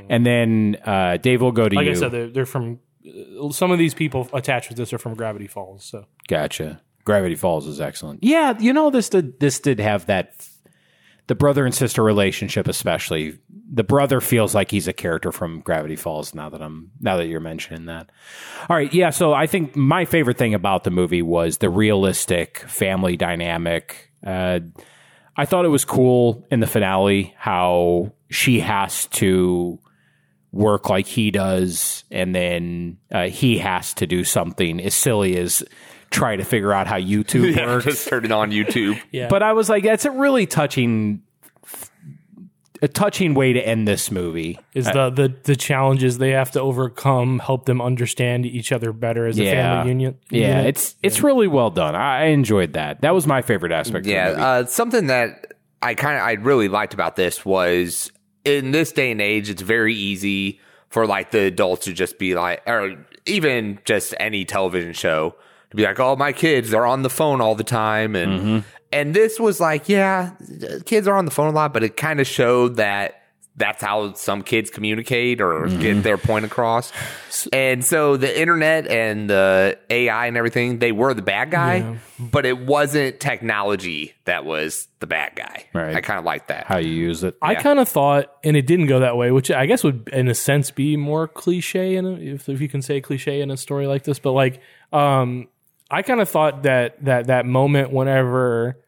And 0.08 0.24
then 0.26 0.76
uh, 0.84 1.16
Dave 1.18 1.40
will 1.40 1.52
go 1.52 1.68
to 1.68 1.76
Like 1.76 1.86
you. 1.86 1.92
I 1.92 1.94
said, 1.94 2.12
they're, 2.12 2.28
they're 2.28 2.46
from. 2.46 2.80
uh, 3.06 3.50
Some 3.50 3.70
of 3.70 3.78
these 3.78 3.94
people 3.94 4.28
attached 4.32 4.68
with 4.68 4.78
this 4.78 4.92
are 4.92 4.98
from 4.98 5.14
Gravity 5.14 5.46
Falls. 5.46 5.84
So 5.84 6.06
gotcha. 6.28 6.80
Gravity 7.04 7.34
Falls 7.36 7.66
is 7.66 7.80
excellent. 7.80 8.22
Yeah, 8.22 8.54
you 8.58 8.72
know 8.72 8.90
this 8.90 9.08
did 9.08 9.38
this 9.40 9.60
did 9.60 9.80
have 9.80 10.06
that 10.06 10.46
the 11.26 11.34
brother 11.34 11.64
and 11.64 11.74
sister 11.74 12.02
relationship, 12.02 12.68
especially 12.68 13.38
the 13.70 13.84
brother 13.84 14.20
feels 14.20 14.54
like 14.54 14.70
he's 14.70 14.88
a 14.88 14.92
character 14.92 15.30
from 15.32 15.60
Gravity 15.60 15.96
Falls. 15.96 16.34
Now 16.34 16.48
that 16.48 16.62
I'm 16.62 16.90
now 17.00 17.16
that 17.18 17.26
you're 17.26 17.40
mentioning 17.40 17.86
that, 17.86 18.10
all 18.68 18.76
right, 18.76 18.92
yeah. 18.94 19.10
So 19.10 19.32
I 19.34 19.46
think 19.46 19.76
my 19.76 20.04
favorite 20.04 20.38
thing 20.38 20.54
about 20.54 20.84
the 20.84 20.90
movie 20.90 21.22
was 21.22 21.58
the 21.58 21.68
realistic 21.70 22.58
family 22.60 23.16
dynamic. 23.16 24.10
Uh, 24.26 24.60
I 25.36 25.44
thought 25.44 25.64
it 25.64 25.68
was 25.68 25.84
cool 25.84 26.46
in 26.50 26.60
the 26.60 26.66
finale 26.66 27.34
how 27.36 28.12
she 28.30 28.60
has 28.60 29.06
to 29.06 29.78
work 30.50 30.88
like 30.88 31.06
he 31.06 31.30
does, 31.30 32.04
and 32.10 32.34
then 32.34 32.96
uh, 33.12 33.28
he 33.28 33.58
has 33.58 33.92
to 33.94 34.06
do 34.06 34.24
something 34.24 34.80
as 34.80 34.94
silly 34.94 35.36
as 35.36 35.62
try 36.10 36.36
to 36.36 36.42
figure 36.44 36.72
out 36.72 36.86
how 36.86 36.96
YouTube 36.98 37.54
Yeah, 37.54 37.66
works. 37.66 37.84
just 37.84 38.08
turn 38.08 38.24
it 38.24 38.32
on 38.32 38.50
YouTube. 38.50 38.98
Yeah. 39.12 39.28
But 39.28 39.42
I 39.42 39.52
was 39.52 39.68
like, 39.68 39.84
that's 39.84 40.06
a 40.06 40.10
really 40.10 40.46
touching, 40.46 41.22
a 42.82 42.88
touching 42.88 43.34
way 43.34 43.52
to 43.52 43.60
end 43.66 43.86
this 43.88 44.10
movie. 44.10 44.58
is 44.74 44.86
the, 44.86 45.10
the 45.10 45.34
the 45.44 45.56
challenges 45.56 46.18
they 46.18 46.30
have 46.30 46.50
to 46.52 46.60
overcome 46.60 47.38
help 47.40 47.66
them 47.66 47.80
understand 47.80 48.46
each 48.46 48.72
other 48.72 48.92
better 48.92 49.26
as 49.26 49.38
a 49.38 49.44
family 49.44 49.88
union. 49.88 50.18
Yeah, 50.30 50.48
unit? 50.58 50.66
it's 50.66 50.96
it's 51.02 51.22
really 51.22 51.48
well 51.48 51.70
done. 51.70 51.94
I 51.94 52.20
I 52.20 52.24
enjoyed 52.26 52.74
that. 52.74 53.00
That 53.00 53.14
was 53.14 53.26
my 53.26 53.42
favorite 53.42 53.72
aspect. 53.72 53.98
of 53.98 54.04
the 54.04 54.10
Yeah, 54.12 54.28
movie. 54.30 54.40
uh, 54.42 54.64
something 54.66 55.06
that 55.08 55.54
I 55.82 55.94
kind 55.94 56.16
of 56.16 56.22
I 56.22 56.32
really 56.32 56.68
liked 56.68 56.94
about 56.94 57.16
this 57.16 57.44
was 57.44 58.10
in 58.44 58.70
this 58.70 58.92
day 58.92 59.10
and 59.10 59.20
age, 59.20 59.50
it's 59.50 59.62
very 59.62 59.94
easy 59.94 60.60
for 60.88 61.06
like 61.06 61.30
the 61.32 61.40
adults 61.40 61.84
to 61.84 61.92
just 61.92 62.18
be 62.18 62.34
like, 62.34 62.62
or 62.66 62.96
even 63.26 63.78
just 63.84 64.14
any 64.18 64.44
television 64.44 64.92
show 64.94 65.34
to 65.70 65.76
be 65.76 65.82
like, 65.82 66.00
oh, 66.00 66.16
my 66.16 66.32
kids, 66.32 66.70
they're 66.70 66.86
on 66.86 67.02
the 67.02 67.10
phone 67.10 67.42
all 67.42 67.54
the 67.54 67.62
time, 67.64 68.16
and 68.16 68.32
Mm-hmm. 68.40 68.58
And 68.92 69.14
this 69.14 69.38
was 69.40 69.60
like, 69.60 69.88
yeah, 69.88 70.32
kids 70.84 71.06
are 71.08 71.16
on 71.16 71.24
the 71.24 71.30
phone 71.30 71.48
a 71.48 71.56
lot, 71.56 71.72
but 71.72 71.82
it 71.84 71.96
kind 71.96 72.20
of 72.20 72.26
showed 72.26 72.76
that. 72.76 73.14
That's 73.56 73.82
how 73.82 74.12
some 74.12 74.42
kids 74.42 74.70
communicate 74.70 75.40
or 75.40 75.66
Mm-hmm. 75.66 75.80
get 75.80 76.02
their 76.04 76.16
point 76.16 76.44
across. 76.44 76.92
And 77.52 77.84
so 77.84 78.16
the 78.16 78.40
internet 78.40 78.86
and 78.86 79.28
the 79.28 79.76
AI 79.90 80.26
and 80.28 80.36
everything, 80.36 80.78
they 80.78 80.92
were 80.92 81.12
the 81.12 81.22
bad 81.22 81.50
guy, 81.50 81.98
but 82.20 82.46
it 82.46 82.56
wasn't 82.56 83.18
technology 83.18 84.14
that 84.26 84.44
was 84.44 84.86
the 85.00 85.08
bad 85.08 85.32
guy. 85.34 85.64
Right. 85.74 85.96
I 85.96 86.00
kind 86.02 86.20
of 86.20 86.24
like 86.24 86.46
that. 86.46 86.66
how 86.66 86.78
you 86.78 86.90
use 86.92 87.24
it. 87.24 87.36
I 87.42 87.56
kind 87.56 87.80
of 87.80 87.88
thought, 87.88 88.32
and 88.44 88.56
it 88.56 88.64
didn't 88.64 88.86
go 88.86 89.00
that 89.00 89.16
way, 89.16 89.32
which 89.32 89.50
I 89.50 89.66
guess 89.66 89.82
would, 89.82 90.08
in 90.12 90.28
a 90.28 90.36
sense, 90.36 90.70
be 90.70 90.96
more 90.96 91.26
cliche, 91.26 91.96
in 91.96 92.06
a, 92.06 92.12
if 92.12 92.48
if 92.48 92.60
you 92.60 92.68
can 92.68 92.80
say 92.80 93.00
cliche 93.00 93.40
in 93.40 93.50
a 93.50 93.56
story 93.56 93.88
like 93.88 94.04
this. 94.04 94.20
But 94.20 94.32
like, 94.34 94.60
um, 94.92 95.48
I 95.90 96.02
kind 96.02 96.20
of 96.20 96.28
thought 96.28 96.64
that 96.64 97.02
that 97.04 97.28
that 97.28 97.46
moment 97.46 97.92
whenever 97.92 98.78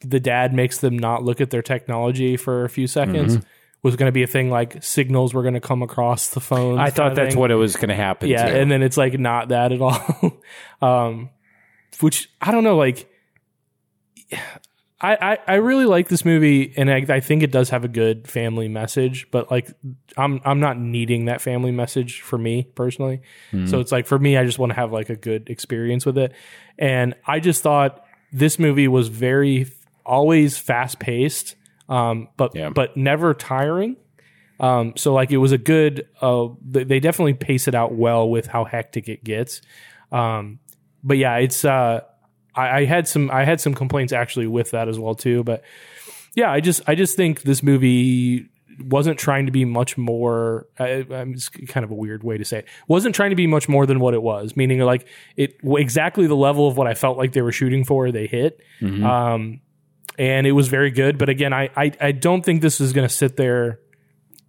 the 0.00 0.20
dad 0.20 0.52
makes 0.52 0.78
them 0.78 0.98
not 0.98 1.22
look 1.22 1.40
at 1.40 1.50
their 1.50 1.62
technology 1.62 2.36
for 2.36 2.64
a 2.64 2.68
few 2.68 2.86
seconds 2.86 3.38
was 3.82 3.96
going 3.96 4.08
to 4.08 4.12
be 4.12 4.22
a 4.22 4.26
thing. 4.26 4.50
Like 4.50 4.82
signals 4.82 5.32
were 5.32 5.42
going 5.42 5.54
to 5.54 5.60
come 5.60 5.82
across 5.82 6.30
the 6.30 6.40
phone. 6.40 6.78
I 6.78 6.90
thought 6.90 7.14
that's 7.14 7.36
what 7.36 7.50
it 7.50 7.54
was 7.54 7.76
going 7.76 7.88
to 7.88 7.94
happen. 7.94 8.28
yeah, 8.28 8.50
too. 8.50 8.56
and 8.56 8.70
then 8.70 8.82
it's 8.82 8.96
like 8.96 9.18
not 9.18 9.48
that 9.48 9.72
at 9.72 9.80
all. 9.80 10.40
um, 10.82 11.30
which 12.00 12.30
I 12.40 12.52
don't 12.52 12.64
know, 12.64 12.76
like. 12.76 13.08
I, 15.02 15.14
I, 15.32 15.38
I 15.46 15.54
really 15.54 15.86
like 15.86 16.08
this 16.08 16.24
movie 16.26 16.74
and 16.76 16.90
I, 16.90 17.04
I 17.08 17.20
think 17.20 17.42
it 17.42 17.50
does 17.50 17.70
have 17.70 17.84
a 17.84 17.88
good 17.88 18.28
family 18.28 18.68
message, 18.68 19.30
but 19.30 19.50
like 19.50 19.68
I'm 20.16 20.40
I'm 20.44 20.60
not 20.60 20.78
needing 20.78 21.24
that 21.24 21.40
family 21.40 21.70
message 21.70 22.20
for 22.20 22.36
me 22.36 22.64
personally. 22.74 23.22
So 23.66 23.80
it's 23.80 23.92
like 23.92 24.06
for 24.06 24.18
me 24.18 24.36
I 24.36 24.44
just 24.44 24.58
want 24.58 24.70
to 24.70 24.76
have 24.76 24.92
like 24.92 25.08
a 25.08 25.16
good 25.16 25.48
experience 25.48 26.04
with 26.04 26.18
it. 26.18 26.32
And 26.78 27.14
I 27.26 27.40
just 27.40 27.62
thought 27.62 28.04
this 28.30 28.58
movie 28.58 28.88
was 28.88 29.08
very 29.08 29.72
always 30.04 30.58
fast 30.58 30.98
paced, 30.98 31.56
um, 31.88 32.28
but 32.36 32.54
Yeah. 32.54 32.68
but 32.68 32.96
never 32.96 33.32
tiring. 33.32 33.96
Um, 34.58 34.92
so 34.96 35.14
like 35.14 35.30
it 35.30 35.38
was 35.38 35.52
a 35.52 35.58
good. 35.58 36.06
Uh, 36.20 36.48
they 36.62 36.84
they 36.84 37.00
definitely 37.00 37.34
pace 37.34 37.66
it 37.68 37.74
out 37.74 37.94
well 37.94 38.28
with 38.28 38.46
how 38.48 38.64
hectic 38.64 39.08
it 39.08 39.24
gets. 39.24 39.62
Um, 40.12 40.58
but 41.02 41.16
yeah, 41.16 41.36
it's. 41.36 41.64
Uh, 41.64 42.00
I, 42.54 42.80
I 42.80 42.84
had 42.84 43.08
some. 43.08 43.30
I 43.30 43.44
had 43.44 43.60
some 43.60 43.74
complaints 43.74 44.12
actually 44.12 44.46
with 44.46 44.72
that 44.72 44.88
as 44.88 44.98
well 44.98 45.14
too. 45.14 45.44
But 45.44 45.62
yeah, 46.34 46.50
I 46.50 46.60
just. 46.60 46.82
I 46.86 46.94
just 46.94 47.16
think 47.16 47.42
this 47.42 47.62
movie 47.62 48.48
wasn't 48.82 49.18
trying 49.18 49.46
to 49.46 49.52
be 49.52 49.64
much 49.64 49.98
more. 49.98 50.66
I, 50.78 51.06
I'm 51.10 51.34
it's 51.34 51.48
kind 51.48 51.84
of 51.84 51.90
a 51.90 51.94
weird 51.94 52.22
way 52.22 52.38
to 52.38 52.44
say 52.44 52.60
it. 52.60 52.68
Wasn't 52.88 53.14
trying 53.14 53.30
to 53.30 53.36
be 53.36 53.46
much 53.46 53.68
more 53.68 53.86
than 53.86 54.00
what 54.00 54.14
it 54.14 54.22
was. 54.22 54.56
Meaning 54.56 54.80
like 54.80 55.06
it 55.36 55.56
exactly 55.64 56.26
the 56.26 56.36
level 56.36 56.68
of 56.68 56.76
what 56.76 56.86
I 56.86 56.94
felt 56.94 57.18
like 57.18 57.32
they 57.32 57.42
were 57.42 57.52
shooting 57.52 57.84
for. 57.84 58.10
They 58.10 58.26
hit. 58.26 58.60
Um, 59.04 59.60
and 60.18 60.46
it 60.46 60.52
was 60.52 60.68
very 60.68 60.90
good. 60.90 61.18
But 61.18 61.28
again, 61.28 61.52
I 61.52 61.70
I, 61.76 61.92
I 62.00 62.12
don't 62.12 62.44
think 62.44 62.62
this 62.62 62.80
is 62.80 62.92
going 62.92 63.06
to 63.06 63.14
sit 63.14 63.36
there 63.36 63.80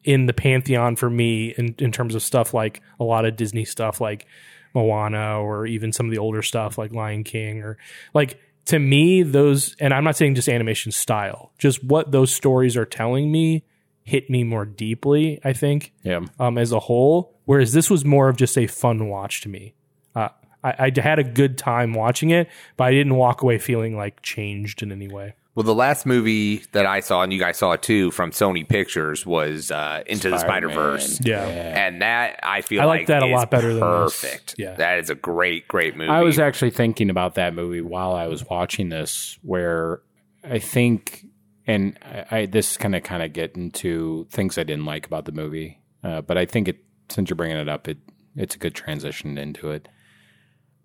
in 0.04 0.26
the 0.26 0.34
pantheon 0.34 0.96
for 0.96 1.10
me 1.10 1.54
in, 1.58 1.76
in 1.78 1.92
terms 1.92 2.16
of 2.16 2.24
stuff 2.24 2.54
like 2.54 2.82
a 3.00 3.04
lot 3.04 3.26
of 3.26 3.36
Disney 3.36 3.66
stuff 3.66 4.02
like 4.02 4.26
Moana 4.74 5.42
or 5.42 5.66
even 5.66 5.92
some 5.92 6.06
of 6.06 6.12
the 6.12 6.18
older 6.18 6.42
stuff 6.42 6.78
like 6.78 6.92
Lion 6.94 7.24
King 7.24 7.62
or 7.62 7.78
like 8.14 8.40
to 8.66 8.80
me 8.80 9.24
those 9.24 9.76
and 9.80 9.94
I'm 9.94 10.04
not 10.04 10.16
saying 10.16 10.36
just 10.36 10.50
animation 10.50 10.92
style 10.92 11.52
just 11.58 11.84
what 11.84 12.12
those 12.12 12.34
stories 12.34 12.78
are 12.78 12.86
telling 12.86 13.32
me 13.32 13.64
hit 14.04 14.30
me 14.30 14.44
more 14.44 14.66
deeply 14.66 15.40
I 15.44 15.54
think 15.54 15.94
yeah. 16.04 16.22
um, 16.40 16.58
as 16.58 16.72
a 16.72 16.80
whole. 16.80 17.38
Whereas 17.46 17.74
this 17.74 17.90
was 17.90 18.06
more 18.06 18.30
of 18.30 18.38
just 18.38 18.58
a 18.58 18.68
fun 18.68 19.10
watch 19.10 19.42
to 19.42 19.50
me. 19.50 19.74
Uh, 20.16 20.30
I, 20.64 20.92
I 20.98 21.02
had 21.02 21.20
a 21.20 21.24
good 21.24 21.58
time 21.58 21.94
watching 21.94 22.30
it 22.30 22.48
but 22.78 22.86
I 22.86 22.92
didn't 22.92 23.16
walk 23.16 23.42
away 23.42 23.58
feeling 23.58 23.96
like 23.96 24.22
changed 24.22 24.84
in 24.84 24.92
any 24.92 25.08
way 25.08 25.36
Well, 25.54 25.64
the 25.66 25.76
last 25.76 26.06
movie 26.06 26.64
that 26.72 26.86
I 26.86 27.02
saw, 27.02 27.24
and 27.24 27.34
you 27.34 27.40
guys 27.40 27.58
saw 27.58 27.74
it 27.74 27.82
too, 27.82 28.12
from 28.12 28.32
Sony 28.32 28.68
Pictures 28.68 29.26
was 29.26 29.70
uh, 29.70 30.02
Into 30.06 30.30
the 30.30 30.38
Spider 30.38 30.70
Verse. 30.70 31.20
yeah, 31.26 31.46
And 31.46 32.02
that 32.02 32.40
I 32.42 32.62
feel 32.62 32.82
I 32.82 32.86
like 32.86 33.08
that 33.08 33.22
a 33.22 33.26
lot 33.26 33.52
better 33.52 33.74
than 33.74 33.82
this. 33.82 34.22
perfect. 34.22 34.56
Yeah. 34.58 34.76
that 34.76 35.00
is 35.00 35.10
a 35.10 35.16
great, 35.16 35.68
great 35.68 35.98
movie. 35.98 36.10
I 36.10 36.22
was 36.22 36.40
actually 36.40 36.72
thinking 36.72 37.10
about 37.10 37.36
that 37.36 37.54
movie 37.54 37.82
while 37.82 38.14
I 38.14 38.28
was 38.28 38.46
watching 38.50 38.88
this, 38.90 39.38
where 39.42 40.02
I 40.44 40.60
think, 40.60 41.26
and 41.68 41.98
I, 42.02 42.26
I 42.40 42.46
this 42.46 42.78
kind 42.78 42.96
of 42.96 43.04
kind 43.04 43.22
of 43.22 43.34
get 43.34 43.58
into 43.58 44.28
things 44.32 44.58
I 44.58 44.64
didn't 44.64 44.86
like 44.86 45.06
about 45.06 45.26
the 45.26 45.34
movie, 45.34 45.82
uh, 46.02 46.22
but 46.22 46.38
I 46.38 46.46
think 46.46 46.70
it 46.70 46.78
since 47.10 47.30
you're 47.30 47.36
bringing 47.36 47.58
it 47.58 47.68
up, 47.68 47.90
it 47.90 47.98
it's 48.38 48.56
a 48.56 48.58
good 48.58 48.74
transition 48.74 49.38
into 49.38 49.72
it. 49.72 49.90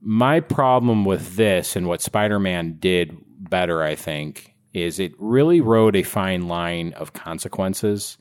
My 0.00 0.40
problem 0.40 1.04
with 1.04 1.36
this 1.36 1.76
and 1.76 1.86
what 1.86 2.02
Spider-Man 2.02 2.78
did 2.80 3.16
better, 3.38 3.82
I 3.84 3.94
think, 3.94 4.54
is 4.76 5.00
it 5.00 5.12
really 5.18 5.60
rode 5.60 5.96
a 5.96 6.02
fine 6.02 6.48
line 6.48 6.92
of 6.92 7.12
consequences. 7.14 8.18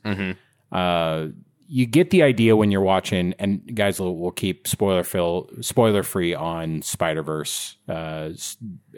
Uh, 0.72 1.28
you 1.68 1.84
get 1.84 2.10
the 2.10 2.22
idea 2.22 2.56
when 2.56 2.70
you're 2.70 2.80
watching, 2.80 3.34
and 3.38 3.74
guys 3.74 4.00
will, 4.00 4.16
will 4.16 4.30
keep 4.30 4.66
spoiler 4.66 5.02
fill 5.02 5.50
spoiler 5.60 6.02
free 6.02 6.34
on 6.34 6.80
Spider 6.82 7.22
Verse. 7.22 7.76
Uh, 7.88 8.30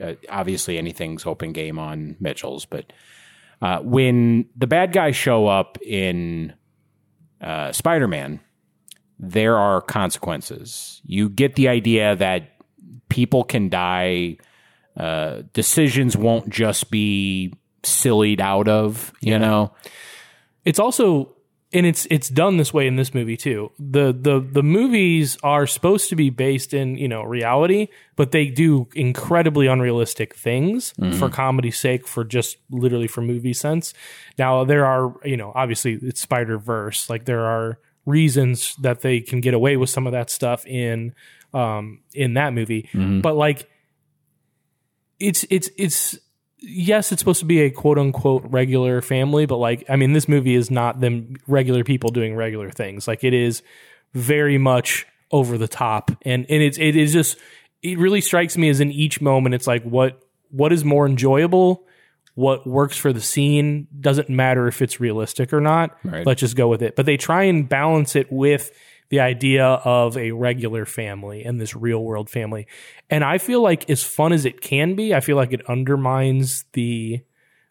uh, 0.01 0.15
obviously, 0.29 0.79
anything's 0.79 1.27
open 1.27 1.53
game 1.53 1.79
on 1.79 2.17
Mitchell's, 2.21 2.67
but 2.67 2.93
uh, 3.61 3.79
when 3.81 4.47
the 4.57 4.67
bad 4.67 4.93
guys 4.93 5.17
show 5.17 5.47
up 5.47 5.79
in 5.83 6.53
uh, 7.41 7.73
Spider 7.73 8.07
Man, 8.07 8.41
there 9.19 9.57
are 9.57 9.81
consequences. 9.81 11.01
You 11.05 11.29
get 11.29 11.57
the 11.57 11.69
idea 11.69 12.17
that 12.17 12.53
people 13.09 13.45
can 13.45 13.69
die. 13.69 14.37
Uh, 14.99 15.43
decisions 15.53 16.17
won't 16.17 16.51
just 16.51 16.91
be 16.91 17.55
sillied 17.85 18.41
out 18.41 18.67
of, 18.69 19.13
you 19.21 19.39
know. 19.39 19.73
it's 20.65 20.79
also 20.81 21.35
and 21.71 21.85
it's 21.85 22.07
it's 22.11 22.31
done 22.31 22.57
this 22.57 22.73
way 22.73 22.87
in 22.87 22.97
this 22.97 23.13
movie 23.13 23.37
too. 23.37 23.71
The 23.79 24.17
the 24.19 24.41
the 24.41 24.63
movies 24.63 25.37
are 25.43 25.67
supposed 25.67 26.09
to 26.09 26.17
be 26.17 26.31
based 26.31 26.73
in, 26.73 26.97
you 26.97 27.09
know, 27.09 27.23
reality, 27.23 27.89
but 28.17 28.33
they 28.33 28.47
do 28.49 28.89
incredibly 28.95 29.67
unrealistic 29.67 30.35
things 30.35 30.95
for 31.19 31.29
comedy's 31.29 31.79
sake, 31.79 32.09
for 32.09 32.25
just 32.25 32.57
literally 32.71 33.07
for 33.07 33.21
movie 33.21 33.53
sense. 33.53 33.93
Now 34.39 34.65
there 34.65 34.87
are, 34.87 35.15
you 35.25 35.37
know, 35.37 35.53
obviously 35.55 35.99
it's 36.03 36.21
Spider 36.23 36.59
Verse. 36.59 37.11
Like 37.11 37.27
there 37.27 37.45
are 37.45 37.79
reasons 38.07 38.75
that 38.77 39.03
they 39.03 39.21
can 39.21 39.41
get 39.43 39.53
away 39.53 39.77
with 39.77 39.91
some 39.91 40.07
of 40.07 40.13
that 40.13 40.31
stuff 40.31 40.67
in 40.67 41.15
um 41.53 42.01
in 42.15 42.35
that 42.35 42.55
movie. 42.55 42.89
But 43.21 43.37
like 43.37 43.69
it's 45.19 45.45
it's 45.51 45.71
it's 45.77 46.19
yes, 46.59 47.13
it's 47.13 47.21
supposed 47.21 47.41
to 47.41 47.47
be 47.47 47.61
a 47.63 47.71
quote 47.71 47.99
unquote 47.99 48.45
regular 48.47 49.01
family, 49.01 49.47
but 49.47 49.57
like, 49.57 49.85
I 49.89 49.97
mean, 49.97 50.13
this 50.13 50.29
movie 50.29 50.55
is 50.55 50.71
not 50.71 51.01
them 51.01 51.37
regular 51.47 51.85
people 51.85 52.11
doing 52.11 52.35
regular 52.35 52.71
things. 52.71 53.09
Like, 53.09 53.25
it 53.25 53.35
is 53.35 53.63
very 54.15 54.59
much 54.59 55.07
over 55.31 55.59
the 55.59 55.69
top, 55.69 56.11
and 56.23 56.47
and 56.49 56.63
it's 56.63 56.79
it 56.79 56.97
is 56.97 57.13
just 57.13 57.37
it 57.83 57.99
really 57.99 58.21
strikes 58.21 58.57
me 58.57 58.69
as 58.69 58.81
in 58.81 58.91
each 58.91 59.21
moment, 59.21 59.55
it's 59.55 59.67
like 59.67 59.83
what 59.83 60.23
what 60.51 60.73
is 60.73 60.85
more 60.85 61.07
enjoyable. 61.07 61.85
What 62.35 62.69
works 62.69 62.97
for 62.97 63.13
the 63.13 63.21
scene 63.21 63.89
doesn't 64.01 64.29
matter 64.29 64.69
if 64.69 64.81
it's 64.81 65.01
realistic 65.01 65.53
or 65.53 65.61
not. 65.61 65.99
Right. 66.05 66.25
Let's 66.25 66.39
just 66.39 66.55
go 66.55 66.69
with 66.69 66.83
it. 66.83 66.95
But 66.95 67.05
they 67.05 67.17
try 67.17 67.43
and 67.45 67.69
balance 67.69 68.15
it 68.15 68.31
with 68.31 68.71
the 69.11 69.21
idea 69.21 69.65
of 69.65 70.17
a 70.17 70.33
regular 70.33 70.85
family 70.85 71.45
and 71.45 71.61
this 71.61 71.75
real 71.75 72.03
world 72.05 72.29
family. 72.29 72.67
And 73.09 73.25
I 73.25 73.39
feel 73.39 73.63
like 73.63 73.89
as 73.89 74.03
fun 74.03 74.33
as 74.33 74.45
it 74.45 74.61
can 74.61 74.95
be, 74.95 75.15
I 75.15 75.21
feel 75.21 75.37
like 75.37 75.53
it 75.53 75.69
undermines 75.69 76.65
the 76.73 77.23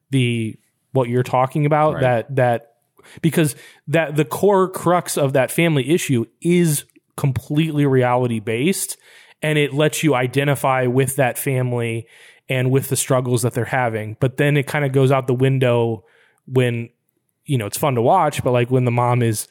the 0.10 0.58
what 0.93 1.10
you're 1.10 1.23
talking 1.23 1.65
about 1.65 1.95
Right. 1.95 2.02
that 2.02 2.36
that 2.36 2.73
because 3.21 3.56
that 3.88 4.15
the 4.15 4.26
core 4.26 4.69
crux 4.69 5.17
of 5.17 5.34
that 5.34 5.52
family 5.52 5.89
issue 5.89 6.26
is 6.41 6.86
completely 7.15 7.86
reality 7.86 8.39
based 8.39 8.97
and 9.41 9.58
it 9.58 9.73
lets 9.73 10.04
you 10.04 10.15
identify 10.15 10.88
with 10.88 11.15
that 11.17 11.38
family 11.38 12.08
and 12.50 12.71
with 12.71 12.89
the 12.89 12.95
struggles 12.95 13.41
that 13.43 13.54
they're 13.54 13.65
having. 13.65 14.17
But 14.19 14.38
then 14.38 14.58
it 14.58 14.65
kind 14.67 14.86
of 14.86 14.91
goes 14.91 15.12
out 15.12 15.28
the 15.28 15.34
window 15.34 16.06
when 16.47 16.89
you 17.45 17.58
know 17.58 17.65
it's 17.65 17.78
fun 17.78 17.95
to 17.95 18.02
watch, 18.02 18.43
but 18.43 18.52
like 18.52 18.71
when 18.71 18.86
the 18.86 18.91
mom 18.91 19.21
is 19.21 19.47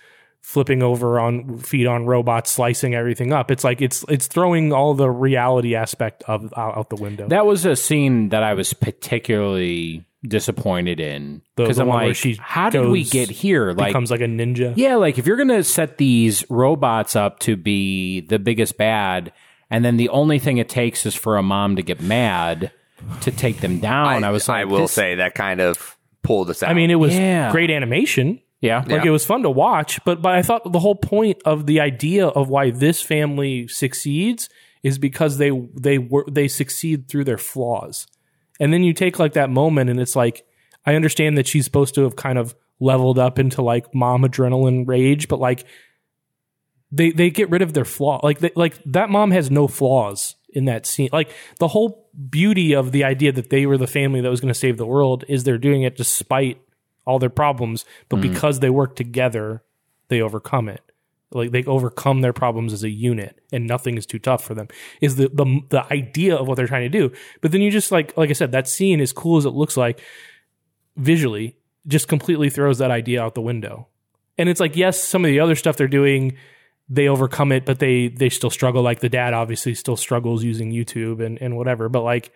flipping 0.46 0.80
over 0.80 1.18
on 1.18 1.58
feet 1.58 1.88
on 1.88 2.06
robots, 2.06 2.52
slicing 2.52 2.94
everything 2.94 3.32
up. 3.32 3.50
It's 3.50 3.64
like 3.64 3.82
it's 3.82 4.04
it's 4.08 4.28
throwing 4.28 4.72
all 4.72 4.94
the 4.94 5.10
reality 5.10 5.74
aspect 5.74 6.22
of 6.28 6.54
out, 6.56 6.78
out 6.78 6.88
the 6.88 6.94
window. 6.94 7.26
That 7.26 7.46
was 7.46 7.66
a 7.66 7.74
scene 7.74 8.28
that 8.28 8.44
I 8.44 8.54
was 8.54 8.72
particularly 8.72 10.04
disappointed 10.26 11.00
in 11.00 11.42
because 11.56 11.80
I'm 11.80 11.88
like, 11.88 12.14
she 12.14 12.38
how 12.40 12.70
did 12.70 12.86
we 12.88 13.02
get 13.02 13.28
here? 13.28 13.72
Like, 13.72 13.88
becomes 13.88 14.12
like 14.12 14.20
a 14.20 14.26
ninja. 14.26 14.72
yeah, 14.76 14.94
like 14.94 15.18
if 15.18 15.26
you're 15.26 15.36
gonna 15.36 15.64
set 15.64 15.98
these 15.98 16.48
robots 16.48 17.16
up 17.16 17.40
to 17.40 17.56
be 17.56 18.20
the 18.20 18.38
biggest 18.38 18.76
bad, 18.78 19.32
and 19.68 19.84
then 19.84 19.96
the 19.96 20.10
only 20.10 20.38
thing 20.38 20.58
it 20.58 20.68
takes 20.68 21.06
is 21.06 21.16
for 21.16 21.36
a 21.38 21.42
mom 21.42 21.74
to 21.74 21.82
get 21.82 22.00
mad 22.00 22.70
to 23.22 23.32
take 23.32 23.58
them 23.60 23.80
down. 23.80 24.22
I, 24.22 24.30
was 24.30 24.48
like, 24.48 24.58
I 24.60 24.64
will 24.64 24.86
say 24.86 25.16
that 25.16 25.34
kind 25.34 25.60
of 25.60 25.96
pulled 26.22 26.50
us 26.50 26.62
out. 26.62 26.70
I 26.70 26.74
mean, 26.74 26.90
it 26.90 26.94
was 26.94 27.14
Yeah. 27.14 27.50
great 27.50 27.70
animation. 27.70 28.40
Yeah, 28.66 28.84
Like 28.86 29.06
it 29.06 29.10
was 29.10 29.24
fun 29.24 29.42
to 29.42 29.50
watch, 29.50 30.02
but 30.04 30.20
but 30.20 30.34
I 30.34 30.42
thought 30.42 30.70
the 30.70 30.78
whole 30.78 30.94
point 30.94 31.38
of 31.44 31.66
the 31.66 31.80
idea 31.80 32.26
of 32.26 32.48
why 32.48 32.70
this 32.70 33.00
family 33.00 33.68
succeeds 33.68 34.48
is 34.82 34.98
because 34.98 35.38
they 35.38 35.50
they 35.74 35.98
were 35.98 36.24
they 36.30 36.48
succeed 36.48 37.08
through 37.08 37.24
their 37.24 37.38
flaws. 37.38 38.06
And 38.58 38.72
then 38.72 38.82
you 38.82 38.92
take 38.92 39.18
like 39.18 39.34
that 39.34 39.50
moment 39.50 39.90
and 39.90 40.00
it's 40.00 40.16
like 40.16 40.44
I 40.84 40.94
understand 40.94 41.36
that 41.38 41.46
she's 41.46 41.64
supposed 41.64 41.94
to 41.96 42.02
have 42.02 42.16
kind 42.16 42.38
of 42.38 42.54
leveled 42.78 43.18
up 43.18 43.38
into 43.38 43.62
like 43.62 43.94
mom 43.94 44.22
adrenaline 44.22 44.86
rage, 44.86 45.28
but 45.28 45.40
like 45.40 45.64
they 46.92 47.10
they 47.10 47.30
get 47.30 47.50
rid 47.50 47.62
of 47.62 47.72
their 47.72 47.84
flaw. 47.84 48.20
Like 48.22 48.38
they, 48.38 48.52
like 48.54 48.78
that 48.84 49.10
mom 49.10 49.30
has 49.32 49.50
no 49.50 49.66
flaws 49.66 50.36
in 50.50 50.66
that 50.66 50.86
scene. 50.86 51.08
Like 51.12 51.30
the 51.58 51.68
whole 51.68 52.08
beauty 52.30 52.74
of 52.74 52.92
the 52.92 53.04
idea 53.04 53.32
that 53.32 53.50
they 53.50 53.66
were 53.66 53.76
the 53.76 53.86
family 53.86 54.20
that 54.20 54.30
was 54.30 54.40
going 54.40 54.52
to 54.52 54.58
save 54.58 54.76
the 54.76 54.86
world 54.86 55.24
is 55.28 55.44
they're 55.44 55.58
doing 55.58 55.82
it 55.82 55.96
despite 55.96 56.60
all 57.06 57.18
their 57.18 57.30
problems, 57.30 57.84
but 58.08 58.18
mm-hmm. 58.18 58.32
because 58.32 58.60
they 58.60 58.70
work 58.70 58.96
together, 58.96 59.62
they 60.08 60.20
overcome 60.20 60.68
it. 60.68 60.82
Like 61.32 61.50
they 61.50 61.64
overcome 61.64 62.20
their 62.20 62.32
problems 62.32 62.72
as 62.72 62.84
a 62.84 62.90
unit, 62.90 63.40
and 63.52 63.66
nothing 63.66 63.96
is 63.96 64.06
too 64.06 64.18
tough 64.18 64.44
for 64.44 64.54
them. 64.54 64.68
Is 65.00 65.16
the 65.16 65.28
the 65.28 65.60
the 65.70 65.92
idea 65.92 66.36
of 66.36 66.46
what 66.46 66.56
they're 66.56 66.68
trying 66.68 66.90
to 66.90 66.98
do? 66.98 67.12
But 67.40 67.50
then 67.52 67.62
you 67.62 67.70
just 67.70 67.90
like 67.90 68.16
like 68.16 68.30
I 68.30 68.32
said, 68.32 68.52
that 68.52 68.68
scene, 68.68 69.00
as 69.00 69.12
cool 69.12 69.36
as 69.36 69.44
it 69.44 69.50
looks 69.50 69.76
like, 69.76 70.00
visually, 70.96 71.56
just 71.86 72.06
completely 72.06 72.48
throws 72.48 72.78
that 72.78 72.90
idea 72.90 73.22
out 73.22 73.34
the 73.34 73.40
window. 73.40 73.88
And 74.38 74.48
it's 74.48 74.60
like, 74.60 74.76
yes, 74.76 75.02
some 75.02 75.24
of 75.24 75.28
the 75.28 75.40
other 75.40 75.56
stuff 75.56 75.76
they're 75.76 75.88
doing, 75.88 76.36
they 76.88 77.08
overcome 77.08 77.52
it, 77.52 77.64
but 77.64 77.80
they 77.80 78.08
they 78.08 78.28
still 78.28 78.50
struggle. 78.50 78.82
Like 78.82 79.00
the 79.00 79.08
dad 79.08 79.34
obviously 79.34 79.74
still 79.74 79.96
struggles 79.96 80.44
using 80.44 80.70
YouTube 80.70 81.24
and 81.24 81.40
and 81.40 81.56
whatever. 81.56 81.88
But 81.88 82.02
like, 82.02 82.32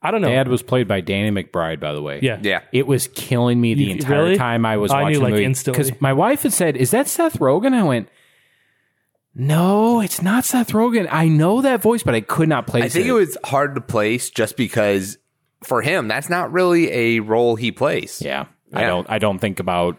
I 0.00 0.10
don't 0.12 0.20
know. 0.22 0.28
Dad 0.28 0.46
was 0.48 0.62
played 0.62 0.86
by 0.86 1.00
Danny 1.00 1.30
McBride, 1.30 1.80
by 1.80 1.92
the 1.92 2.00
way. 2.00 2.20
yeah, 2.22 2.38
yeah. 2.42 2.60
It 2.72 2.86
was 2.86 3.08
killing 3.08 3.60
me 3.60 3.74
the 3.74 3.84
You- 3.84 3.92
entire 3.92 4.22
really? 4.24 4.36
time 4.36 4.64
I 4.64 4.76
was 4.76 4.92
I 4.92 4.98
knew, 4.98 5.02
watching 5.04 5.20
like, 5.22 5.28
the 5.30 5.32
movie. 5.34 5.44
instantly. 5.44 5.82
Because 5.84 6.00
my 6.00 6.12
wife 6.12 6.42
had 6.42 6.52
said, 6.52 6.76
"Is 6.76 6.92
that 6.92 7.08
Seth 7.08 7.38
Rogen?" 7.40 7.74
I 7.74 7.82
went, 7.82 8.08
"No, 9.34 10.00
it's 10.00 10.22
not 10.22 10.44
Seth 10.44 10.72
Rogen. 10.72 11.08
I 11.10 11.28
know 11.28 11.60
that 11.62 11.82
voice, 11.82 12.02
but 12.02 12.14
I 12.14 12.20
could 12.20 12.48
not 12.48 12.66
place 12.66 12.84
it. 12.84 12.86
I 12.86 12.88
think 12.90 13.06
it 13.06 13.12
was 13.12 13.36
hard 13.44 13.74
to 13.74 13.80
place 13.80 14.30
just 14.30 14.56
because 14.56 15.18
for 15.64 15.82
him, 15.82 16.08
that's 16.08 16.28
not 16.30 16.52
really 16.52 16.90
a 16.92 17.20
role 17.20 17.56
he 17.56 17.72
plays. 17.72 18.20
Yeah, 18.24 18.46
I 18.72 18.82
Yeah. 18.82 18.86
don't. 18.88 19.10
I 19.10 19.18
don't 19.18 19.38
think 19.38 19.60
about 19.60 19.96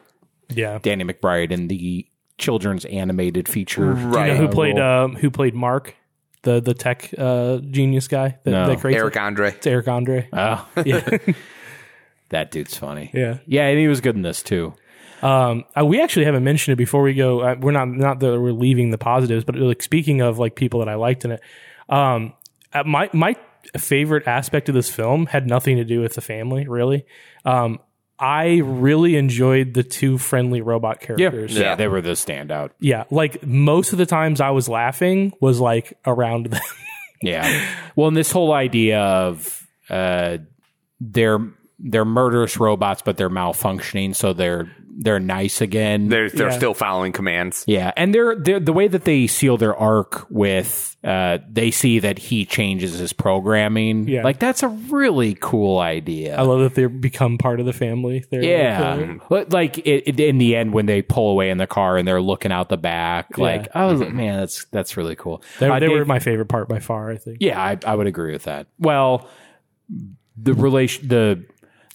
yeah. 0.50 0.80
Danny 0.82 1.04
McBride 1.04 1.52
in 1.52 1.68
the 1.68 2.06
children's 2.38 2.86
animated 2.86 3.48
feature. 3.50 3.94
Do 3.94 4.00
you 4.00 4.08
know 4.08 4.14
Right. 4.18 4.38
who 4.38 4.46
uh, 4.46 4.52
played 4.52 4.80
um, 4.80 5.16
who 5.16 5.30
played 5.30 5.56
Mark, 5.56 5.96
the 6.44 6.60
the 6.62 6.74
tech 6.74 7.14
uh, 7.18 7.58
genius 7.58 8.08
guy 8.08 8.38
that, 8.44 8.52
No. 8.52 8.68
that 8.68 8.80
creates 8.80 8.98
Eric 9.00 9.18
Andre. 9.18 9.50
It's 9.50 9.68
Eric 9.68 9.88
Andre. 9.88 10.28
Oh, 10.34 10.68
yeah, 10.86 11.18
that 12.30 12.52
dude's 12.52 12.78
funny. 12.78 13.10
yeah. 13.14 13.40
Yeah, 13.46 13.68
and 13.68 13.80
he 13.80 13.88
was 13.88 14.02
good 14.02 14.16
in 14.16 14.22
this 14.22 14.44
too. 14.44 14.74
Um, 15.22 15.66
uh, 15.78 15.86
we 15.86 16.02
actually 16.02 16.26
haven't 16.26 16.44
mentioned 16.46 16.74
it 16.74 16.78
before 16.78 17.02
we 17.02 17.14
go. 17.14 17.42
Uh, 17.42 17.56
we're 17.60 17.72
not 17.72 17.90
not 17.90 18.20
that 18.22 18.40
we're 18.40 18.52
leaving 18.54 18.92
the 18.92 18.98
positives, 18.98 19.44
but 19.44 19.56
like 19.56 19.82
speaking 19.82 20.22
of 20.22 20.40
like 20.40 20.56
people 20.56 20.80
that 20.80 20.88
I 20.90 20.96
liked 20.96 21.26
in 21.26 21.32
it, 21.32 21.42
um, 21.90 22.34
uh, 22.74 22.84
my 22.86 23.10
my 23.14 23.36
favorite 23.78 24.26
aspect 24.28 24.70
of 24.70 24.76
this 24.76 24.90
film 24.90 25.26
had 25.26 25.46
nothing 25.46 25.76
to 25.78 25.84
do 25.84 26.00
with 26.00 26.14
the 26.16 26.22
family 26.22 26.68
really. 26.68 27.06
Um, 27.44 27.80
I 28.20 28.58
really 28.58 29.16
enjoyed 29.16 29.74
the 29.74 29.84
two 29.84 30.18
friendly 30.18 30.62
robot 30.62 31.00
characters. 31.00 31.58
yeah, 31.58 31.76
they 31.76 31.88
were 31.88 32.02
the 32.02 32.12
standout. 32.12 32.72
Yeah, 32.80 33.06
like 33.10 33.46
most 33.46 33.92
of 33.94 33.98
the 33.98 34.06
times 34.06 34.42
I 34.42 34.50
was 34.50 34.68
laughing 34.68 35.32
was 35.40 35.60
like 35.60 35.98
around 36.06 36.48
them. 36.48 36.62
Yeah. 37.22 37.66
Well, 37.98 38.08
and 38.08 38.16
this 38.16 38.32
whole 38.32 38.54
idea 38.54 39.02
of 39.02 39.68
uh, 39.90 40.38
they're 41.02 41.40
they're 41.80 42.06
murderous 42.06 42.58
robots, 42.60 43.02
but 43.04 43.18
they're 43.18 43.30
malfunctioning, 43.30 44.16
so 44.16 44.34
they're 44.34 44.70
they're 45.02 45.20
nice 45.20 45.62
again. 45.62 46.10
They're 46.10 46.30
they're 46.30 46.50
Yeah. 46.50 46.58
still 46.58 46.74
following 46.74 47.14
commands. 47.14 47.64
yeah, 47.68 47.94
and 47.96 48.14
they're, 48.14 48.36
they're 48.36 48.60
the 48.60 48.74
way 48.74 48.90
that 48.90 49.06
they 49.06 49.28
seal 49.28 49.56
their 49.56 49.74
arc 49.74 50.28
with 50.30 50.98
uh, 51.06 51.38
they 51.50 51.72
see 51.72 52.00
that 52.00 52.20
he 52.20 52.44
changes 52.46 53.00
his 53.00 53.14
programming. 53.14 54.10
Yeah. 54.10 54.24
like 54.24 54.40
that's 54.40 54.62
a 54.62 54.68
really 54.68 55.38
cool 55.40 55.80
idea. 55.80 56.36
I 56.36 56.42
love 56.42 56.60
that 56.60 56.76
they 56.76 56.86
become 56.88 57.38
part 57.38 57.62
of 57.62 57.66
the 57.66 57.72
family. 57.72 58.26
They're 58.30 58.44
yeah, 58.44 58.96
like, 58.96 59.30
but 59.30 59.54
like 59.54 59.78
it, 59.78 60.04
it- 60.06 60.20
in 60.20 60.38
the 60.38 60.58
end, 60.58 60.74
when 60.74 60.86
they 60.86 61.02
pull 61.02 61.32
away 61.32 61.50
in 61.50 61.58
the 61.60 61.68
car 61.68 61.96
and 61.96 62.06
they're 62.06 62.20
looking 62.22 62.52
out 62.52 62.68
the 62.68 62.76
back, 62.76 63.38
like 63.38 63.70
I 63.74 63.86
was 63.86 64.02
like, 64.02 64.12
man, 64.12 64.40
that's 64.42 64.66
that's 64.66 64.98
really 64.98 65.16
cool. 65.16 65.42
they, 65.60 65.70
Uh, 65.70 65.80
they 65.80 65.88
were 65.88 66.04
my 66.04 66.20
favorite 66.20 66.48
part 66.50 66.68
by 66.68 66.80
far. 66.80 67.10
I 67.10 67.16
think. 67.16 67.38
Yeah, 67.40 67.58
I, 67.62 67.78
I 67.86 67.96
would 67.96 68.08
agree 68.08 68.34
with 68.34 68.44
that. 68.44 68.68
Well, 68.80 69.30
the 70.42 70.54
relation, 70.54 71.08
the 71.08 71.46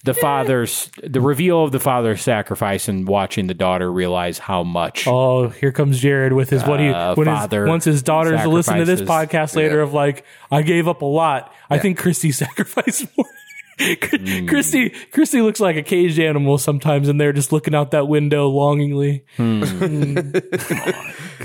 the 0.04 0.14
father's, 0.14 0.90
the 1.02 1.20
reveal 1.20 1.64
of 1.64 1.72
the 1.72 1.80
father's 1.80 2.22
sacrifice 2.22 2.88
and 2.88 3.08
watching 3.08 3.46
the 3.46 3.54
daughter 3.54 3.90
realize 3.90 4.38
how 4.38 4.62
much. 4.62 5.06
Oh, 5.06 5.48
here 5.48 5.72
comes 5.72 5.98
Jared 5.98 6.32
with 6.32 6.50
his 6.50 6.62
what 6.64 6.78
he 6.78 6.88
Uh, 6.88 7.14
when 7.14 7.26
his, 7.26 7.36
father 7.38 7.66
once 7.66 7.84
his 7.84 8.02
daughters 8.02 8.44
listen 8.46 8.78
to 8.78 8.84
this 8.84 9.00
podcast 9.00 9.56
later 9.56 9.80
of 9.80 9.92
like 9.92 10.24
I 10.50 10.62
gave 10.62 10.88
up 10.88 11.02
a 11.02 11.06
lot. 11.06 11.52
I 11.70 11.78
think 11.78 11.98
Christy 11.98 12.32
sacrificed 12.44 13.06
more. 13.16 13.26
Hmm. 13.78 14.46
Christy 14.46 14.90
Christy 15.12 15.40
looks 15.42 15.58
like 15.60 15.76
a 15.76 15.82
caged 15.82 16.18
animal 16.20 16.58
sometimes, 16.58 17.08
and 17.08 17.20
they're 17.20 17.32
just 17.32 17.50
looking 17.52 17.74
out 17.74 17.90
that 17.90 18.06
window 18.08 18.48
longingly. 18.48 19.24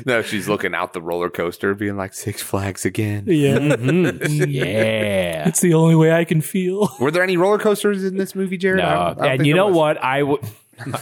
No, 0.06 0.22
she's 0.22 0.48
looking 0.48 0.74
out 0.76 0.94
the 0.94 1.02
roller 1.02 1.30
coaster, 1.30 1.74
being 1.74 1.98
like 1.98 2.14
Six 2.14 2.42
Flags 2.42 2.86
again. 2.86 3.26
Yeah, 3.28 3.58
yeah. 3.76 5.48
it's 5.48 5.60
the 5.60 5.74
only 5.74 5.96
way 5.96 6.12
I 6.12 6.24
can 6.26 6.42
feel. 6.42 6.90
Were 7.00 7.12
there 7.12 7.24
any 7.24 7.38
roller 7.38 7.58
coasters 7.58 8.04
in 8.04 8.16
this 8.18 8.34
movie, 8.36 8.58
Jared? 8.58 8.80
I 8.82 8.94
don't- 8.94 9.00
I 9.02 9.10
No, 9.10 9.16
don't 9.16 9.32
and 9.40 9.48
you 9.48 9.54
know 9.56 9.68
was. 9.68 9.76
what? 9.76 10.04
I 10.04 10.24
would. 10.24 10.40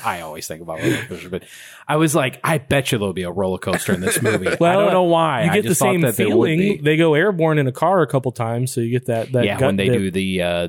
I 0.04 0.22
always 0.22 0.48
think 0.48 0.62
about 0.64 0.80
roller 0.80 0.98
coasters, 1.06 1.30
but 1.30 1.44
I 1.88 1.98
was 1.98 2.16
like, 2.16 2.40
I 2.44 2.58
bet 2.58 2.92
you 2.92 2.98
there'll 2.98 3.14
be 3.14 3.24
a 3.24 3.32
roller 3.32 3.60
coaster 3.60 3.94
in 3.94 4.02
this 4.02 4.20
movie. 4.22 4.56
Well, 4.60 4.80
I 4.80 4.84
don't 4.84 4.94
know 4.94 5.04
why. 5.04 5.44
You 5.44 5.52
get 5.52 5.62
the 5.64 5.70
just 5.70 5.80
thought 5.80 5.92
same 5.94 6.02
that 6.02 6.16
there 6.16 6.36
would 6.36 6.48
be. 6.48 6.58
feeling. 6.58 6.84
They 6.84 6.98
go 6.98 7.14
airborne 7.14 7.60
in 7.60 7.68
a 7.68 7.72
car 7.72 8.02
a 8.02 8.08
couple 8.08 8.32
times, 8.32 8.72
so 8.72 8.82
you 8.82 8.90
get 8.90 9.06
that. 9.06 9.32
that 9.34 9.46
Yeah, 9.46 9.60
gut 9.60 9.68
when 9.68 9.76
they 9.76 9.86
dip. 9.90 9.98
do 10.00 10.12
the 10.12 10.42
uh, 10.42 10.68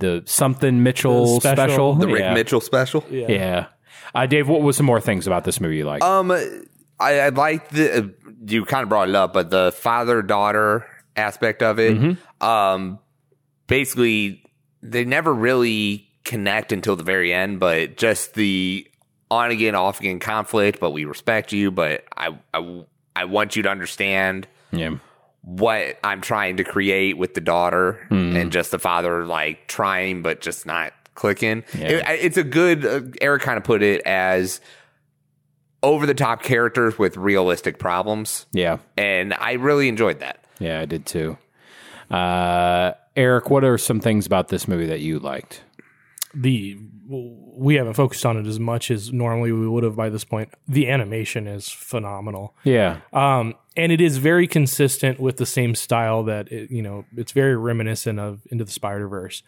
the 0.00 0.22
something 0.26 0.82
Mitchell 0.82 1.34
The 1.34 1.40
special. 1.40 1.54
special, 1.66 1.94
The 1.94 2.06
Rick 2.08 2.20
yeah. 2.20 2.34
Mitchell 2.34 2.60
special. 2.60 3.04
Yeah. 3.10 3.26
Yeah. 3.28 3.66
Uh, 4.14 4.26
Dave, 4.26 4.48
what 4.48 4.62
was 4.62 4.76
some 4.76 4.86
more 4.86 5.00
things 5.00 5.26
about 5.26 5.44
this 5.44 5.60
movie 5.60 5.76
you 5.78 5.84
like? 5.84 6.02
Um, 6.02 6.30
I, 6.30 7.20
I 7.20 7.28
like 7.30 7.68
the 7.70 7.98
uh, 8.04 8.08
you 8.46 8.64
kind 8.64 8.82
of 8.82 8.88
brought 8.88 9.08
it 9.08 9.14
up, 9.14 9.32
but 9.32 9.50
the 9.50 9.72
father 9.72 10.22
daughter 10.22 10.86
aspect 11.16 11.62
of 11.62 11.78
it. 11.80 11.96
Mm-hmm. 11.96 12.46
Um, 12.46 12.98
basically, 13.66 14.44
they 14.82 15.04
never 15.04 15.32
really 15.32 16.08
connect 16.24 16.72
until 16.72 16.96
the 16.96 17.04
very 17.04 17.32
end, 17.32 17.60
but 17.60 17.96
just 17.96 18.34
the 18.34 18.86
on 19.30 19.50
again, 19.50 19.74
off 19.74 20.00
again 20.00 20.20
conflict. 20.20 20.78
But 20.80 20.90
we 20.90 21.04
respect 21.04 21.52
you, 21.52 21.70
but 21.70 22.04
I, 22.16 22.38
I, 22.52 22.84
I 23.16 23.24
want 23.24 23.56
you 23.56 23.62
to 23.64 23.68
understand 23.68 24.46
yeah. 24.70 24.96
What 25.44 25.98
I'm 26.02 26.20
trying 26.22 26.56
to 26.56 26.64
create 26.64 27.18
with 27.18 27.34
the 27.34 27.40
daughter 27.40 28.04
Hmm. 28.08 28.34
and 28.36 28.50
just 28.50 28.70
the 28.70 28.78
father 28.78 29.24
like 29.26 29.66
trying 29.68 30.22
but 30.22 30.40
just 30.40 30.64
not 30.66 30.92
clicking. 31.14 31.64
Yeah. 31.78 32.10
It- 32.12 32.24
it's 32.24 32.36
a 32.38 32.42
good 32.44 32.84
uh, 32.86 33.00
Eric 33.20 33.42
kind 33.42 33.58
of 33.58 33.64
put 33.64 33.82
it 33.82 34.00
as 34.06 34.60
over 35.82 36.06
the 36.06 36.14
top 36.14 36.42
characters 36.42 36.98
with 36.98 37.16
realistic 37.18 37.78
problems 37.78 38.46
Yeah. 38.52 38.78
and 38.96 39.34
I 39.34 39.52
really 39.52 39.88
enjoyed 39.88 40.20
that. 40.20 40.42
Yeah, 40.58 40.80
I 40.80 40.86
did 40.86 41.04
too. 41.04 41.36
Uh, 42.10 42.92
Eric, 43.16 43.50
what 43.50 43.64
are 43.64 43.76
some 43.78 44.00
things 44.00 44.26
about 44.26 44.48
this 44.48 44.66
movie 44.66 44.86
that 44.86 45.00
you 45.00 45.18
liked? 45.18 45.62
The 46.34 46.78
we 47.06 47.76
haven't 47.76 47.94
focused 47.94 48.24
on 48.26 48.36
it 48.36 48.46
as 48.46 48.58
much 48.58 48.90
as 48.90 49.12
normally 49.12 49.52
we 49.52 49.68
would 49.68 49.84
have 49.84 49.94
by 49.94 50.08
this 50.08 50.24
point. 50.24 50.52
The 50.66 50.88
animation 50.88 51.46
is 51.46 51.68
phenomenal. 51.68 52.56
Yeah. 52.64 53.00
Um, 53.12 53.54
and 53.76 53.92
it 53.92 54.00
is 54.00 54.16
very 54.16 54.46
consistent 54.46 55.20
with 55.20 55.36
the 55.36 55.46
same 55.46 55.74
style 55.74 56.24
that 56.24 56.50
it, 56.50 56.70
you 56.70 56.82
know 56.82 57.04
it's 57.16 57.32
very 57.32 57.56
reminiscent 57.56 58.18
of 58.18 58.42
Into 58.50 58.64
the 58.64 58.72
Spider 58.72 59.08
Verse, 59.08 59.42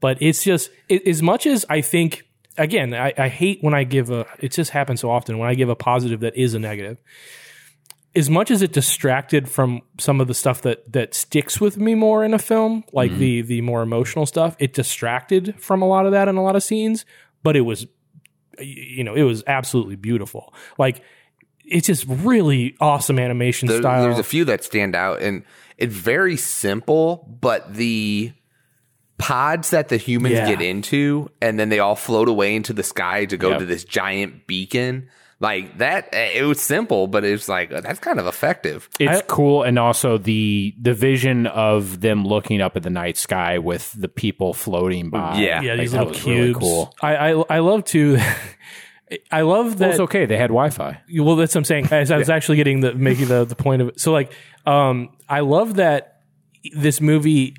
but 0.00 0.20
it's 0.20 0.42
just 0.42 0.70
it, 0.88 1.06
as 1.06 1.22
much 1.22 1.46
as 1.46 1.64
I 1.68 1.80
think 1.80 2.24
again, 2.58 2.94
I, 2.94 3.12
I 3.16 3.28
hate 3.28 3.62
when 3.62 3.74
I 3.74 3.84
give 3.84 4.10
a. 4.10 4.26
It 4.38 4.52
just 4.52 4.70
happens 4.70 5.00
so 5.00 5.10
often 5.10 5.38
when 5.38 5.48
I 5.48 5.54
give 5.54 5.68
a 5.68 5.76
positive 5.76 6.20
that 6.20 6.36
is 6.36 6.54
a 6.54 6.58
negative. 6.58 6.98
As 8.14 8.28
much 8.28 8.50
as 8.50 8.60
it 8.60 8.72
distracted 8.72 9.48
from 9.48 9.80
some 9.98 10.20
of 10.20 10.28
the 10.28 10.34
stuff 10.34 10.62
that 10.62 10.92
that 10.92 11.14
sticks 11.14 11.60
with 11.60 11.78
me 11.78 11.94
more 11.94 12.24
in 12.24 12.34
a 12.34 12.38
film, 12.38 12.84
like 12.92 13.10
mm-hmm. 13.10 13.20
the 13.20 13.42
the 13.42 13.60
more 13.62 13.82
emotional 13.82 14.26
stuff, 14.26 14.54
it 14.58 14.74
distracted 14.74 15.54
from 15.58 15.80
a 15.80 15.86
lot 15.86 16.04
of 16.04 16.12
that 16.12 16.28
in 16.28 16.36
a 16.36 16.42
lot 16.42 16.54
of 16.54 16.62
scenes. 16.62 17.06
But 17.42 17.56
it 17.56 17.62
was, 17.62 17.86
you 18.58 19.02
know, 19.02 19.14
it 19.14 19.22
was 19.22 19.42
absolutely 19.46 19.96
beautiful. 19.96 20.52
Like 20.78 21.02
it's 21.64 21.86
just 21.86 22.04
really 22.06 22.76
awesome 22.80 23.18
animation 23.18 23.68
There- 23.68 23.80
style. 23.80 24.02
There's 24.02 24.18
a 24.18 24.24
few 24.24 24.44
that 24.44 24.62
stand 24.62 24.94
out, 24.94 25.22
and 25.22 25.44
it's 25.78 25.94
very 25.94 26.36
simple, 26.36 27.26
but 27.40 27.74
the 27.74 28.32
pods 29.18 29.70
that 29.70 29.88
the 29.88 29.96
humans 29.96 30.34
Yeah. 30.34 30.48
get 30.48 30.60
into, 30.60 31.30
and 31.40 31.58
then 31.58 31.68
they 31.68 31.78
all 31.78 31.94
float 31.94 32.28
away 32.28 32.56
into 32.56 32.72
the 32.72 32.82
sky 32.82 33.24
to 33.26 33.36
go 33.36 33.50
Yep. 33.50 33.58
to 33.60 33.66
this 33.66 33.84
giant 33.84 34.46
beacon. 34.46 35.08
Like 35.42 35.78
that, 35.78 36.08
eh, 36.12 36.30
it 36.38 36.44
was 36.44 36.60
simple, 36.60 37.08
but 37.08 37.24
it 37.24 37.32
was 37.32 37.48
like 37.48 37.68
that's 37.70 37.98
kind 37.98 38.18
of 38.20 38.26
effective. 38.28 38.88
It's 39.00 39.18
I- 39.18 39.22
cool, 39.22 39.64
and 39.64 39.76
also 39.78 40.16
the 40.16 40.72
the 40.80 40.94
vision 40.94 41.46
of 41.48 42.00
them 42.00 42.24
looking 42.24 42.60
up 42.62 42.76
at 42.76 42.84
the 42.84 42.90
night 42.90 43.16
sky 43.18 43.58
with 43.58 43.92
the 44.00 44.08
people 44.08 44.54
floating 44.54 45.10
by. 45.10 45.40
Yeah. 45.40 45.60
yeah, 45.60 45.72
Like, 45.72 45.80
these 45.80 45.92
that 45.92 45.98
little 46.06 46.14
cubes. 46.14 46.26
really 46.26 46.54
cool. 46.54 46.94
I, 47.02 47.16
I 47.32 47.44
I 47.56 47.58
love 47.58 47.84
to. 47.86 48.18
I 49.30 49.42
love 49.42 49.66
Well, 49.66 49.74
that. 49.76 49.90
it's 49.90 50.00
okay. 50.00 50.24
They 50.24 50.38
had 50.38 50.48
Wi-Fi. 50.48 51.00
well 51.18 51.36
that's 51.36 51.54
what 51.54 51.58
i'm 51.60 51.64
saying 51.66 51.86
as 51.92 52.10
i 52.10 52.16
was 52.16 52.30
actually 52.30 52.56
getting 52.56 52.80
the 52.80 52.94
making 52.94 53.28
the, 53.28 53.44
the 53.44 53.54
point 53.54 53.82
of 53.82 53.88
it 53.88 54.00
so 54.00 54.10
like 54.10 54.32
um 54.64 55.10
i 55.28 55.40
love 55.40 55.74
that 55.74 56.22
this 56.74 56.98
movie 57.00 57.54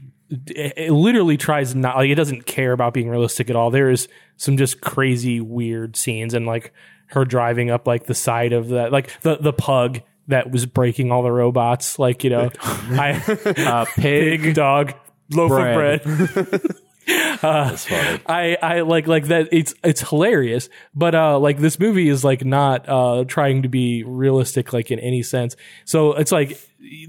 it, 0.48 0.74
it 0.78 0.92
literally 0.92 1.38
tries 1.38 1.76
not 1.76 1.96
like 1.98 2.10
it 2.10 2.16
doesn't 2.16 2.46
care 2.46 2.72
about 2.74 2.94
being 2.94 3.10
realistic 3.10 3.50
at 3.50 3.56
all 3.56 3.70
there 3.72 3.90
is 3.90 4.08
some 4.38 4.58
just 4.58 4.82
crazy 4.82 5.40
weird 5.40 5.96
scenes 5.96 6.34
and 6.34 6.46
like 6.46 6.74
her 7.08 7.26
driving 7.26 7.70
up 7.70 7.88
like 7.88 8.06
the 8.06 8.16
side 8.16 8.54
of 8.54 8.70
that 8.70 8.92
like 8.92 9.20
the 9.22 9.38
the 9.38 9.54
pug 9.54 10.02
that 10.28 10.52
was 10.52 10.66
breaking 10.66 11.12
all 11.12 11.22
the 11.24 11.32
robots 11.32 12.00
like 12.00 12.24
you 12.24 12.30
know 12.30 12.50
i 12.64 13.12
Uh, 13.58 13.86
pig. 13.96 14.42
pig 14.44 14.54
dog 14.56 14.94
loaf 15.32 15.50
bread. 15.50 16.02
of 16.06 16.34
bread 16.34 16.62
That's 17.42 17.86
funny. 17.86 18.22
I, 18.28 18.56
I 18.62 18.82
like 18.82 19.08
like 19.08 19.26
that 19.26 19.50
it's 19.52 19.74
it's 19.84 20.08
hilarious 20.10 20.70
but 20.96 21.14
uh 21.14 21.38
like 21.38 21.60
this 21.60 21.78
movie 21.78 22.08
is 22.08 22.24
like 22.24 22.46
not 22.46 22.88
uh 22.88 23.26
trying 23.28 23.64
to 23.64 23.68
be 23.70 24.04
realistic 24.06 24.72
like 24.72 24.90
in 24.90 25.00
any 25.00 25.22
sense 25.22 25.58
so 25.84 26.14
it's 26.14 26.32
like 26.32 26.58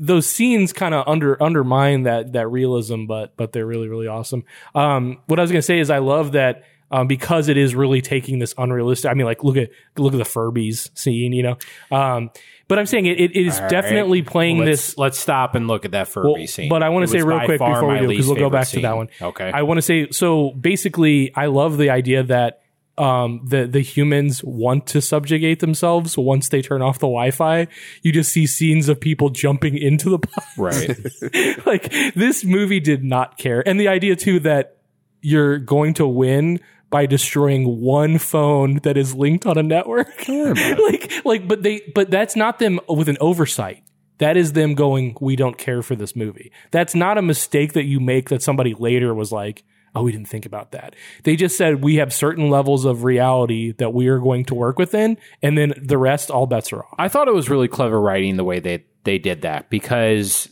those 0.01 0.27
scenes 0.27 0.73
kind 0.73 0.95
of 0.95 1.07
under 1.09 1.41
undermine 1.43 2.05
that 2.05 2.33
that 2.33 2.49
realism 2.49 3.07
but 3.07 3.37
but 3.37 3.53
they're 3.53 3.67
really 3.67 3.89
really 3.89 4.07
awesome 4.07 4.45
um 4.75 5.19
what 5.27 5.39
i 5.39 5.43
was 5.43 5.51
gonna 5.51 5.63
say 5.63 5.79
is 5.79 5.91
i 5.91 5.99
love 5.99 6.33
that 6.33 6.63
um, 6.91 7.09
because 7.09 7.49
it 7.49 7.57
is 7.57 7.75
really 7.75 8.01
taking 8.01 8.39
this 8.39 8.55
unrealistic. 8.57 9.11
I 9.11 9.15
mean, 9.15 9.27
like 9.27 9.43
look 9.43 9.57
at 9.57 9.71
look 9.97 10.13
at 10.13 10.19
the 10.19 10.25
Furbies 10.25 10.97
scene, 10.97 11.33
you 11.33 11.43
know. 11.43 11.57
Um, 11.91 12.31
but 12.69 12.79
I'm 12.79 12.87
saying 12.87 13.07
it, 13.07 13.21
it 13.21 13.37
is 13.37 13.59
All 13.59 13.69
definitely 13.69 14.21
right. 14.21 14.31
playing 14.31 14.59
let's, 14.59 14.71
this 14.71 14.99
Let's 14.99 15.19
stop 15.19 15.55
and 15.55 15.67
look 15.67 15.85
at 15.85 15.91
that 15.91 16.09
Furby 16.09 16.29
well, 16.29 16.47
scene. 16.47 16.69
But 16.69 16.83
I 16.83 16.91
want 16.91 17.05
to 17.05 17.09
say 17.09 17.23
real 17.23 17.41
quick 17.45 17.59
before 17.59 17.89
we 17.89 17.99
do, 17.99 18.09
because 18.09 18.27
we'll 18.27 18.37
go 18.37 18.51
back 18.51 18.69
to 18.69 18.81
that 18.83 18.97
one. 18.97 19.09
Okay. 19.21 19.51
I 19.53 19.63
want 19.63 19.79
to 19.79 19.83
say 19.83 20.11
so. 20.11 20.51
Basically, 20.53 21.35
I 21.35 21.47
love 21.47 21.79
the 21.79 21.91
idea 21.91 22.23
that 22.25 22.61
um, 22.97 23.41
the 23.45 23.67
the 23.67 23.81
humans 23.81 24.43
want 24.45 24.87
to 24.89 25.01
subjugate 25.01 25.61
themselves 25.61 26.17
once 26.17 26.49
they 26.49 26.63
turn 26.63 26.83
off 26.83 26.99
the 26.99 27.07
Wi-Fi. 27.07 27.67
You 28.03 28.13
just 28.13 28.33
see 28.33 28.47
scenes 28.47 28.89
of 28.89 29.01
people 29.01 29.31
jumping 29.31 29.77
into 29.77 30.11
the 30.11 30.19
pod. 30.19 30.45
right. 30.57 31.67
like 31.67 31.93
this 32.15 32.45
movie 32.45 32.81
did 32.81 33.03
not 33.03 33.39
care, 33.39 33.67
and 33.67 33.81
the 33.81 33.89
idea 33.89 34.17
too 34.17 34.41
that 34.41 34.79
you're 35.21 35.59
going 35.59 35.95
to 35.95 36.07
win 36.07 36.61
by 36.91 37.07
destroying 37.07 37.81
one 37.81 38.19
phone 38.19 38.77
that 38.85 38.97
is 38.97 39.15
linked 39.15 39.47
on 39.47 39.59
a 39.59 39.63
network. 39.65 40.29
like, 40.29 41.13
like, 41.25 41.49
but 41.49 41.63
they, 41.63 41.83
but 41.93 42.09
that's 42.09 42.37
not 42.37 42.61
them 42.61 42.79
with 42.89 43.09
an 43.09 43.17
oversight. 43.21 43.83
That 44.19 44.37
is 44.37 44.53
them 44.53 44.75
going, 44.75 45.17
we 45.21 45.35
don't 45.35 45.59
care 45.59 45.83
for 45.83 45.97
this 45.97 46.15
movie. 46.15 46.53
That's 46.71 46.95
not 46.95 47.19
a 47.19 47.23
mistake 47.23 47.73
that 47.73 47.83
you 47.83 47.99
make 47.99 48.29
that 48.29 48.43
somebody 48.43 48.75
later 48.75 49.13
was 49.13 49.33
like, 49.33 49.65
oh, 49.95 50.03
we 50.03 50.13
didn't 50.13 50.29
think 50.29 50.47
about 50.47 50.73
that. 50.73 50.95
They 51.23 51.37
just 51.37 51.57
said 51.57 51.83
we 51.83 51.97
have 51.97 52.13
certain 52.13 52.51
levels 52.51 52.85
of 52.85 53.05
reality 53.05 53.73
that 53.73 53.95
we 53.95 54.09
are 54.09 54.19
going 54.19 54.45
to 54.47 54.55
work 54.55 54.79
within, 54.79 55.19
and 55.43 55.57
then 55.57 55.75
the 55.81 55.99
rest, 55.99 56.31
all 56.31 56.47
bets 56.47 56.73
are 56.73 56.81
off. 56.81 56.95
I 56.99 57.09
thought 57.09 57.29
it 57.29 57.35
was 57.35 57.49
really 57.49 57.69
clever 57.69 58.01
writing 58.01 58.37
the 58.37 58.45
way 58.45 58.61
they 58.61 58.85
they 59.05 59.19
did 59.19 59.43
that 59.43 59.71
because 59.71 60.49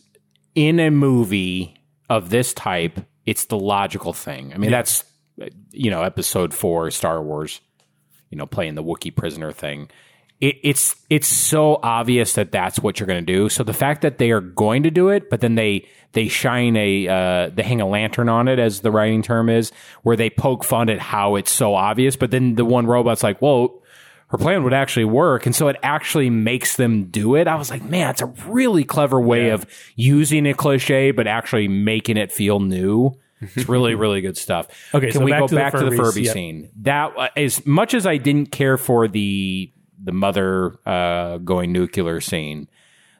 in 0.55 0.78
a 0.78 0.90
movie 0.90 1.74
of 2.11 2.30
this 2.30 2.53
type, 2.53 3.01
it's 3.24 3.47
the 3.47 3.59
logical 3.59 4.12
thing. 4.12 4.53
I 4.53 4.59
mean, 4.59 4.70
that's 4.70 5.05
you 5.70 5.90
know, 5.90 6.03
episode 6.03 6.55
four, 6.55 6.90
Star 6.90 7.22
Wars, 7.22 7.61
you 8.30 8.38
know, 8.38 8.47
playing 8.47 8.74
the 8.74 8.84
Wookiee 8.84 9.14
prisoner 9.14 9.53
thing. 9.53 9.90
It, 10.43 10.59
it's 10.64 10.97
it's 11.09 11.28
so 11.28 11.78
obvious 11.84 12.32
that 12.32 12.51
that's 12.51 12.80
what 12.80 12.99
you're 12.99 13.07
going 13.07 13.24
to 13.24 13.32
do. 13.32 13.49
So 13.49 13.62
the 13.62 13.72
fact 13.72 14.03
that 14.03 14.18
they 14.18 14.32
are 14.32 14.40
going 14.40 14.82
to 14.82 14.90
do 14.90 15.09
it, 15.09 15.30
but 15.30 15.40
then 15.40 15.55
they 15.55 15.88
they 16.14 16.26
shine 16.26 16.76
a 16.76 17.07
uh, 17.07 17.51
they 17.55 17.62
hang 17.62 17.80
a 17.80 17.86
lantern 17.86 18.28
on 18.28 18.49
it, 18.49 18.59
as 18.59 18.80
the 18.80 18.90
writing 18.90 19.22
term 19.22 19.49
is, 19.49 19.70
where 20.03 20.16
they 20.16 20.30
poke 20.30 20.64
fun 20.64 20.90
at 20.90 20.99
how 20.99 21.36
it's 21.36 21.53
so 21.53 21.76
obvious. 21.76 22.16
But 22.16 22.32
then 22.32 22.57
the 22.57 22.64
one 22.64 22.86
robot's 22.86 23.22
like, 23.22 23.40
"Well, 23.40 23.82
her 24.28 24.38
plan 24.38 24.64
would 24.64 24.74
actually 24.74 25.05
work," 25.05 25.47
and 25.47 25.55
so 25.55 25.68
it 25.68 25.76
actually 25.84 26.28
makes 26.28 26.74
them 26.74 27.05
do 27.05 27.36
it. 27.36 27.47
I 27.47 27.55
was 27.55 27.70
like, 27.70 27.84
"Man, 27.84 28.11
it's 28.11 28.22
a 28.22 28.26
really 28.49 28.82
clever 28.82 29.20
way 29.20 29.51
of 29.51 29.64
using 29.95 30.49
a 30.49 30.55
cliche, 30.55 31.12
but 31.12 31.28
actually 31.28 31.68
making 31.68 32.16
it 32.16 32.32
feel 32.32 32.59
new." 32.59 33.12
It's 33.40 33.68
really, 33.68 33.95
really 33.97 34.20
good 34.20 34.36
stuff. 34.36 34.68
Okay, 34.93 35.12
can 35.12 35.20
so 35.20 35.24
we 35.24 35.30
back 35.30 35.40
go 35.40 35.47
to 35.47 35.55
the 35.55 35.61
back 35.61 35.72
to 35.74 35.84
the 35.84 35.97
Furby 35.97 36.22
yep. 36.22 36.32
scene? 36.32 36.68
That 36.82 37.16
uh, 37.16 37.28
as 37.36 37.64
much 37.64 37.95
as 37.95 38.07
I 38.07 38.16
didn't 38.16 38.51
care 38.51 38.76
for 38.76 39.07
the 39.07 39.72
the 40.03 40.13
mother 40.13 40.77
uh, 40.87 41.39
going 41.39 41.73
nuclear 41.73 42.21
scene, 42.21 42.69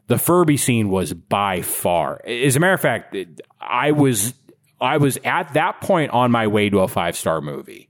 the 0.07 0.19
Furby 0.19 0.57
scene 0.57 0.89
was 0.89 1.15
by 1.15 1.63
far. 1.63 2.21
As 2.27 2.57
a 2.57 2.61
matter 2.61 2.75
of 2.75 2.81
fact, 2.81 3.17
I 3.61 3.93
was 3.93 4.35
I 4.81 4.97
was 4.97 5.19
at 5.25 5.55
that 5.55 5.81
point 5.81 6.11
on 6.11 6.31
my 6.31 6.49
way 6.49 6.69
to 6.69 6.81
a 6.81 6.89
five 6.89 7.17
star 7.17 7.41
movie. 7.41 7.89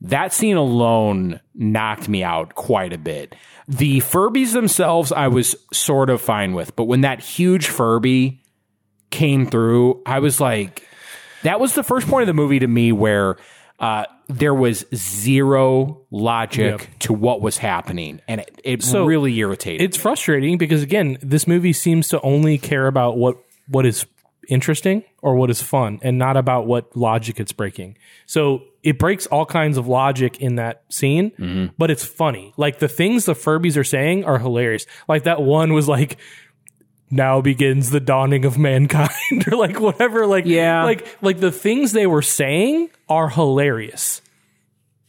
That 0.00 0.32
scene 0.32 0.56
alone 0.56 1.40
knocked 1.54 2.08
me 2.08 2.22
out 2.22 2.54
quite 2.54 2.92
a 2.92 2.98
bit. 2.98 3.34
The 3.66 3.98
Furbies 3.98 4.52
themselves, 4.52 5.10
I 5.10 5.26
was 5.26 5.56
sort 5.72 6.08
of 6.08 6.20
fine 6.20 6.52
with, 6.52 6.76
but 6.76 6.84
when 6.84 7.00
that 7.00 7.20
huge 7.20 7.66
Furby 7.66 8.40
came 9.10 9.44
through, 9.44 10.00
I 10.06 10.20
was 10.20 10.40
like, 10.40 10.86
that 11.42 11.58
was 11.58 11.74
the 11.74 11.82
first 11.82 12.06
point 12.06 12.22
of 12.22 12.26
the 12.28 12.34
movie 12.34 12.60
to 12.60 12.68
me 12.68 12.92
where 12.92 13.36
uh, 13.80 14.04
there 14.28 14.54
was 14.54 14.84
zero 14.94 16.00
logic 16.10 16.90
to 17.00 17.12
what 17.12 17.40
was 17.40 17.58
happening, 17.58 18.20
and 18.28 18.40
it, 18.40 18.60
it 18.64 18.82
So, 18.82 19.04
really 19.04 19.36
irritated. 19.38 19.82
It's 19.82 19.96
frustrating 19.96 20.58
because 20.58 20.82
again, 20.82 21.18
this 21.22 21.46
movie 21.46 21.72
seems 21.72 22.08
to 22.08 22.20
only 22.22 22.58
care 22.58 22.86
about 22.86 23.16
what 23.16 23.36
what 23.68 23.86
is 23.86 24.06
interesting 24.48 25.04
or 25.20 25.34
what 25.34 25.50
is 25.50 25.60
fun 25.60 26.00
and 26.02 26.18
not 26.18 26.36
about 26.36 26.66
what 26.66 26.96
logic 26.96 27.38
it's 27.38 27.52
breaking. 27.52 27.96
So 28.24 28.62
it 28.82 28.98
breaks 28.98 29.26
all 29.26 29.44
kinds 29.44 29.76
of 29.76 29.86
logic 29.86 30.40
in 30.40 30.54
that 30.56 30.84
scene, 30.88 31.72
but 31.76 31.90
it's 31.90 32.04
funny. 32.04 32.54
Like 32.56 32.78
the 32.78 32.88
things 32.88 33.26
the 33.26 33.34
Furbies 33.34 33.76
are 33.76 33.84
saying 33.84 34.24
are 34.24 34.38
hilarious. 34.38 34.86
Like 35.06 35.24
that 35.24 35.42
one 35.42 35.74
was 35.74 35.86
like 35.86 36.16
now 37.10 37.40
begins 37.40 37.90
the 37.90 38.00
dawning 38.00 38.44
of 38.44 38.58
mankind 38.58 39.10
or 39.50 39.56
like 39.56 39.80
whatever 39.80 40.26
like 40.26 40.44
Yeah. 40.46 40.84
like 40.84 41.06
like 41.22 41.40
the 41.40 41.52
things 41.52 41.92
they 41.92 42.06
were 42.06 42.22
saying 42.22 42.90
are 43.08 43.28
hilarious. 43.28 44.20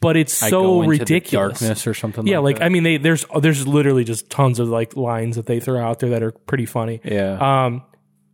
But 0.02 0.16
it's 0.16 0.42
I 0.42 0.50
so 0.50 0.62
go 0.62 0.82
into 0.84 0.96
the 0.96 1.00
ridiculous 1.02 1.60
darkness 1.60 1.86
or 1.86 1.94
something. 1.94 2.26
yeah, 2.26 2.40
like, 2.40 2.60
like 2.60 2.66
I 2.66 2.70
mean, 2.70 2.84
they 2.84 2.96
there's 2.96 3.26
there's 3.42 3.68
literally 3.68 4.06
just 4.06 4.30
tons 4.30 4.58
of 4.60 4.70
like 4.70 4.96
lines 4.96 5.36
that 5.36 5.46
they 5.46 5.60
throw 5.60 5.82
out 5.84 6.00
there 6.00 6.12
that 6.12 6.24
are 6.24 6.32
pretty 6.32 6.66
funny. 6.66 7.02
yeah. 7.04 7.66
Um, 7.66 7.84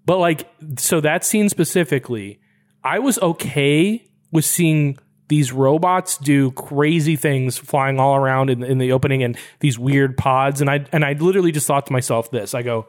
but 0.06 0.20
like 0.20 0.48
so 0.78 1.02
that 1.02 1.26
scene 1.26 1.50
specifically, 1.50 2.40
I 2.84 3.00
was 3.00 3.18
okay 3.18 4.08
with 4.32 4.46
seeing 4.46 5.00
these 5.28 5.52
robots 5.52 6.20
do 6.20 6.52
crazy 6.52 7.16
things 7.16 7.58
flying 7.58 8.00
all 8.00 8.16
around 8.16 8.52
in, 8.52 8.62
in 8.62 8.78
the 8.78 8.92
opening 8.92 9.24
and 9.24 9.36
these 9.60 9.80
weird 9.80 10.18
pods, 10.18 10.62
and 10.62 10.70
I 10.70 10.86
and 10.92 11.04
I 11.04 11.14
literally 11.14 11.52
just 11.52 11.66
thought 11.66 11.88
to 11.88 11.94
myself 11.94 12.30
this: 12.30 12.54
I 12.54 12.62
go, 12.62 12.86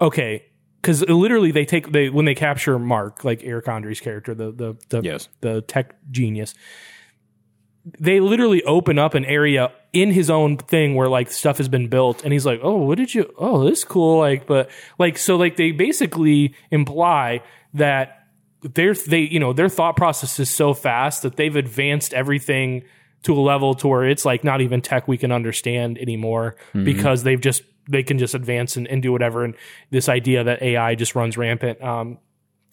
okay. 0.00 0.46
Because 0.82 1.02
literally, 1.08 1.50
they 1.50 1.64
take 1.64 1.90
they 1.90 2.10
when 2.10 2.26
they 2.26 2.34
capture 2.34 2.78
Mark, 2.78 3.24
like 3.24 3.42
Eric 3.42 3.66
Andre's 3.66 4.00
character, 4.00 4.34
the 4.34 4.52
the 4.52 4.76
the, 4.88 5.02
Yes. 5.02 5.28
the 5.40 5.62
tech 5.62 5.96
genius 6.10 6.54
they 7.98 8.20
literally 8.20 8.62
open 8.64 8.98
up 8.98 9.14
an 9.14 9.24
area 9.24 9.72
in 9.92 10.10
his 10.10 10.28
own 10.28 10.56
thing 10.56 10.94
where 10.94 11.08
like 11.08 11.30
stuff 11.30 11.58
has 11.58 11.68
been 11.68 11.88
built 11.88 12.24
and 12.24 12.32
he's 12.32 12.44
like 12.44 12.58
oh 12.62 12.76
what 12.76 12.98
did 12.98 13.14
you 13.14 13.32
oh 13.38 13.64
this 13.64 13.78
is 13.78 13.84
cool 13.84 14.18
like 14.18 14.46
but 14.46 14.68
like 14.98 15.16
so 15.16 15.36
like 15.36 15.56
they 15.56 15.70
basically 15.70 16.54
imply 16.70 17.40
that 17.74 18.26
their 18.62 18.92
they 18.94 19.20
you 19.20 19.38
know 19.38 19.52
their 19.52 19.68
thought 19.68 19.96
process 19.96 20.40
is 20.40 20.50
so 20.50 20.74
fast 20.74 21.22
that 21.22 21.36
they've 21.36 21.56
advanced 21.56 22.12
everything 22.12 22.82
to 23.22 23.32
a 23.32 23.40
level 23.40 23.74
to 23.74 23.86
where 23.88 24.04
it's 24.04 24.24
like 24.24 24.42
not 24.42 24.60
even 24.60 24.80
tech 24.80 25.06
we 25.06 25.16
can 25.16 25.30
understand 25.30 25.96
anymore 25.98 26.56
mm-hmm. 26.70 26.84
because 26.84 27.22
they've 27.22 27.40
just 27.40 27.62
they 27.88 28.02
can 28.02 28.18
just 28.18 28.34
advance 28.34 28.76
and, 28.76 28.86
and 28.88 29.02
do 29.02 29.12
whatever 29.12 29.44
and 29.44 29.54
this 29.90 30.08
idea 30.08 30.42
that 30.44 30.62
ai 30.62 30.94
just 30.94 31.14
runs 31.14 31.36
rampant 31.38 31.80
um 31.82 32.18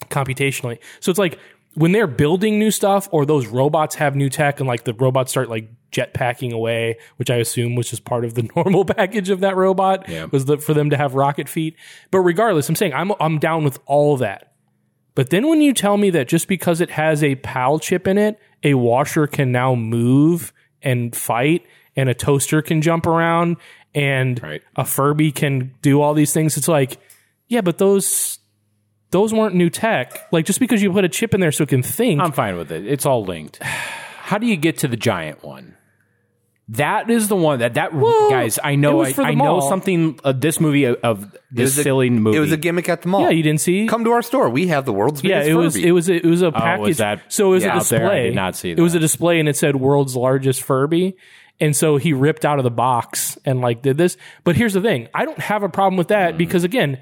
computationally 0.10 0.80
so 1.00 1.10
it's 1.10 1.20
like 1.20 1.40
when 1.76 1.92
they're 1.92 2.06
building 2.08 2.60
new 2.60 2.70
stuff 2.70 3.08
or 3.12 3.26
those 3.26 3.48
robots 3.48 3.96
have 3.96 4.16
new 4.16 4.30
tech 4.30 4.60
and 4.60 4.68
like 4.68 4.84
the 4.84 4.94
robots 4.94 5.32
start 5.32 5.50
like 5.50 5.70
jetpacking 5.92 6.52
away, 6.54 6.98
which 7.18 7.32
I 7.32 7.38
assume 7.38 7.74
was 7.74 7.90
just 7.90 8.06
part 8.06 8.26
of 8.26 8.36
the 8.36 8.48
normal 8.56 8.86
package 8.86 9.32
of 9.32 9.40
that 9.40 9.56
robot 9.56 10.08
Yeah. 10.08 10.26
was 10.26 10.46
the, 10.46 10.60
for 10.60 10.76
them 10.76 10.92
to 10.92 10.98
have 10.98 11.16
rocket 11.16 11.50
feet. 11.50 11.76
But 12.12 12.20
regardless, 12.20 12.70
I'm 12.70 12.76
saying 12.76 12.94
I'm 12.94 13.12
I'm 13.20 13.40
down 13.40 13.64
with 13.64 13.80
all 13.88 14.18
that. 14.18 14.54
But 15.16 15.32
then 15.32 15.48
when 15.48 15.62
you 15.62 15.74
tell 15.74 15.98
me 15.98 16.12
that 16.12 16.28
just 16.28 16.48
because 16.48 16.80
it 16.80 16.92
has 16.92 17.24
a 17.24 17.36
PAL 17.38 17.80
chip 17.80 18.08
in 18.08 18.20
it, 18.20 18.40
a 18.64 18.76
washer 18.76 19.26
can 19.26 19.52
now 19.52 19.74
move 19.74 20.54
and 20.84 21.16
fight 21.16 21.66
and 21.96 22.08
a 22.08 22.14
toaster 22.14 22.62
can 22.62 22.84
jump 22.84 23.08
around 23.08 23.58
and 23.96 24.42
Right. 24.42 24.62
a 24.76 24.86
Furby 24.86 25.32
can 25.32 25.74
do 25.82 26.02
all 26.02 26.14
these 26.14 26.34
things, 26.34 26.58
it's 26.58 26.68
like, 26.68 26.98
yeah, 27.48 27.62
but 27.62 27.78
those 27.78 28.40
those 29.12 29.32
weren't 29.34 29.54
new 29.54 29.70
tech. 29.70 30.28
Like 30.32 30.46
just 30.46 30.60
because 30.60 30.82
you 30.82 30.92
put 30.92 31.06
a 31.06 31.10
chip 31.10 31.34
in 31.34 31.40
there 31.42 31.52
so 31.52 31.64
it 31.64 31.70
can 31.70 31.84
think, 31.84 32.20
I'm 32.20 32.32
fine 32.32 32.58
with 32.58 32.72
it. 32.72 32.88
It's 32.88 33.06
all 33.06 33.24
linked. 33.24 33.62
How 33.62 34.38
do 34.38 34.48
you 34.48 34.56
get 34.56 34.80
to 34.80 34.88
the 34.88 34.98
giant 34.98 35.44
one? 35.44 35.76
That 36.70 37.10
is 37.10 37.28
the 37.28 37.36
one 37.36 37.60
that 37.60 37.74
that 37.74 37.92
guys. 37.92 38.58
I 38.64 38.76
know. 38.76 39.04
I, 39.04 39.14
I 39.18 39.34
know 39.34 39.60
something. 39.60 40.18
of 40.24 40.40
this 40.40 40.62
movie 40.62 40.86
of, 40.86 40.96
of 41.04 41.38
this 41.52 41.78
a- 41.78 41.84
silly 41.84 42.10
movie. 42.10 42.38
It 42.38 42.40
was 42.40 42.54
a 42.54 42.58
gimmick 42.58 42.88
at 42.88 43.02
the 43.02 43.10
mall. 43.10 43.22
yeah, 43.22 43.32
you 43.32 43.44
didn't 43.44 43.60
see. 43.60 43.86
Come 43.86 44.06
to 44.06 44.12
our 44.12 44.22
store. 44.22 44.50
We 44.50 44.68
have 44.68 44.86
the 44.86 44.94
world's 44.94 45.22
yeah, 45.24 45.42
biggest 45.42 45.50
it 45.50 45.56
was 45.56 45.74
Furby. 45.76 45.88
it 45.88 45.92
was 45.92 46.10
a, 46.10 46.14
it 46.16 46.26
was 46.26 46.42
a 46.42 46.48
oh, 46.48 46.52
package. 46.54 46.98
that 46.98 47.22
so 47.32 47.48
it 47.48 47.56
was 47.56 47.64
yeah, 47.64 47.74
a 47.74 47.76
out 47.76 47.86
there? 47.88 48.00
I 48.00 48.04
display. 48.04 48.24
did 48.28 48.36
not 48.36 48.56
see 48.56 48.72
It 48.72 48.80
was 48.80 48.96
a 48.96 49.00
display, 49.00 49.40
and 49.42 49.50
it 49.50 49.58
said 49.58 49.76
"World's 49.76 50.16
Largest 50.16 50.64
Furby." 50.64 51.18
And 51.60 51.76
so 51.76 51.98
he 51.98 52.14
ripped 52.14 52.46
out 52.46 52.58
of 52.58 52.64
the 52.64 52.72
box 52.72 53.38
and 53.46 53.62
like 53.62 53.82
did 53.82 53.98
this. 53.98 54.18
But 54.44 54.56
here's 54.56 54.74
the 54.74 54.82
thing: 54.82 55.08
I 55.14 55.26
don't 55.26 55.40
have 55.40 55.64
a 55.64 55.70
problem 55.70 55.98
with 55.98 56.10
that 56.10 56.38
because 56.38 56.64
again, 56.64 57.00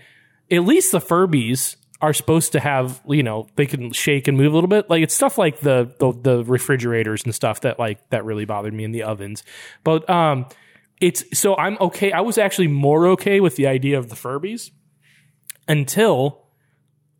at 0.50 0.66
least 0.66 0.92
the 0.92 1.00
Furbies 1.00 1.78
are 2.02 2.14
supposed 2.14 2.52
to 2.52 2.60
have 2.60 3.00
you 3.08 3.24
know 3.24 3.48
they 3.56 3.66
can 3.66 3.92
shake 3.92 4.28
and 4.28 4.38
move 4.38 4.52
a 4.52 4.56
little 4.56 4.68
bit. 4.68 4.90
Like 4.90 5.04
it's 5.04 5.14
stuff 5.14 5.38
like 5.38 5.60
the 5.60 5.94
the, 6.00 6.12
the 6.12 6.44
refrigerators 6.44 7.24
and 7.24 7.34
stuff 7.34 7.62
that 7.62 7.80
like 7.80 8.08
that 8.10 8.26
really 8.26 8.46
bothered 8.46 8.74
me 8.74 8.84
in 8.84 8.92
the 8.92 9.04
ovens. 9.04 9.44
But 9.84 10.10
um, 10.10 10.48
it's 11.00 11.38
so 11.38 11.56
I'm 11.56 11.78
okay. 11.80 12.12
I 12.12 12.22
was 12.22 12.38
actually 12.38 12.68
more 12.68 13.08
okay 13.08 13.40
with 13.40 13.56
the 13.56 13.68
idea 13.68 13.98
of 13.98 14.10
the 14.10 14.16
Furbies 14.16 14.72
until 15.68 16.41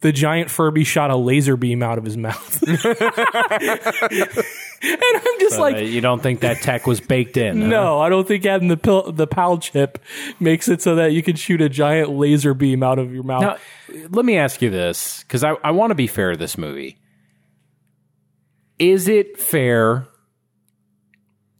the 0.02 0.12
giant 0.12 0.50
Furby 0.50 0.84
shot 0.84 1.10
a 1.12 1.16
laser 1.16 1.56
beam 1.58 1.82
out 1.84 1.98
of 1.98 2.04
his 2.04 2.18
mouth. 2.18 2.64
and 2.68 2.78
I'm 4.82 5.40
just 5.40 5.58
Uh, 5.58 5.62
like, 5.62 5.78
you 5.88 6.02
don't 6.02 6.22
think 6.24 6.40
that 6.42 6.62
tech 6.62 6.88
was 6.88 7.00
baked 7.00 7.38
in? 7.38 7.62
huh? 7.62 7.68
no, 7.68 8.00
I 8.00 8.10
don't 8.10 8.28
think 8.28 8.46
adding 8.46 8.68
the 8.68 9.12
the 9.14 9.28
PAL 9.28 9.60
chip 9.60 10.00
makes 10.40 10.68
it 10.68 10.82
so 10.82 10.96
that 10.96 11.12
you 11.14 11.22
can 11.24 11.36
shoot 11.36 11.62
a 11.62 11.70
giant 11.70 12.10
laser 12.10 12.54
beam 12.54 12.84
out 12.84 13.00
of 13.00 13.14
your 13.14 13.24
mouth. 13.24 13.42
Now, 13.42 13.58
let 14.10 14.26
me 14.26 14.38
ask 14.38 14.62
you 14.62 14.70
this 14.70 15.22
because 15.24 15.44
I, 15.44 15.52
I 15.64 15.72
want 15.72 15.92
to 15.92 15.96
be 15.96 16.08
fair 16.08 16.32
to 16.32 16.38
this 16.38 16.58
movie. 16.58 16.98
Is 18.80 19.08
it 19.08 19.40
fair 19.40 20.08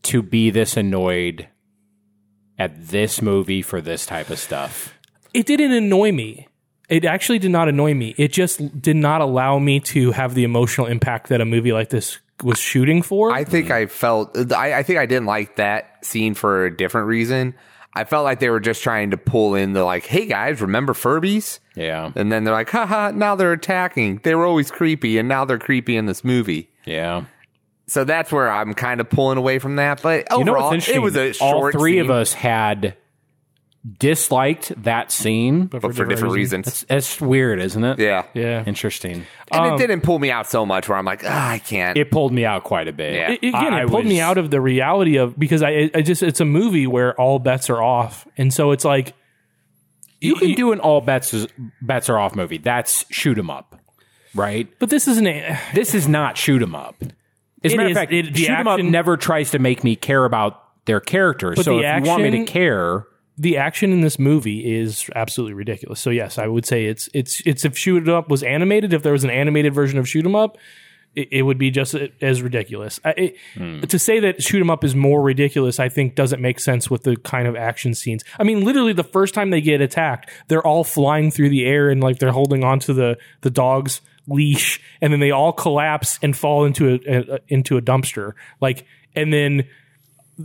to 0.04 0.24
be 0.24 0.50
this 0.50 0.76
annoyed 0.76 1.48
at 2.58 2.88
this 2.88 3.22
movie 3.22 3.62
for 3.62 3.82
this 3.82 4.06
type 4.06 4.30
of 4.32 4.40
stuff? 4.40 4.94
it 5.34 5.46
didn't 5.46 5.72
annoy 5.72 6.12
me. 6.12 6.48
It 6.90 7.06
actually 7.06 7.40
did 7.40 7.52
not 7.52 7.70
annoy 7.70 7.94
me. 7.94 8.14
It 8.18 8.34
just 8.34 8.82
did 8.82 8.98
not 8.98 9.22
allow 9.22 9.60
me 9.60 9.80
to 9.82 10.12
have 10.12 10.34
the 10.36 10.44
emotional 10.44 10.88
impact 10.88 11.30
that 11.30 11.40
a 11.42 11.46
movie 11.46 11.72
like 11.72 11.90
this 11.90 12.20
was 12.44 12.60
shooting 12.60 13.02
for. 13.02 13.32
I 13.32 13.44
think 13.44 13.72
I 13.72 13.86
felt. 13.86 14.36
I, 14.54 14.74
I 14.80 14.84
think 14.84 15.00
I 15.00 15.06
didn't 15.06 15.28
like 15.28 15.56
that 15.58 16.04
scene 16.06 16.34
for 16.34 16.66
a 16.66 16.76
different 16.76 17.08
reason. 17.08 17.54
I 17.94 18.06
felt 18.06 18.24
like 18.24 18.40
they 18.40 18.50
were 18.50 18.60
just 18.62 18.84
trying 18.84 19.12
to 19.12 19.18
pull 19.18 19.54
in 19.56 19.74
the 19.74 19.84
like, 19.84 20.06
"Hey 20.06 20.26
guys, 20.26 20.62
remember 20.62 20.94
Furbies?" 20.94 21.60
Yeah. 21.76 22.12
And 22.16 22.32
then 22.32 22.44
they're 22.46 22.54
like, 22.54 22.70
"Haha!" 22.70 23.12
Now 23.12 23.36
they're 23.36 23.52
attacking. 23.54 24.22
They 24.24 24.34
were 24.36 24.46
always 24.46 24.72
creepy, 24.72 25.18
and 25.18 25.28
now 25.30 25.46
they're 25.46 25.60
creepy 25.60 25.96
in 25.98 26.06
this 26.08 26.24
movie. 26.24 26.70
Yeah. 26.86 27.26
So 27.88 28.06
that's 28.06 28.32
where 28.32 28.50
I'm 28.50 28.74
kind 28.74 29.02
of 29.02 29.10
pulling 29.10 29.38
away 29.38 29.60
from 29.60 29.76
that. 29.76 30.02
But 30.02 30.32
overall, 30.32 30.40
You 30.40 30.46
know 30.46 30.54
what's 30.54 30.74
interesting? 30.74 30.96
it 30.96 31.00
was 31.00 31.16
a 31.18 31.34
short. 31.34 31.76
All 31.76 31.80
three 31.82 32.00
of 32.00 32.10
us 32.10 32.32
had 32.32 32.96
disliked 33.98 34.72
that 34.84 35.12
scene. 35.12 35.66
but 35.66 35.82
for 35.82 36.06
different 36.06 36.34
reasons. 36.36 36.68
It's, 36.68 36.86
it's 36.90 37.22
weird, 37.22 37.60
isn't 37.60 37.84
it? 37.84 38.00
Yeah, 38.00 38.26
yeah. 38.34 38.64
Interesting. 38.66 39.26
and 39.52 39.74
it 39.74 39.78
didn't 39.78 40.02
pull 40.02 40.20
me 40.20 40.30
out 40.32 40.48
so 40.48 40.66
much 40.66 40.88
where 40.88 40.98
I'm 40.98 41.06
like, 41.06 41.24
ah, 41.26 41.50
I 41.52 41.60
can't. 41.60 41.98
It 41.98 42.12
pulled 42.12 42.32
me 42.32 42.46
out 42.46 42.64
quite 42.64 42.88
a 42.88 42.94
bit. 42.94 43.16
Yeah. 43.16 43.32
It- 43.32 43.38
again, 43.40 43.74
I 43.74 43.84
it 43.84 43.90
pulled 43.90 44.06
me 44.06 44.20
out 44.20 44.38
of 44.38 44.52
the 44.52 44.62
reality 44.62 45.18
of 45.18 45.38
because 45.38 45.64
I, 45.64 45.90
I 45.96 46.02
just 46.02 46.22
it's 46.24 46.40
a 46.40 46.46
movie 46.46 46.86
where 46.88 47.20
all 47.20 47.40
bets 47.40 47.70
are 47.70 47.82
off, 47.82 48.28
and 48.38 48.54
so 48.54 48.72
it's 48.72 48.86
like 48.86 49.14
You 50.20 50.36
can 50.36 50.54
do 50.54 50.72
an 50.72 50.80
all 50.80 51.02
bets 51.02 51.34
is, 51.34 51.48
bets 51.82 52.08
are 52.10 52.20
off 52.20 52.36
movie. 52.36 52.60
That's 52.60 53.06
shoot 53.10 53.38
'em 53.40 53.50
up, 53.50 53.76
right? 54.36 54.68
But 54.80 54.90
this 54.92 55.08
isn't 55.08 55.26
a. 55.28 55.60
This 55.74 55.96
is 55.96 56.08
not 56.08 56.38
shoot 56.38 56.62
'em 56.62 56.76
up. 56.76 56.96
As 57.64 57.74
a 57.74 57.78
matter 57.78 57.90
is- 57.90 57.98
of 57.98 58.02
fact, 58.02 58.14
it- 58.14 58.34
the 58.34 58.42
shoot 58.44 58.52
'em 58.52 58.68
up 58.68 58.80
never 58.80 59.18
tries 59.18 59.52
to 59.52 59.60
make 59.60 59.84
me 59.84 59.96
care 59.96 60.24
about 60.26 60.62
their 60.86 61.00
characters. 61.00 61.56
But 61.56 61.66
so 61.66 61.80
the 61.80 61.88
if 61.98 62.04
you 62.04 62.10
want 62.10 62.24
me 62.24 62.30
to 62.32 62.44
care, 62.46 63.06
The 63.42 63.58
action 63.58 63.92
in 63.92 64.02
this 64.02 64.20
movie 64.20 64.80
is 64.80 65.10
absolutely 65.16 65.56
ridiculous. 65.56 66.00
So 66.00 66.12
yes, 66.12 66.38
I 66.38 66.46
would 66.46 66.66
say 66.66 66.86
it's 66.86 67.10
it's 67.14 67.42
it's 67.46 67.66
if 67.66 67.76
Shoot 67.78 68.08
'Em 68.08 68.14
Up 68.14 68.30
was 68.30 68.44
animated, 68.44 68.94
if 68.94 69.02
there 69.02 69.14
was 69.14 69.24
an 69.24 69.32
animated 69.32 69.74
version 69.74 69.98
of 69.98 70.08
Shoot 70.08 70.26
'Em 70.26 70.36
Up, 70.36 70.58
it, 71.16 71.28
it 71.32 71.42
would 71.42 71.58
be 71.58 71.72
just 71.72 71.96
as 72.22 72.42
ridiculous. 72.44 73.00
I, 73.04 73.10
it, 73.18 73.36
Hmm. 73.56 73.80
To 73.82 73.98
say 73.98 74.20
that 74.20 74.44
Shoot 74.44 74.62
'Em 74.62 74.70
Up 74.70 74.84
is 74.84 74.94
more 74.96 75.22
ridiculous, 75.24 75.80
I 75.80 75.90
think 75.90 76.14
doesn't 76.14 76.40
make 76.40 76.60
sense 76.60 76.90
with 76.92 77.02
the 77.02 77.16
kind 77.16 77.48
of 77.48 77.56
action 77.56 77.96
scenes. 77.96 78.24
I 78.38 78.44
mean, 78.44 78.64
literally 78.64 78.94
the 78.94 79.04
first 79.04 79.34
time 79.34 79.50
they 79.50 79.62
get 79.62 79.82
attacked, 79.82 80.30
they're 80.48 80.66
all 80.66 80.84
flying 80.84 81.32
through 81.32 81.50
the 81.50 81.66
air 81.66 81.90
and 81.90 82.00
like 82.00 82.20
they're 82.20 82.32
holding 82.32 82.64
onto 82.64 82.94
the 82.94 83.18
the 83.42 83.50
dog's 83.50 84.02
leash, 84.28 84.80
and 85.02 85.12
then 85.12 85.20
they 85.20 85.32
all 85.32 85.52
collapse 85.52 86.20
and 86.22 86.38
fall 86.38 86.64
into 86.64 87.00
a, 87.08 87.36
a 87.36 87.40
into 87.48 87.76
a 87.76 87.82
dumpster. 87.82 88.34
Like, 88.62 88.86
and 89.16 89.34
then 89.34 89.68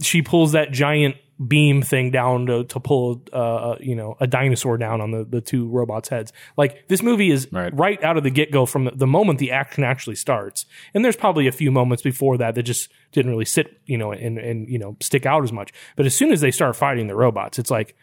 she 0.01 0.22
pulls 0.22 0.53
that 0.53 0.72
giant 0.72 1.16
beam 1.47 1.82
thing 1.82 2.11
down 2.11 2.47
to, 2.47 2.64
to 2.64 2.80
pull 2.80 3.22
uh 3.32 3.76
you 3.78 3.95
know 3.95 4.16
a 4.20 4.26
dinosaur 4.26 4.78
down 4.78 5.01
on 5.03 5.11
the, 5.11 5.24
the 5.24 5.41
two 5.41 5.68
robots 5.68 6.09
heads 6.09 6.32
like 6.57 6.89
this 6.89 7.03
movie 7.03 7.30
is 7.30 7.47
Right. 7.53 7.76
right, 7.76 8.03
out 8.03 8.16
of 8.16 8.24
the 8.24 8.30
get-go 8.30 8.64
from 8.64 8.87
the, 8.87 8.93
the 8.93 9.07
moment 9.07 9.39
the 9.39 9.53
action 9.53 9.84
actually 9.84 10.16
starts 10.16 10.64
and 10.95 11.05
there's 11.05 11.16
probably 11.16 11.47
a 11.47 11.53
few 11.53 11.70
moments 11.70 12.03
before 12.03 12.39
that 12.39 12.55
that 12.55 12.62
just 12.62 12.91
didn't 13.12 13.30
really 13.30 13.45
sit 13.45 13.80
you 13.84 13.99
know 13.99 14.12
and 14.12 14.39
and 14.39 14.68
you 14.68 14.78
know 14.78 14.97
stick 15.01 15.26
out 15.26 15.43
as 15.45 15.53
much 15.53 15.72
but 15.95 16.07
as 16.07 16.16
soon 16.16 16.32
as 16.32 16.41
they 16.41 16.51
start 16.51 16.74
fighting 16.74 17.07
the 17.07 17.14
robots 17.14 17.59
it's 17.59 17.70
like 17.70 17.95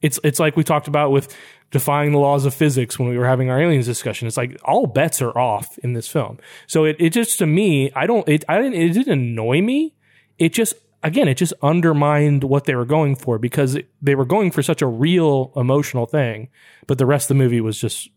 it's 0.00 0.18
it's 0.24 0.38
like 0.38 0.56
we 0.56 0.64
talked 0.64 0.88
about 0.88 1.10
with 1.10 1.34
defying 1.70 2.12
the 2.12 2.18
laws 2.18 2.46
of 2.46 2.54
physics 2.54 2.98
when 2.98 3.08
we 3.08 3.18
were 3.18 3.26
having 3.26 3.50
our 3.50 3.60
aliens 3.60 3.84
discussion. 3.84 4.26
It's 4.26 4.36
like 4.36 4.58
all 4.64 4.86
bets 4.86 5.20
are 5.20 5.36
off 5.36 5.76
in 5.78 5.92
this 5.92 6.08
film. 6.08 6.38
So 6.66 6.84
it, 6.84 6.96
it 6.98 7.10
just 7.10 7.38
to 7.40 7.46
me, 7.46 7.90
I 7.94 8.06
don't 8.06 8.26
it 8.28 8.44
I 8.48 8.62
didn't 8.62 8.74
it 8.74 8.92
didn't 8.92 9.12
annoy 9.12 9.60
me. 9.60 9.94
It 10.38 10.52
just 10.54 10.74
again, 11.02 11.28
it 11.28 11.34
just 11.34 11.52
undermined 11.62 12.44
what 12.44 12.64
they 12.64 12.74
were 12.74 12.84
going 12.84 13.14
for 13.16 13.38
because 13.38 13.76
it, 13.76 13.88
they 14.02 14.14
were 14.14 14.24
going 14.24 14.50
for 14.50 14.62
such 14.62 14.82
a 14.82 14.86
real 14.86 15.52
emotional 15.56 16.06
thing, 16.06 16.48
but 16.86 16.98
the 16.98 17.06
rest 17.06 17.30
of 17.30 17.36
the 17.36 17.42
movie 17.42 17.60
was 17.60 17.78
just 17.80 18.08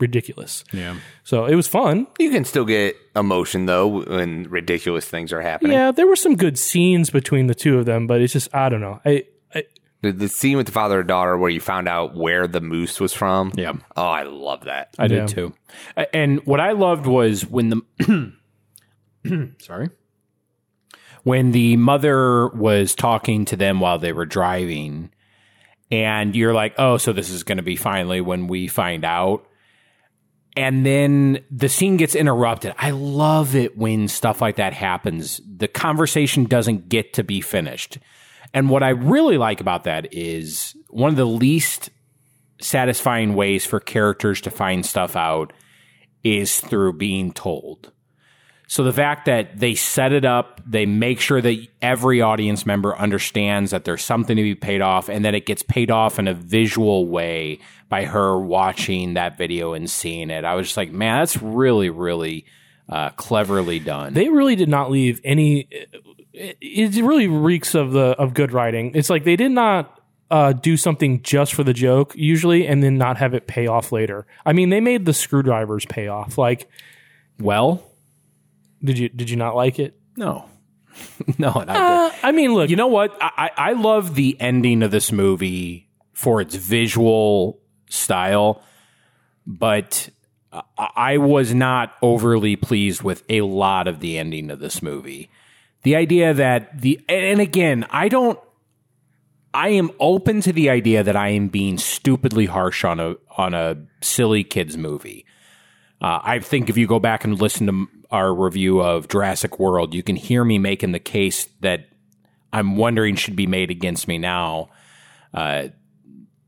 ridiculous. 0.00 0.62
yeah. 0.72 0.96
So 1.24 1.46
it 1.46 1.54
was 1.56 1.66
fun. 1.66 2.06
you 2.18 2.30
can 2.30 2.44
still 2.44 2.64
get 2.64 2.96
emotion 3.16 3.66
though 3.66 4.04
when 4.04 4.44
ridiculous 4.48 5.04
things 5.06 5.32
are 5.32 5.40
happening. 5.42 5.72
Yeah, 5.72 5.90
there 5.90 6.06
were 6.06 6.16
some 6.16 6.36
good 6.36 6.58
scenes 6.58 7.10
between 7.10 7.48
the 7.48 7.54
two 7.54 7.78
of 7.78 7.86
them, 7.86 8.06
but 8.06 8.20
it's 8.20 8.32
just 8.32 8.54
I 8.54 8.68
don't 8.68 8.80
know. 8.80 9.00
I, 9.04 9.24
I 9.54 9.64
The, 10.02 10.12
the 10.12 10.28
scene 10.28 10.56
with 10.56 10.66
the 10.66 10.72
father 10.72 11.00
and 11.00 11.08
daughter 11.08 11.36
where 11.36 11.50
you 11.50 11.60
found 11.60 11.88
out 11.88 12.14
where 12.16 12.46
the 12.46 12.60
moose 12.60 13.00
was 13.00 13.12
from. 13.12 13.50
Yeah. 13.56 13.72
Oh, 13.96 14.06
I 14.06 14.22
love 14.22 14.66
that. 14.66 14.94
I 14.98 15.08
did 15.08 15.26
too. 15.26 15.52
And 16.14 16.46
what 16.46 16.60
I 16.60 16.72
loved 16.72 17.06
was 17.06 17.44
when 17.44 17.70
the 17.70 18.32
sorry 19.58 19.90
when 21.28 21.52
the 21.52 21.76
mother 21.76 22.48
was 22.48 22.94
talking 22.94 23.44
to 23.44 23.54
them 23.54 23.80
while 23.80 23.98
they 23.98 24.14
were 24.14 24.24
driving, 24.24 25.10
and 25.90 26.34
you're 26.34 26.54
like, 26.54 26.72
oh, 26.78 26.96
so 26.96 27.12
this 27.12 27.28
is 27.28 27.42
going 27.42 27.58
to 27.58 27.62
be 27.62 27.76
finally 27.76 28.22
when 28.22 28.46
we 28.46 28.66
find 28.66 29.04
out. 29.04 29.46
And 30.56 30.86
then 30.86 31.44
the 31.50 31.68
scene 31.68 31.98
gets 31.98 32.14
interrupted. 32.14 32.74
I 32.78 32.92
love 32.92 33.54
it 33.54 33.76
when 33.76 34.08
stuff 34.08 34.40
like 34.40 34.56
that 34.56 34.72
happens. 34.72 35.38
The 35.46 35.68
conversation 35.68 36.46
doesn't 36.46 36.88
get 36.88 37.12
to 37.12 37.22
be 37.22 37.42
finished. 37.42 37.98
And 38.54 38.70
what 38.70 38.82
I 38.82 38.88
really 38.88 39.36
like 39.36 39.60
about 39.60 39.84
that 39.84 40.14
is 40.14 40.74
one 40.88 41.10
of 41.10 41.16
the 41.16 41.26
least 41.26 41.90
satisfying 42.58 43.34
ways 43.34 43.66
for 43.66 43.80
characters 43.80 44.40
to 44.40 44.50
find 44.50 44.86
stuff 44.86 45.14
out 45.14 45.52
is 46.24 46.58
through 46.58 46.94
being 46.94 47.32
told. 47.32 47.92
So 48.68 48.84
the 48.84 48.92
fact 48.92 49.24
that 49.24 49.58
they 49.58 49.74
set 49.74 50.12
it 50.12 50.26
up, 50.26 50.60
they 50.66 50.84
make 50.84 51.20
sure 51.20 51.40
that 51.40 51.66
every 51.80 52.20
audience 52.20 52.66
member 52.66 52.96
understands 52.96 53.70
that 53.70 53.84
there's 53.84 54.04
something 54.04 54.36
to 54.36 54.42
be 54.42 54.54
paid 54.54 54.82
off 54.82 55.08
and 55.08 55.24
that 55.24 55.34
it 55.34 55.46
gets 55.46 55.62
paid 55.62 55.90
off 55.90 56.18
in 56.18 56.28
a 56.28 56.34
visual 56.34 57.06
way 57.06 57.60
by 57.88 58.04
her 58.04 58.38
watching 58.38 59.14
that 59.14 59.38
video 59.38 59.72
and 59.72 59.90
seeing 59.90 60.28
it. 60.28 60.44
I 60.44 60.54
was 60.54 60.66
just 60.66 60.76
like, 60.76 60.92
man, 60.92 61.20
that's 61.20 61.40
really, 61.42 61.88
really 61.88 62.44
uh, 62.90 63.08
cleverly 63.10 63.78
done. 63.78 64.14
they 64.14 64.28
really 64.28 64.56
did 64.56 64.68
not 64.68 64.90
leave 64.90 65.20
any 65.24 65.68
it, 66.32 66.56
it 66.60 67.02
really 67.02 67.26
reeks 67.26 67.74
of 67.74 67.92
the 67.92 68.16
of 68.18 68.32
good 68.32 68.50
writing 68.50 68.92
it's 68.94 69.10
like 69.10 69.24
they 69.24 69.36
did 69.36 69.50
not 69.50 70.00
uh, 70.30 70.54
do 70.54 70.74
something 70.74 71.22
just 71.22 71.52
for 71.52 71.62
the 71.64 71.74
joke 71.74 72.14
usually 72.16 72.66
and 72.66 72.82
then 72.82 72.96
not 72.96 73.18
have 73.18 73.34
it 73.34 73.46
pay 73.46 73.66
off 73.66 73.92
later 73.92 74.26
i 74.46 74.54
mean 74.54 74.70
they 74.70 74.80
made 74.80 75.04
the 75.04 75.12
screwdrivers 75.12 75.84
pay 75.84 76.08
off 76.08 76.38
like 76.38 76.66
well, 77.40 77.82
Did 78.82 78.98
you 78.98 79.08
did 79.08 79.30
you 79.30 79.36
not 79.36 79.56
like 79.56 79.78
it? 79.78 79.98
No, 80.16 80.46
no, 81.38 81.52
and 81.52 81.70
I 81.70 81.74
did. 81.74 81.82
Uh, 81.82 82.16
I 82.22 82.32
mean, 82.32 82.54
look, 82.54 82.70
You 82.70 82.76
know 82.76 82.86
what? 82.86 83.16
I, 83.20 83.30
I 83.36 83.50
I 83.70 83.72
love 83.72 84.14
the 84.14 84.36
ending 84.40 84.82
of 84.82 84.90
this 84.90 85.12
movie 85.12 85.88
for 86.12 86.40
its 86.40 86.54
visual 86.54 87.60
style, 87.88 88.62
but 89.46 90.10
I, 90.52 90.62
I 90.96 91.18
was 91.18 91.54
not 91.54 91.94
overly 92.02 92.56
pleased 92.56 93.02
with 93.02 93.22
a 93.28 93.42
lot 93.42 93.86
of 93.88 94.00
the 94.00 94.18
ending 94.18 94.50
of 94.50 94.58
this 94.58 94.82
movie. 94.82 95.30
The 95.82 95.94
idea 95.96 96.34
that 96.34 96.80
the 96.80 97.00
and 97.08 97.40
again, 97.40 97.86
I 97.90 98.08
don't. 98.08 98.38
I 99.54 99.68
am 99.70 99.90
open 99.98 100.42
to 100.42 100.52
the 100.52 100.68
idea 100.68 101.02
that 101.02 101.16
I 101.16 101.28
am 101.30 101.48
being 101.48 101.78
stupidly 101.78 102.46
harsh 102.46 102.84
on 102.84 103.00
a 103.00 103.16
on 103.36 103.54
a 103.54 103.76
silly 104.02 104.44
kids 104.44 104.76
movie. 104.76 105.24
Uh, 106.00 106.20
I 106.22 106.38
think 106.38 106.68
if 106.68 106.76
you 106.76 106.86
go 106.86 106.98
back 106.98 107.24
and 107.24 107.40
listen 107.40 107.66
to 107.66 107.86
our 108.10 108.32
review 108.32 108.80
of 108.80 109.08
Jurassic 109.08 109.58
World, 109.58 109.94
you 109.94 110.02
can 110.02 110.16
hear 110.16 110.44
me 110.44 110.58
making 110.58 110.92
the 110.92 110.98
case 110.98 111.48
that 111.60 111.88
I'm 112.52 112.76
wondering 112.76 113.16
should 113.16 113.36
be 113.36 113.46
made 113.46 113.70
against 113.70 114.08
me 114.08 114.18
now. 114.18 114.70
Uh, 115.34 115.68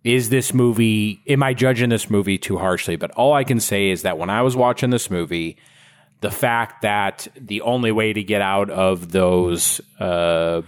is 0.03 0.31
this 0.31 0.55
movie, 0.55 1.23
am 1.27 1.43
I 1.43 1.53
judging 1.53 1.91
this 1.91 2.09
movie 2.09 2.39
too 2.39 2.59
harshly? 2.59 2.97
But 2.97 3.11
all 3.13 3.33
I 3.35 3.45
can 3.45 3.61
say 3.61 3.91
is 3.91 4.03
that 4.03 4.17
when 4.17 4.31
I 4.31 4.43
was 4.43 4.57
watching 4.57 4.91
this 4.91 5.11
movie, 5.11 5.59
the 6.21 6.31
fact 6.31 6.83
that 6.83 7.29
the 7.39 7.61
only 7.63 7.93
way 7.93 8.13
to 8.13 8.23
get 8.23 8.41
out 8.41 8.71
of 8.71 9.13
those 9.13 9.81
uh, 9.99 10.63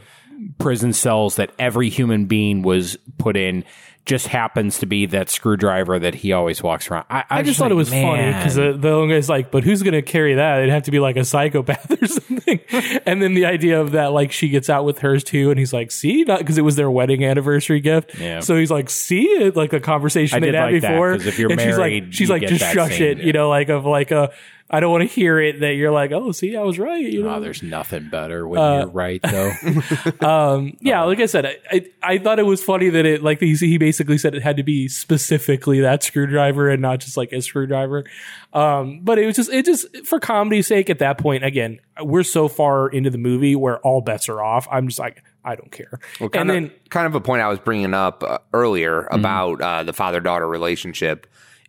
prison 0.59 0.93
cells 0.93 1.37
that 1.37 1.53
every 1.59 1.89
human 1.89 2.27
being 2.27 2.63
was 2.63 2.97
put 3.19 3.37
in 3.37 3.65
just 4.05 4.27
happens 4.27 4.81
to 4.81 4.87
be 4.87 5.07
that 5.07 5.31
screwdriver 5.31 5.97
that 5.97 6.13
he 6.17 6.33
always 6.33 6.61
walks 6.61 6.91
around. 6.91 7.05
I, 7.09 7.25
I 7.31 7.43
just 7.43 7.57
thought 7.59 7.71
it 7.71 7.77
was 7.77 7.89
funny 7.89 8.27
because 8.33 8.57
the, 8.57 8.73
the 8.73 9.07
guy's 9.07 9.29
like, 9.29 9.53
but 9.53 9.63
who's 9.63 9.83
going 9.85 9.93
to 9.95 10.03
carry 10.03 10.35
that? 10.35 10.59
It'd 10.59 10.71
have 10.71 10.83
to 10.85 10.91
be 10.91 10.99
like 10.99 11.17
a 11.17 11.25
psychopath 11.25 11.89
or 12.03 12.07
something. 12.09 12.59
and 13.07 13.23
then 13.23 13.35
the 13.35 13.47
idea 13.47 13.81
of 13.81 13.93
that, 13.93 14.07
like 14.13 14.33
she 14.33 14.49
gets 14.49 14.69
out 14.69 14.85
with 14.85 14.99
hers 14.99 15.23
too, 15.23 15.51
and 15.51 15.59
he's 15.59 15.73
like, 15.73 15.93
see, 15.93 16.25
not 16.25 16.41
because 16.41 16.59
it 16.59 16.63
was 16.63 16.75
their 16.75 16.91
wedding 16.91 17.25
anniversary 17.25 17.79
gift. 17.79 18.19
Yeah. 18.19 18.41
So 18.41 18.57
he's 18.57 18.73
like, 18.73 18.91
see, 18.91 19.23
it 19.23 19.55
like 19.55 19.73
a 19.73 19.81
conversation 19.81 20.37
I 20.37 20.41
they'd 20.41 20.47
did 20.47 20.55
had 20.57 20.73
like 20.73 20.83
that, 20.83 20.91
before. 20.93 21.13
'cause 21.13 21.27
if 21.27 21.39
you're 21.39 21.53
and 21.53 21.61
she's 21.61 21.79
like, 21.79 22.05
she's 22.11 22.31
like, 22.31 22.43
just 22.43 22.73
shush 22.73 23.01
it, 23.01 23.19
you 23.19 23.33
know, 23.33 23.49
like 23.49 23.69
of 23.69 23.85
like 23.85 24.11
a. 24.11 24.33
I 24.75 24.81
don't 24.81 24.91
want 24.91 25.03
to 25.03 25.15
hear 25.15 25.39
it 25.39 25.61
that 25.61 25.75
you're 25.75 25.91
like, 25.91 26.13
oh, 26.13 26.33
see, 26.33 26.57
I 26.57 26.63
was 26.63 26.79
right. 26.79 27.05
You 27.05 27.23
know, 27.25 27.35
Oh, 27.35 27.41
there's 27.41 27.63
nothing 27.63 28.09
better 28.09 28.49
when 28.49 28.59
Uh, 28.61 28.79
you're 28.79 28.89
right, 28.89 29.21
though. 29.23 29.53
yeah, 30.81 31.03
like 31.05 31.21
I 31.21 31.27
said, 31.27 31.47
I, 31.47 31.57
I 31.71 31.87
I 32.03 32.19
thought 32.19 32.39
it 32.39 32.47
was 32.47 32.63
funny 32.63 32.89
that 32.91 33.07
it 33.07 33.23
like 33.23 33.41
he 33.41 33.55
he 33.55 33.79
basically 33.79 34.19
said 34.19 34.35
it 34.35 34.43
had 34.43 34.57
to 34.57 34.63
be 34.63 34.89
specifically 34.89 35.81
that 35.81 36.03
screwdriver 36.03 36.69
and 36.71 36.81
not 36.83 37.01
just 37.01 37.17
like 37.17 37.33
a 37.33 37.41
screwdriver. 37.43 38.05
Um, 38.53 39.01
but 39.03 39.19
it 39.19 39.27
was 39.27 39.37
just 39.37 39.51
it 39.53 39.65
just 39.65 39.87
for 40.07 40.19
comedy's 40.21 40.67
sake 40.67 40.91
at 40.91 40.99
that 41.01 41.19
point. 41.19 41.45
Again, 41.45 41.79
we're 42.03 42.23
so 42.23 42.49
far 42.49 42.89
into 42.89 43.11
the 43.11 43.19
movie 43.19 43.57
where 43.57 43.79
all 43.81 44.01
bets 44.01 44.29
are 44.29 44.43
off. 44.43 44.67
I'm 44.71 44.89
just 44.89 44.99
like 44.99 45.23
I 45.45 45.57
don't 45.57 45.71
care. 45.73 45.99
kind 46.19 46.35
and 46.35 46.51
of, 46.51 46.55
then 46.55 46.71
kind 46.89 47.07
of 47.07 47.15
a 47.15 47.21
point 47.21 47.43
I 47.43 47.49
was 47.49 47.59
bringing 47.59 47.95
up 47.95 48.23
uh, 48.23 48.39
earlier 48.53 49.03
Mm-hmm. 49.03 49.15
about 49.19 49.61
uh, 49.61 49.83
the 49.83 49.93
father 49.93 50.21
daughter 50.21 50.47
relationship 50.49 51.27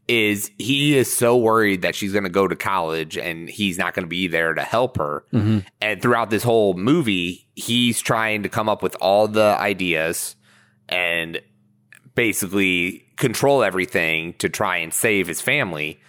is 0.07 0.51
he 0.57 0.97
is 0.97 1.11
so 1.11 1.37
worried 1.37 1.81
that 1.81 1.95
she's 1.95 2.11
going 2.11 2.25
to 2.25 2.29
go 2.29 2.47
to 2.47 2.55
college 2.55 3.17
and 3.17 3.49
he's 3.49 3.77
not 3.77 3.93
going 3.93 4.03
to 4.03 4.09
be 4.09 4.27
there 4.27 4.53
to 4.53 4.61
help 4.61 4.97
her. 4.97 5.25
Mm-hmm. 5.33 5.59
And 5.81 6.01
throughout 6.01 6.29
this 6.29 6.43
whole 6.43 6.73
movie, 6.73 7.47
he's 7.55 8.01
trying 8.01 8.43
to 8.43 8.49
come 8.49 8.67
up 8.67 8.83
with 8.83 8.95
all 8.99 9.27
the 9.27 9.55
ideas 9.59 10.35
and 10.89 11.41
basically 12.15 13.05
control 13.15 13.63
everything 13.63 14.33
to 14.39 14.49
try 14.49 14.77
and 14.77 14.93
save 14.93 15.27
his 15.27 15.39
family. 15.39 16.01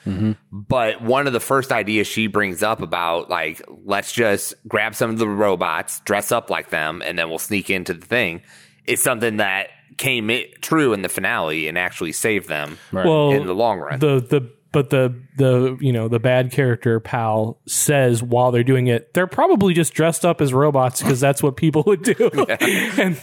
But 0.50 1.00
one 1.00 1.26
of 1.26 1.32
the 1.32 1.40
first 1.40 1.70
ideas 1.70 2.06
she 2.06 2.26
brings 2.26 2.62
up 2.62 2.82
about 2.82 3.30
like, 3.30 3.62
let's 3.84 4.12
just 4.12 4.54
grab 4.66 4.94
some 4.94 5.10
of 5.10 5.18
the 5.18 5.28
robots, 5.28 6.00
dress 6.00 6.32
up 6.32 6.50
like 6.50 6.70
them, 6.70 7.02
and 7.04 7.18
then 7.18 7.28
we'll 7.28 7.38
sneak 7.38 7.70
into 7.70 7.94
the 7.94 8.04
thing 8.04 8.42
is 8.86 9.02
something 9.02 9.38
that 9.38 9.68
came 9.98 10.30
it 10.30 10.60
true 10.62 10.92
in 10.92 11.02
the 11.02 11.08
finale 11.08 11.68
and 11.68 11.78
actually 11.78 12.12
saved 12.12 12.48
them 12.48 12.78
well 12.92 13.30
in 13.30 13.46
the 13.46 13.54
long 13.54 13.78
run. 13.78 13.98
the 13.98 14.20
the 14.20 14.50
but 14.72 14.90
the 14.90 15.14
the 15.36 15.78
you 15.80 15.92
know 15.92 16.08
the 16.08 16.18
bad 16.18 16.50
character 16.50 16.98
pal 16.98 17.60
says 17.66 18.22
while 18.22 18.50
they're 18.50 18.64
doing 18.64 18.88
it 18.88 19.14
they're 19.14 19.28
probably 19.28 19.72
just 19.72 19.94
dressed 19.94 20.24
up 20.24 20.40
as 20.40 20.52
robots 20.52 21.00
because 21.00 21.20
that's 21.20 21.42
what 21.42 21.56
people 21.56 21.84
would 21.86 22.02
do 22.02 22.14
and 22.98 23.20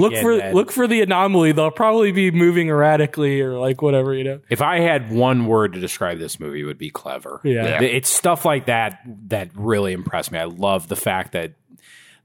look 0.00 0.16
for 0.16 0.36
man. 0.36 0.52
look 0.52 0.72
for 0.72 0.88
the 0.88 1.00
anomaly 1.00 1.52
they'll 1.52 1.70
probably 1.70 2.10
be 2.10 2.32
moving 2.32 2.68
erratically 2.68 3.40
or 3.40 3.56
like 3.56 3.80
whatever 3.82 4.12
you 4.14 4.24
know 4.24 4.40
if 4.50 4.60
I 4.60 4.80
had 4.80 5.12
one 5.12 5.46
word 5.46 5.74
to 5.74 5.80
describe 5.80 6.18
this 6.18 6.40
movie, 6.40 6.62
it 6.62 6.64
would 6.64 6.78
be 6.78 6.90
clever. 6.90 7.40
Yeah. 7.44 7.80
Yeah. 7.80 7.82
It's 7.82 8.10
stuff 8.10 8.44
like 8.44 8.66
that 8.66 9.00
that 9.28 9.50
really 9.54 9.92
impressed 9.92 10.32
me. 10.32 10.38
I 10.38 10.44
love 10.44 10.88
the 10.88 10.96
fact 10.96 11.32
that 11.32 11.54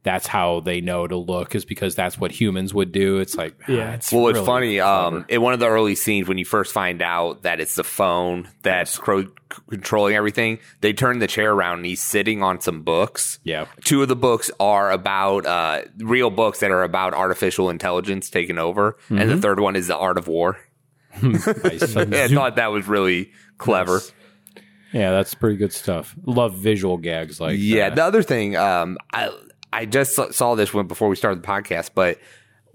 that's 0.07 0.25
how 0.25 0.61
they 0.61 0.79
know 0.79 1.05
to 1.05 1.17
look 1.17 1.53
is 1.53 1.65
because 1.65 1.95
that's 1.95 2.17
what 2.17 2.31
humans 2.31 2.73
would 2.73 2.93
do. 2.93 3.17
It's 3.17 3.35
like, 3.35 3.55
ah, 3.67 3.71
Yeah. 3.71 3.93
it's 3.95 4.09
well, 4.11 4.27
it's 4.29 4.35
really 4.35 4.45
funny. 4.45 4.79
Um, 4.79 5.25
in 5.27 5.41
one 5.41 5.53
of 5.53 5.59
the 5.59 5.67
early 5.67 5.95
scenes, 5.95 6.29
when 6.29 6.37
you 6.37 6.45
first 6.45 6.71
find 6.73 7.01
out 7.01 7.41
that 7.43 7.59
it's 7.59 7.75
the 7.75 7.83
phone 7.83 8.47
that's 8.63 8.97
cro- 8.97 9.27
controlling 9.69 10.15
everything, 10.15 10.59
they 10.79 10.93
turn 10.93 11.19
the 11.19 11.27
chair 11.27 11.51
around 11.51 11.79
and 11.79 11.85
he's 11.85 12.01
sitting 12.01 12.41
on 12.41 12.61
some 12.61 12.83
books. 12.83 13.39
Yeah. 13.43 13.65
Two 13.83 14.01
of 14.01 14.07
the 14.07 14.15
books 14.15 14.49
are 14.61 14.91
about 14.91 15.45
uh, 15.45 15.81
real 15.97 16.29
books 16.29 16.61
that 16.61 16.71
are 16.71 16.83
about 16.83 17.13
artificial 17.13 17.69
intelligence 17.69 18.29
taking 18.29 18.57
over, 18.57 18.95
and 19.09 19.19
Mm-hmm. 19.19 19.29
the 19.29 19.37
third 19.41 19.59
one 19.59 19.75
is 19.75 19.87
the 19.87 19.97
art 19.97 20.17
of 20.17 20.27
war. 20.29 20.57
Nice. 21.21 21.95
I 21.97 22.27
thought 22.29 22.55
that 22.57 22.71
was 22.71 22.87
really 22.87 23.31
clever. 23.57 24.01
yeah, 24.93 25.11
that's 25.11 25.33
pretty 25.33 25.57
good 25.57 25.73
stuff. 25.73 26.15
Love 26.25 26.53
visual 26.55 26.97
gags 26.97 27.41
like 27.41 27.57
Yeah. 27.59 27.89
that. 27.89 27.95
The 27.95 28.03
other 28.03 28.21
thing, 28.23 28.55
um, 28.55 28.97
I 29.11 29.31
I 29.73 29.85
just 29.85 30.15
saw- 30.33 30.55
this 30.55 30.73
one 30.73 30.87
before 30.87 31.09
we 31.09 31.15
started 31.15 31.41
the 31.43 31.47
podcast, 31.47 31.91
but 31.95 32.19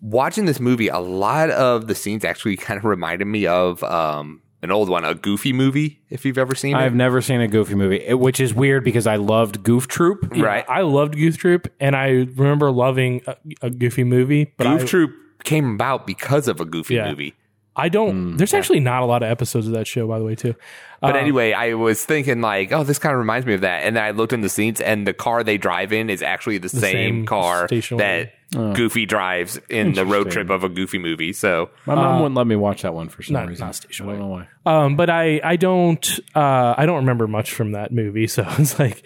watching 0.00 0.44
this 0.46 0.60
movie, 0.60 0.88
a 0.88 0.98
lot 0.98 1.50
of 1.50 1.86
the 1.86 1.94
scenes 1.94 2.24
actually 2.24 2.56
kind 2.66 2.78
of 2.78 2.84
reminded 2.84 3.26
me 3.26 3.46
of 3.46 3.82
um, 3.84 4.42
an 4.62 4.70
old 4.70 4.88
one, 4.88 5.04
a 5.04 5.14
Goofy 5.14 5.52
movie. 5.52 6.00
If 6.10 6.24
you've 6.24 6.38
ever 6.38 6.54
seen 6.54 6.76
it. 6.76 6.78
I've 6.80 6.94
never 6.94 7.20
seen 7.20 7.40
a 7.40 7.48
Goofy 7.48 7.74
movie, 7.74 8.12
which 8.14 8.40
is 8.40 8.54
weird 8.54 8.84
because 8.84 9.06
I 9.06 9.16
loved 9.16 9.62
Goof 9.62 9.88
Troop. 9.88 10.30
right? 10.36 10.64
i 10.68 10.80
loved 10.82 11.16
goof 11.16 11.36
troop 11.38 11.72
and 11.80 11.96
i 11.96 12.08
remember 12.08 12.70
loving 12.70 13.20
a, 13.26 13.36
a 13.62 13.70
goofy 13.70 14.04
movie 14.04 14.52
but 14.56 14.64
Goof 14.64 14.82
I, 14.82 14.86
Troop 14.86 15.10
came 15.44 15.74
about 15.74 16.06
because 16.06 16.46
of 16.48 16.60
a 16.60 16.64
Goofy 16.64 16.94
Yeah. 16.94 17.10
movie. 17.10 17.34
I 17.74 17.88
don't 17.88 18.36
there's 18.36 18.52
actually 18.54 18.80
not 18.80 19.02
a 19.02 19.06
lot 19.06 19.22
of 19.22 19.30
episodes 19.30 19.66
of 19.66 19.72
that 19.72 19.86
show 19.86 20.06
by 20.06 20.18
the 20.18 20.24
way 20.24 20.34
too 20.34 20.54
But 21.00 21.16
Uh, 21.16 21.18
anyway, 21.18 21.52
I 21.52 21.74
was 21.74 22.04
thinking 22.04 22.40
like, 22.40 22.70
oh, 22.70 22.84
this 22.84 22.98
kind 23.00 23.12
of 23.12 23.18
reminds 23.18 23.44
me 23.44 23.54
of 23.54 23.62
that. 23.62 23.82
And 23.82 23.96
then 23.96 24.04
I 24.04 24.12
looked 24.12 24.32
in 24.32 24.40
the 24.40 24.48
scenes, 24.48 24.80
and 24.80 25.04
the 25.04 25.12
car 25.12 25.42
they 25.42 25.58
drive 25.58 25.92
in 25.92 26.08
is 26.08 26.22
actually 26.22 26.58
the, 26.58 26.68
same, 26.68 26.80
same 26.80 27.26
car 27.26 27.66
station 27.66 27.96
that 27.96 28.34
Goofy 28.52 29.04
drives 29.04 29.58
in 29.68 29.94
the 29.94 30.06
road 30.06 30.30
trip 30.30 30.48
of 30.48 30.62
a 30.62 30.68
Goofy 30.68 30.98
movie. 30.98 31.32
So 31.32 31.70
My 31.86 31.96
mom 31.96 32.20
wouldn't 32.20 32.36
let 32.36 32.46
me 32.46 32.54
watch 32.54 32.82
that 32.82 32.94
one 32.94 33.08
for 33.08 33.22
some 33.22 33.34
not- 33.34 33.48
reason. 33.48 33.66
not 33.66 33.74
Station 33.74 34.08
I 34.08 34.12
don't 34.12 34.20
know 34.20 34.28
why. 34.28 34.48
Um, 34.64 34.94
but 34.94 35.10
I 35.10 35.40
I 35.42 35.56
don't 35.56 36.20
uh 36.36 36.74
I 36.78 36.86
don't 36.86 36.98
remember 36.98 37.26
much 37.26 37.50
from 37.52 37.72
that 37.72 37.90
movie, 37.90 38.26
so 38.36 38.44
it's 38.58 38.78
like 38.78 39.02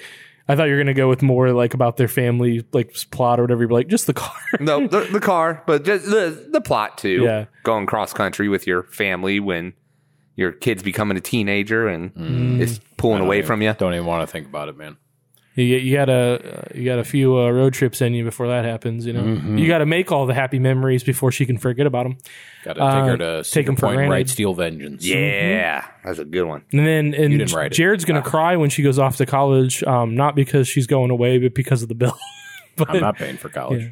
I 0.49 0.55
thought 0.57 0.65
you 0.69 0.75
were 0.75 0.81
gonna 0.81 0.95
go 0.95 1.09
with 1.09 1.23
more 1.23 1.51
like 1.53 1.75
about 1.75 1.97
their 1.97 2.09
family 2.09 2.65
like 2.73 2.95
plot 3.11 3.41
or 3.41 3.43
whatever. 3.43 3.63
You'd 3.63 3.69
be 3.69 3.75
like 3.75 3.89
just 3.89 4.07
the 4.07 4.15
car. 4.15 4.35
no, 4.61 4.87
the, 4.87 5.01
the 5.01 5.21
car, 5.21 5.63
but 5.67 5.85
just 5.85 6.07
the 6.07 6.49
the 6.51 6.61
plot 6.61 6.99
too. 6.99 7.23
Yeah. 7.25 7.47
going 7.65 7.87
cross 7.87 8.13
country 8.13 8.49
with 8.49 8.67
your 8.67 8.85
family 8.85 9.41
when 9.41 9.73
your 10.37 10.53
kid's 10.53 10.83
becoming 10.83 11.17
a 11.17 11.21
teenager 11.21 11.89
and 11.89 12.15
Mm. 12.15 12.61
it's 12.61 12.79
pulling 12.97 13.23
away 13.23 13.43
from 13.43 13.63
you. 13.63 13.73
Don't 13.73 13.95
even 13.95 14.07
want 14.07 14.23
to 14.29 14.31
think 14.31 14.47
about 14.47 14.69
it, 14.69 14.77
man. 14.77 14.97
You, 15.57 15.77
you 15.79 15.97
got 15.97 16.09
a 16.09 16.59
uh, 16.59 16.63
you 16.75 16.85
got 16.85 16.99
a 16.99 17.05
few 17.05 17.37
uh, 17.39 17.51
road 17.51 17.73
trips 17.75 18.01
in 18.03 18.13
you 18.15 18.25
before 18.25 18.49
that 18.49 18.65
happens. 18.65 19.07
You 19.07 19.13
know, 19.15 19.23
Mm-hmm. 19.23 19.59
you 19.59 19.67
got 19.67 19.79
to 19.79 19.87
make 19.87 20.13
all 20.13 20.27
the 20.27 20.35
happy 20.35 20.59
memories 20.59 21.03
before 21.03 21.33
she 21.33 21.47
can 21.47 21.59
forget 21.59 21.87
about 21.87 22.05
them. 22.05 22.19
Got 22.65 22.75
to 22.75 22.81
take 22.81 22.89
her 22.91 23.13
Uh, 23.15 23.17
to 23.17 23.37
take 23.39 23.45
Cedar 23.47 23.71
'em 23.71 23.77
for 23.77 23.81
Point 23.87 23.91
and 24.01 24.09
granted. 24.09 24.11
Right 24.13 24.29
Steel 24.29 24.55
Vengeance. 24.55 25.07
Yeah, 25.07 25.85
that's 26.05 26.19
a 26.19 26.25
good 26.25 26.45
one. 26.45 26.65
And 26.73 26.87
then 26.87 27.15
and 27.15 27.39
didn't 27.39 27.53
write 27.53 27.73
it. 27.73 27.75
Jared's 27.75 28.05
gonna 28.05 28.23
cry 28.23 28.57
when 28.57 28.71
she 28.71 28.83
goes 28.83 28.99
off 28.99 29.17
to 29.17 29.27
college, 29.27 29.83
um, 29.85 30.15
not 30.15 30.35
because 30.37 30.69
she's 30.69 30.87
going 30.87 31.11
away, 31.11 31.39
but 31.39 31.55
because 31.55 31.83
of 31.83 31.89
the 31.89 31.95
bill. 31.95 32.17
but 32.77 32.91
I'm 32.91 33.01
not 33.01 33.17
paying 33.17 33.37
for 33.39 33.49
college. 33.49 33.83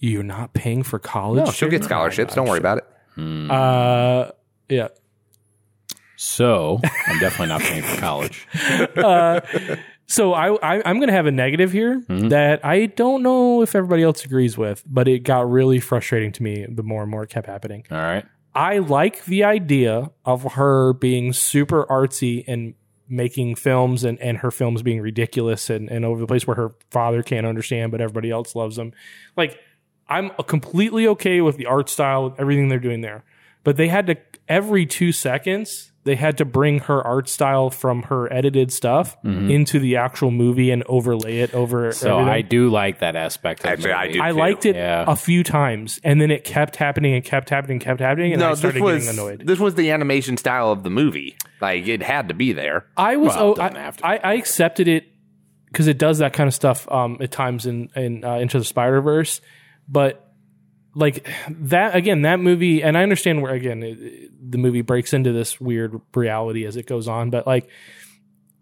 Yeah. 0.00 0.10
you're 0.10 0.22
not 0.22 0.54
paying 0.54 0.82
for 0.82 0.98
college. 0.98 1.44
No, 1.44 1.50
she'll 1.52 1.68
get 1.68 1.84
scholarships. 1.84 2.34
Don't 2.34 2.48
worry 2.48 2.58
about 2.58 2.78
it. 2.78 2.84
Uh, 3.50 4.30
yeah. 4.68 4.88
So 6.16 6.80
I'm 7.06 7.18
definitely 7.18 7.48
not 7.48 7.60
paying 7.60 7.82
for 7.82 8.00
college. 8.00 8.46
So 10.10 10.32
I, 10.32 10.54
I 10.56 10.82
I'm 10.84 10.96
going 10.96 11.08
to 11.08 11.12
have 11.14 11.26
a 11.26 11.30
negative 11.30 11.70
here 11.70 12.00
Mm-hmm. 12.08 12.28
that 12.30 12.64
I 12.64 12.86
don't 12.86 13.22
know 13.22 13.62
if 13.62 13.74
everybody 13.74 14.02
else 14.02 14.24
agrees 14.24 14.56
with, 14.58 14.82
but 14.86 15.06
it 15.06 15.20
got 15.20 15.48
really 15.50 15.80
frustrating 15.80 16.32
to 16.32 16.42
me 16.42 16.66
the 16.68 16.82
more 16.82 17.02
and 17.02 17.10
more 17.10 17.22
it 17.24 17.30
kept 17.30 17.46
happening. 17.46 17.84
All 17.90 17.98
right. 17.98 18.24
I 18.54 18.78
like 18.78 19.24
the 19.26 19.44
idea 19.44 20.10
of 20.24 20.54
her 20.54 20.92
being 20.94 21.32
super 21.32 21.84
artsy 21.86 22.42
and 22.48 22.74
making 23.08 23.54
films 23.54 24.04
and, 24.04 24.18
and 24.20 24.38
her 24.38 24.50
films 24.50 24.82
being 24.82 25.00
ridiculous 25.00 25.70
and, 25.70 25.88
and 25.90 26.04
over 26.04 26.20
the 26.20 26.26
place 26.26 26.46
where 26.46 26.56
her 26.56 26.74
father 26.90 27.22
can't 27.22 27.46
understand, 27.46 27.92
but 27.92 28.00
everybody 28.00 28.30
else 28.30 28.54
loves 28.56 28.76
them. 28.76 28.92
Like, 29.36 29.58
I'm 30.08 30.30
completely 30.46 31.06
okay 31.08 31.40
with 31.42 31.56
the 31.58 31.66
art 31.66 31.88
style, 31.90 32.24
with 32.30 32.40
everything 32.40 32.68
they're 32.68 32.78
doing 32.78 33.02
there. 33.02 33.24
but 33.64 33.76
they 33.76 33.88
had 33.88 34.06
to 34.08 34.16
every 34.48 34.86
two 34.86 35.12
seconds 35.12 35.87
they 36.04 36.14
had 36.14 36.38
to 36.38 36.44
bring 36.44 36.78
her 36.80 37.06
art 37.06 37.28
style 37.28 37.68
from 37.70 38.04
her 38.04 38.32
edited 38.32 38.72
stuff 38.72 39.16
into 39.24 39.78
the 39.78 39.96
actual 39.96 40.30
movie 40.30 40.70
and 40.70 40.82
overlay 40.84 41.40
it 41.40 41.52
over. 41.54 41.92
So 41.92 42.14
everything. 42.20 42.32
I 42.32 42.40
do 42.42 42.70
like 42.70 43.00
that 43.00 43.14
aspect. 43.16 43.60
Of 43.60 43.66
Actually, 43.72 43.92
I 43.92 44.12
do. 44.12 44.22
I 44.22 44.30
too. 44.30 44.36
liked 44.38 44.64
it 44.66 44.76
Yeah. 44.76 45.04
a 45.06 45.16
few 45.16 45.44
times, 45.44 46.00
and 46.02 46.20
then 46.20 46.30
it 46.30 46.44
kept 46.44 46.76
happening 46.76 47.14
and 47.14 47.22
kept 47.24 47.50
happening 47.50 47.74
and 47.76 47.80
kept 47.82 48.00
happening, 48.00 48.32
and 48.32 48.42
I 48.42 48.50
this 48.50 48.60
started 48.60 48.80
was 48.82 49.04
getting 49.04 49.18
annoyed. 49.20 49.46
this 49.46 49.58
was 49.58 49.74
the 49.74 49.90
animation 49.90 50.36
style 50.38 50.70
of 50.72 50.82
the 50.82 50.90
movie. 50.90 51.36
Like 51.60 51.86
it 51.88 52.02
had 52.02 52.28
to 52.28 52.34
be 52.34 52.52
there. 52.52 52.86
I 52.96 53.16
was 53.16 53.34
Well, 53.34 53.56
oh, 53.58 53.60
I, 53.62 53.76
have. 53.78 53.98
I, 54.02 54.16
I 54.18 54.34
accepted 54.34 54.88
it 54.88 55.04
because 55.66 55.88
it 55.88 55.98
does 55.98 56.18
that 56.18 56.32
kind 56.32 56.48
of 56.48 56.54
stuff 56.54 56.90
um, 56.90 57.18
at 57.20 57.30
times 57.32 57.66
in 57.66 57.90
in 57.94 58.24
uh, 58.24 58.36
Into 58.36 58.58
the 58.58 58.64
Spider 58.64 59.02
Verse, 59.02 59.40
but 59.88 60.27
like 60.94 61.28
that 61.48 61.94
again, 61.94 62.22
that 62.22 62.40
movie, 62.40 62.82
and 62.82 62.96
I 62.96 63.02
understand 63.02 63.42
where 63.42 63.52
again 63.52 63.82
it, 63.82 64.50
the 64.50 64.58
movie 64.58 64.82
breaks 64.82 65.12
into 65.12 65.32
this 65.32 65.60
weird 65.60 66.00
reality 66.14 66.64
as 66.66 66.76
it 66.76 66.86
goes 66.86 67.08
on, 67.08 67.30
but 67.30 67.46
like 67.46 67.68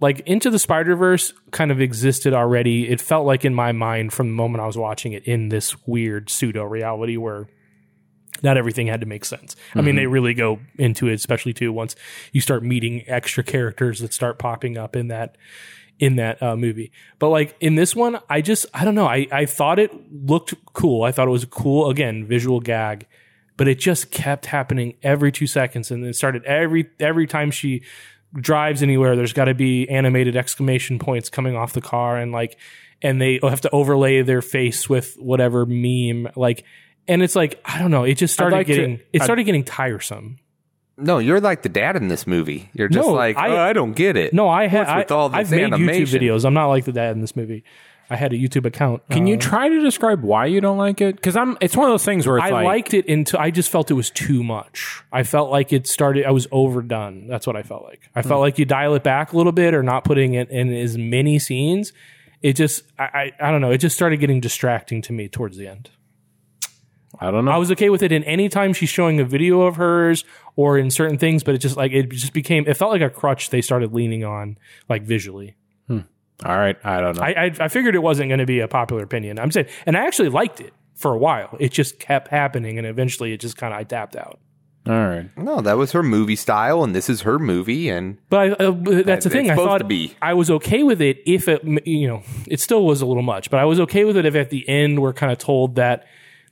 like 0.01 0.21
Into 0.21 0.51
the 0.51 0.59
Spider 0.59 0.95
Verse 0.95 1.33
kind 1.51 1.71
of 1.71 1.81
existed 1.81 2.35
already. 2.35 2.89
It 2.89 3.01
felt 3.01 3.27
like 3.27 3.45
in 3.45 3.55
my 3.55 3.73
mind 3.73 4.13
from 4.13 4.29
the 4.29 4.35
moment 4.35 4.63
I 4.63 4.67
was 4.67 4.77
watching 4.77 5.13
it 5.13 5.25
in 5.25 5.49
this 5.49 5.87
weird 5.87 6.29
pseudo 6.29 6.65
reality 6.65 7.17
where 7.17 7.49
not 8.43 8.59
everything 8.59 8.87
had 8.87 9.01
to 9.01 9.07
make 9.07 9.25
sense. 9.25 9.57
I 9.75 9.79
mean, 9.79 9.87
mm-hmm. 9.87 9.97
they 9.97 10.07
really 10.07 10.35
go 10.35 10.61
into 10.79 11.09
it, 11.09 11.15
especially 11.15 11.55
too 11.55 11.73
once 11.73 11.97
you 12.33 12.41
start 12.41 12.63
meeting 12.63 13.05
extra 13.07 13.43
characters 13.43 14.01
that 14.01 14.13
start 14.13 14.39
popping 14.39 14.77
up 14.77 14.95
in 14.95 15.09
that 15.09 15.37
in 15.99 16.17
that 16.17 16.43
uh, 16.43 16.57
movie. 16.57 16.93
But 17.19 17.29
like 17.31 17.57
in 17.61 17.75
this 17.75 17.97
one, 17.97 18.19
I 18.29 18.41
just 18.41 18.67
I 18.75 18.85
don't 18.85 18.95
know. 18.95 19.07
I 19.07 19.27
I 19.33 19.47
thought 19.47 19.79
it 19.79 19.93
looked 20.13 20.55
cool. 20.75 21.03
I 21.05 21.13
thought 21.13 21.29
it 21.29 21.31
was 21.33 21.45
a 21.45 21.49
cool 21.49 21.89
again 21.91 22.27
visual 22.27 22.61
gag, 22.61 23.07
but 23.57 23.69
it 23.69 23.79
just 23.79 24.11
kept 24.11 24.47
happening 24.47 24.95
every 25.03 25.33
two 25.33 25.47
seconds, 25.47 25.91
and 25.91 26.05
it 26.05 26.15
started 26.17 26.45
every 26.45 26.91
every 27.01 27.27
time 27.27 27.51
she 27.51 27.83
drives 28.35 28.83
anywhere. 28.83 29.17
There's 29.17 29.33
got 29.33 29.47
to 29.47 29.55
be 29.55 29.89
animated 29.89 30.37
exclamation 30.37 30.99
points 30.99 31.29
coming 31.31 31.57
off 31.57 31.73
the 31.73 31.81
car, 31.81 32.17
and 32.19 32.33
like 32.33 32.59
and 33.03 33.21
they 33.21 33.39
have 33.43 33.61
to 33.63 33.71
overlay 33.71 34.23
their 34.23 34.43
face 34.43 34.89
with 34.89 35.15
whatever 35.19 35.65
meme 35.67 36.29
like. 36.37 36.65
And 37.09 37.23
it's 37.23 37.37
like 37.37 37.61
I 37.65 37.79
don't 37.79 37.91
know. 37.93 38.03
It 38.05 38.15
just 38.15 38.35
started 38.35 38.57
like 38.57 38.67
to- 38.67 38.75
getting 38.75 38.95
it 39.13 39.21
I'd- 39.21 39.25
started 39.25 39.45
getting 39.45 39.65
tiresome. 39.65 40.39
No, 40.99 41.19
you're 41.19 41.41
like 41.41 41.63
the 41.63 41.69
dad 41.69 41.97
in 41.97 42.09
this 42.09 42.27
movie. 42.27 42.71
You're 42.73 42.89
just 42.89 43.07
No, 43.07 43.13
like, 43.13 43.37
I- 43.37 43.49
oh, 43.51 43.59
I 43.59 43.73
don't 43.75 43.93
get 43.93 44.17
it. 44.17 44.33
No, 44.33 44.49
I 44.49 44.67
had 44.67 44.87
What's 44.87 44.97
with 45.05 45.13
I, 45.13 45.15
all 45.15 45.29
this 45.29 45.39
I've 45.39 45.51
made 45.51 45.65
animation? 45.65 46.21
YouTube 46.21 46.23
videos. 46.23 46.45
I'm 46.45 46.55
not 46.55 46.67
like 46.69 46.85
the 46.87 46.93
dad 46.93 47.15
in 47.15 47.21
this 47.21 47.37
movie. 47.37 47.65
I 48.09 48.15
had 48.15 48.33
a 48.33 48.37
YouTube 48.37 48.65
account. 48.67 49.03
Can 49.11 49.25
Uh, 49.25 49.31
you 49.31 49.37
try 49.37 49.69
to 49.69 49.81
describe 49.81 50.23
why 50.23 50.47
you 50.47 50.61
don't 50.61 50.79
like 50.79 51.01
it? 51.01 51.17
Because 51.17 51.35
I'm. 51.37 51.59
It's 51.61 51.77
one 51.77 51.89
of 51.89 51.93
those 51.93 52.05
things 52.05 52.25
where 52.25 52.37
it's 52.39 52.47
I 52.47 52.51
like, 52.51 52.65
liked 52.65 52.95
it 52.95 53.09
until 53.09 53.41
I 53.41 53.51
just 53.51 53.69
felt 53.69 53.91
it 53.91 53.95
was 53.95 54.11
too 54.11 54.45
much. 54.45 55.03
I 55.13 55.25
felt 55.25 55.51
like 55.51 55.73
it 55.73 55.89
started. 55.89 56.25
I 56.25 56.31
was 56.31 56.47
overdone. 56.53 57.27
That's 57.27 57.49
what 57.49 57.57
I 57.57 57.63
felt 57.65 57.83
like. 57.83 58.09
I 58.15 58.23
Hmm. 58.23 58.29
felt 58.29 58.41
like 58.43 58.59
you 58.61 58.65
dial 58.65 58.95
it 58.95 59.03
back 59.03 59.33
a 59.33 59.37
little 59.37 59.51
bit 59.51 59.75
or 59.75 59.83
not 59.83 60.05
putting 60.05 60.35
it 60.35 60.49
in 60.51 60.73
as 60.73 60.97
many 60.97 61.41
scenes. 61.41 61.93
It 62.43 62.53
just, 62.55 62.85
I, 62.97 63.33
I, 63.41 63.49
I 63.49 63.51
don't 63.51 63.61
know. 63.61 63.73
It 63.73 63.79
just 63.79 63.97
started 63.97 64.21
getting 64.21 64.39
distracting 64.41 65.03
to 65.03 65.13
me 65.13 65.27
towards 65.29 65.57
the 65.57 65.67
end. 65.67 65.91
I 67.21 67.31
don't 67.31 67.45
know. 67.45 67.51
I 67.51 67.57
was 67.57 67.71
okay 67.73 67.89
with 67.89 68.03
it 68.03 68.13
in 68.13 68.25
any 68.25 68.49
time 68.49 68.73
she's 68.73 68.91
showing 68.91 69.21
a 69.21 69.25
video 69.25 69.63
of 69.63 69.77
hers 69.77 70.25
or 70.55 70.79
in 70.79 70.91
certain 70.91 71.19
things, 71.19 71.43
but 71.43 71.55
it 71.55 71.59
just 71.59 71.77
like 71.77 71.93
it 71.93 72.11
just 72.11 72.33
became. 72.33 72.67
It 72.67 72.75
felt 72.77 72.93
like 72.93 73.03
a 73.03 73.11
crutch 73.11 73.51
they 73.51 73.63
started 73.63 73.93
leaning 73.93 74.25
on, 74.25 74.59
like 74.89 75.03
visually. 75.03 75.57
All 76.45 76.57
right. 76.59 76.77
I 76.85 77.01
don't 77.01 77.17
know. 77.17 77.23
I, 77.23 77.31
I, 77.47 77.53
I 77.61 77.69
figured 77.69 77.95
it 77.95 78.03
wasn't 78.03 78.29
going 78.29 78.41
to 78.41 78.47
be 78.47 78.61
a 78.61 78.69
popular 78.69 79.03
opinion. 79.03 79.39
I'm 79.39 79.51
saying, 79.51 79.69
and 79.87 79.97
I 79.97 80.07
actually 80.07 80.29
liked 80.29 80.61
it 80.61 80.75
for 80.95 81.15
a 81.15 81.19
while. 81.19 81.57
It 81.59 81.73
just 81.73 81.99
kept 81.99 82.29
happening, 82.29 82.79
and 82.79 82.87
eventually, 82.87 83.33
it 83.33 83.41
just 83.41 83.57
kind 83.57 83.73
of 83.73 83.81
I 83.81 83.85
tapped 83.85 84.17
out. 84.17 84.39
All 84.87 84.93
right. 84.93 85.37
No, 85.37 85.61
that 85.63 85.77
was 85.77 85.93
her 85.93 86.03
movie 86.03 86.37
style, 86.37 86.85
and 86.85 86.95
this 86.95 87.11
is 87.11 87.23
her 87.23 87.39
movie, 87.39 87.89
and 87.89 88.19
But 88.29 88.39
I, 88.61 88.65
uh, 88.67 88.71
but 88.71 89.07
that's 89.07 89.25
the 89.25 89.31
thing. 89.31 89.51
I 89.51 89.55
supposed 89.55 89.69
thought 89.69 89.79
to 89.79 89.85
be. 89.85 90.15
I 90.23 90.35
was 90.35 90.51
okay 90.51 90.83
with 90.83 91.01
it 91.01 91.19
if 91.27 91.49
it, 91.49 91.65
you 91.87 92.07
know, 92.07 92.23
it 92.47 92.61
still 92.61 92.85
was 92.85 93.01
a 93.01 93.07
little 93.07 93.23
much. 93.23 93.51
But 93.51 93.59
I 93.59 93.65
was 93.65 93.81
okay 93.81 94.05
with 94.05 94.17
it 94.17 94.27
if 94.27 94.37
at 94.37 94.51
the 94.51 94.69
end 94.69 95.01
we're 95.01 95.13
kind 95.13 95.33
of 95.33 95.39
told 95.39 95.75
that 95.77 96.07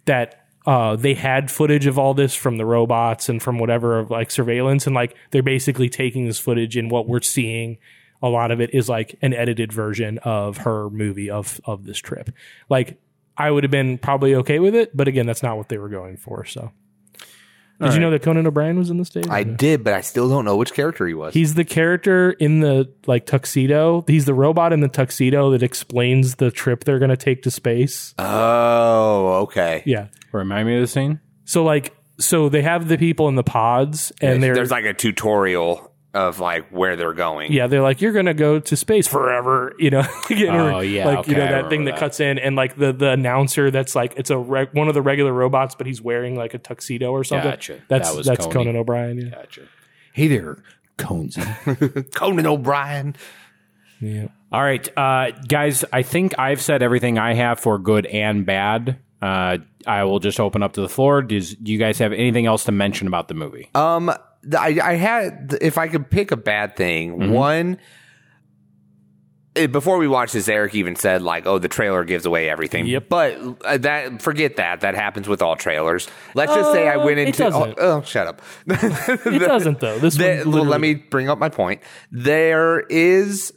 that 0.07 0.44
uh, 0.67 0.97
they 0.97 1.15
had 1.15 1.51
footage 1.51 1.87
of 1.87 1.99
all 1.99 2.15
this 2.15 2.35
from 2.35 2.57
the 2.57 2.65
robots 2.65 3.29
and 3.29 3.43
from 3.43 3.59
whatever 3.59 3.99
of 3.99 4.11
like 4.11 4.31
surveillance, 4.31 4.87
and 4.87 4.95
like 4.95 5.17
they're 5.31 5.43
basically 5.43 5.89
taking 5.89 6.27
this 6.27 6.39
footage 6.39 6.77
and 6.77 6.91
what 6.91 7.07
we're 7.07 7.21
seeing. 7.21 7.79
A 8.23 8.29
lot 8.29 8.51
of 8.51 8.61
it 8.61 8.73
is 8.73 8.89
like 8.89 9.17
an 9.21 9.35
edited 9.35 9.73
version 9.73 10.19
of 10.19 10.59
her 10.59 10.89
movie 10.89 11.29
of 11.29 11.61
of 11.65 11.85
this 11.85 11.99
trip. 11.99 12.31
Like 12.71 12.99
I 13.37 13.51
would 13.51 13.65
have 13.65 13.71
been 13.71 13.99
probably 13.99 14.35
okay 14.37 14.59
with 14.59 14.75
it, 14.75 14.97
but 14.97 15.09
again, 15.09 15.27
that's 15.27 15.43
not 15.43 15.57
what 15.57 15.69
they 15.69 15.79
were 15.79 15.89
going 15.89 16.17
for. 16.17 16.45
So. 16.45 16.73
Did 17.81 17.95
you 17.95 18.01
know 18.01 18.11
that 18.11 18.23
Conan 18.23 18.47
O'Brien 18.47 18.79
was 18.79 18.89
in 18.89 18.99
the 18.99 19.05
stage? 19.05 19.27
I 19.29 19.43
did, 19.43 19.83
but 19.85 19.95
I 19.95 20.01
still 20.01 20.29
don't 20.29 20.45
know 20.45 20.57
which 20.57 20.73
character 20.73 21.07
he 21.07 21.15
was. 21.15 21.35
He's 21.35 21.55
the 21.55 21.65
character 21.65 22.31
in 22.31 22.61
the 22.61 22.91
like 23.07 23.27
tuxedo. 23.27 24.05
He's 24.07 24.27
the 24.27 24.35
robot 24.35 24.73
in 24.73 24.81
the 24.81 24.89
tuxedo 24.89 25.51
that 25.51 25.63
explains 25.63 26.37
the 26.37 26.51
trip 26.51 26.85
they're 26.85 26.99
going 26.99 27.11
to 27.11 27.17
take 27.17 27.43
to 27.43 27.51
space. 27.51 28.15
oh, 28.19 29.41
okay. 29.43 29.83
Yeah. 29.87 30.07
Remind 30.33 30.69
me 30.69 30.77
of 30.77 30.81
the 30.83 30.87
scene. 30.87 31.21
So 31.45 31.65
like 31.65 31.95
so 32.19 32.49
they 32.49 32.63
have 32.63 32.89
the 32.89 32.97
people 32.97 33.29
in 33.29 33.35
the 33.35 33.43
pods 33.43 34.13
and 34.21 34.43
they're 34.43 34.55
There's 34.55 34.71
like 34.71 34.85
a 34.85 34.95
tutorial 34.95 35.93
of 36.15 36.41
like 36.41 36.69
where 36.71 36.97
they're 36.97 37.13
going. 37.13 37.53
yeah, 37.53 37.67
they're 37.67 37.83
like 37.83 38.01
you're 38.01 38.13
going 38.13 38.27
to 38.27 38.35
go 38.35 38.61
to 38.61 38.77
space 38.77 39.07
forever, 39.09 39.75
you 39.79 39.91
know. 39.91 40.03
Oh, 40.31 40.81
yeah, 40.81 41.07
Like 41.07 41.27
you 41.29 41.35
know 41.35 41.47
that 41.47 41.69
thing 41.69 41.85
that, 41.85 41.93
that. 41.93 42.01
cuts 42.01 42.21
in 42.21 42.39
and 42.39 42.57
like 42.57 42.77
the 42.77 42.93
the 42.93 43.11
announcer 43.11 43.71
that's 43.71 43.95
like 43.95 44.15
it's 44.17 44.31
a 44.31 44.39
reg- 44.39 44.71
one 44.73 44.89
of 44.89 44.95
the 44.95 45.03
regular 45.03 45.33
robots 45.33 45.75
but 45.75 45.87
he's 45.87 46.01
wearing 46.01 46.37
like 46.37 46.55
a 46.55 46.59
tuxedo 46.59 47.11
or 47.11 47.25
something. 47.25 47.51
Gotcha. 47.51 47.83
That's 47.89 48.09
That 48.11 48.17
was 48.17 48.27
that's 48.27 48.47
Coney. 48.47 48.53
Conan 48.55 48.77
O'Brien, 48.77 49.19
yeah. 49.19 49.31
Gotcha. 49.31 49.63
Hey 50.13 50.29
there, 50.29 50.59
Conesy. 50.99 52.11
Conan 52.15 52.47
O'Brien. 52.47 53.17
Yeah. 54.01 54.29
All 54.53 54.63
right, 54.63 54.87
uh, 54.99 55.31
guys. 55.49 55.85
I 55.93 56.03
think 56.03 56.39
I've 56.39 56.61
said 56.63 56.83
everything 56.83 57.19
I 57.19 57.35
have 57.35 57.59
for 57.59 57.79
good 57.79 58.07
and 58.07 58.45
bad. 58.47 58.99
Uh, 59.23 59.59
I 59.87 60.05
will 60.05 60.19
just 60.21 60.39
open 60.39 60.63
up 60.63 60.75
to 60.75 60.81
the 60.83 60.89
floor. 60.89 61.23
Does 61.23 61.55
do 61.55 61.73
you 61.73 61.79
guys 61.79 61.99
have 61.99 62.13
anything 62.13 62.47
else 62.47 62.65
to 62.65 62.73
mention 62.73 63.07
about 63.09 63.29
the 63.29 63.35
movie? 63.35 63.71
Um, 63.75 64.07
th- 64.07 64.19
I, 64.59 64.79
I 64.83 64.95
had 64.95 65.57
if 65.61 65.79
I 65.79 65.89
could 65.89 66.11
pick 66.11 66.31
a 66.33 66.37
bad 66.37 66.77
thing, 66.77 67.33
one. 67.33 67.79
eh, 69.57 69.67
Before 69.67 69.99
we 69.99 70.09
watched 70.09 70.33
this, 70.33 70.49
Eric 70.49 70.75
even 70.75 70.97
said 70.97 71.23
like, 71.23 71.47
"Oh, 71.47 71.59
the 71.59 71.69
trailer 71.69 72.05
gives 72.05 72.27
away 72.27 72.49
everything." 72.51 72.87
Yep. 72.87 73.09
But 73.09 73.39
uh, 73.65 73.79
that 73.79 74.21
forget 74.23 74.57
that. 74.57 74.81
That 74.81 74.95
happens 74.95 75.29
with 75.29 75.43
all 75.43 75.57
trailers. 75.57 76.09
Let's 76.35 76.55
just 76.55 76.73
say 76.73 76.89
I 76.89 76.97
Uh, 76.97 77.05
went 77.05 77.19
it 77.21 77.29
into. 77.29 77.47
Oh, 77.47 77.75
oh, 77.79 78.03
shut 78.03 78.27
up. 78.27 78.43
It 78.67 79.39
doesn't 79.39 79.81
though. 79.81 79.99
This 79.99 80.19
one 80.19 80.51
well, 80.53 80.65
let 80.65 80.81
me 80.81 80.95
bring 80.95 81.29
up 81.29 81.39
my 81.39 81.49
point. 81.49 81.81
There 82.11 82.81
is 82.81 83.53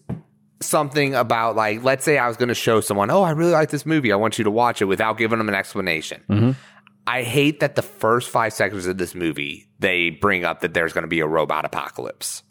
something 0.59 1.13
about 1.13 1.55
like, 1.55 1.83
let's 1.83 2.03
say 2.03 2.17
I 2.17 2.27
was 2.27 2.35
going 2.38 2.49
to 2.49 2.55
show 2.55 2.81
someone, 2.81 3.11
oh, 3.11 3.21
I 3.21 3.29
really 3.31 3.51
like 3.51 3.69
this 3.69 3.85
movie. 3.85 4.11
I 4.11 4.15
want 4.15 4.39
you 4.39 4.43
to 4.45 4.49
watch 4.51 4.81
it 4.81 4.85
without 4.85 5.17
giving 5.17 5.38
them 5.38 5.49
an 5.49 5.53
explanation. 5.55 6.55
I 7.08 7.24
hate 7.24 7.62
that 7.62 7.76
the 7.76 7.82
first 7.82 8.30
five 8.30 8.51
seconds 8.51 8.86
of 8.86 8.97
this 8.97 9.16
movie 9.16 9.68
they 9.80 10.10
bring 10.10 10.43
up 10.43 10.60
that 10.60 10.74
there's 10.74 10.91
going 10.93 11.03
to 11.03 11.10
be 11.10 11.22
a 11.22 11.28
robot 11.28 11.64
apocalypse. 11.64 12.43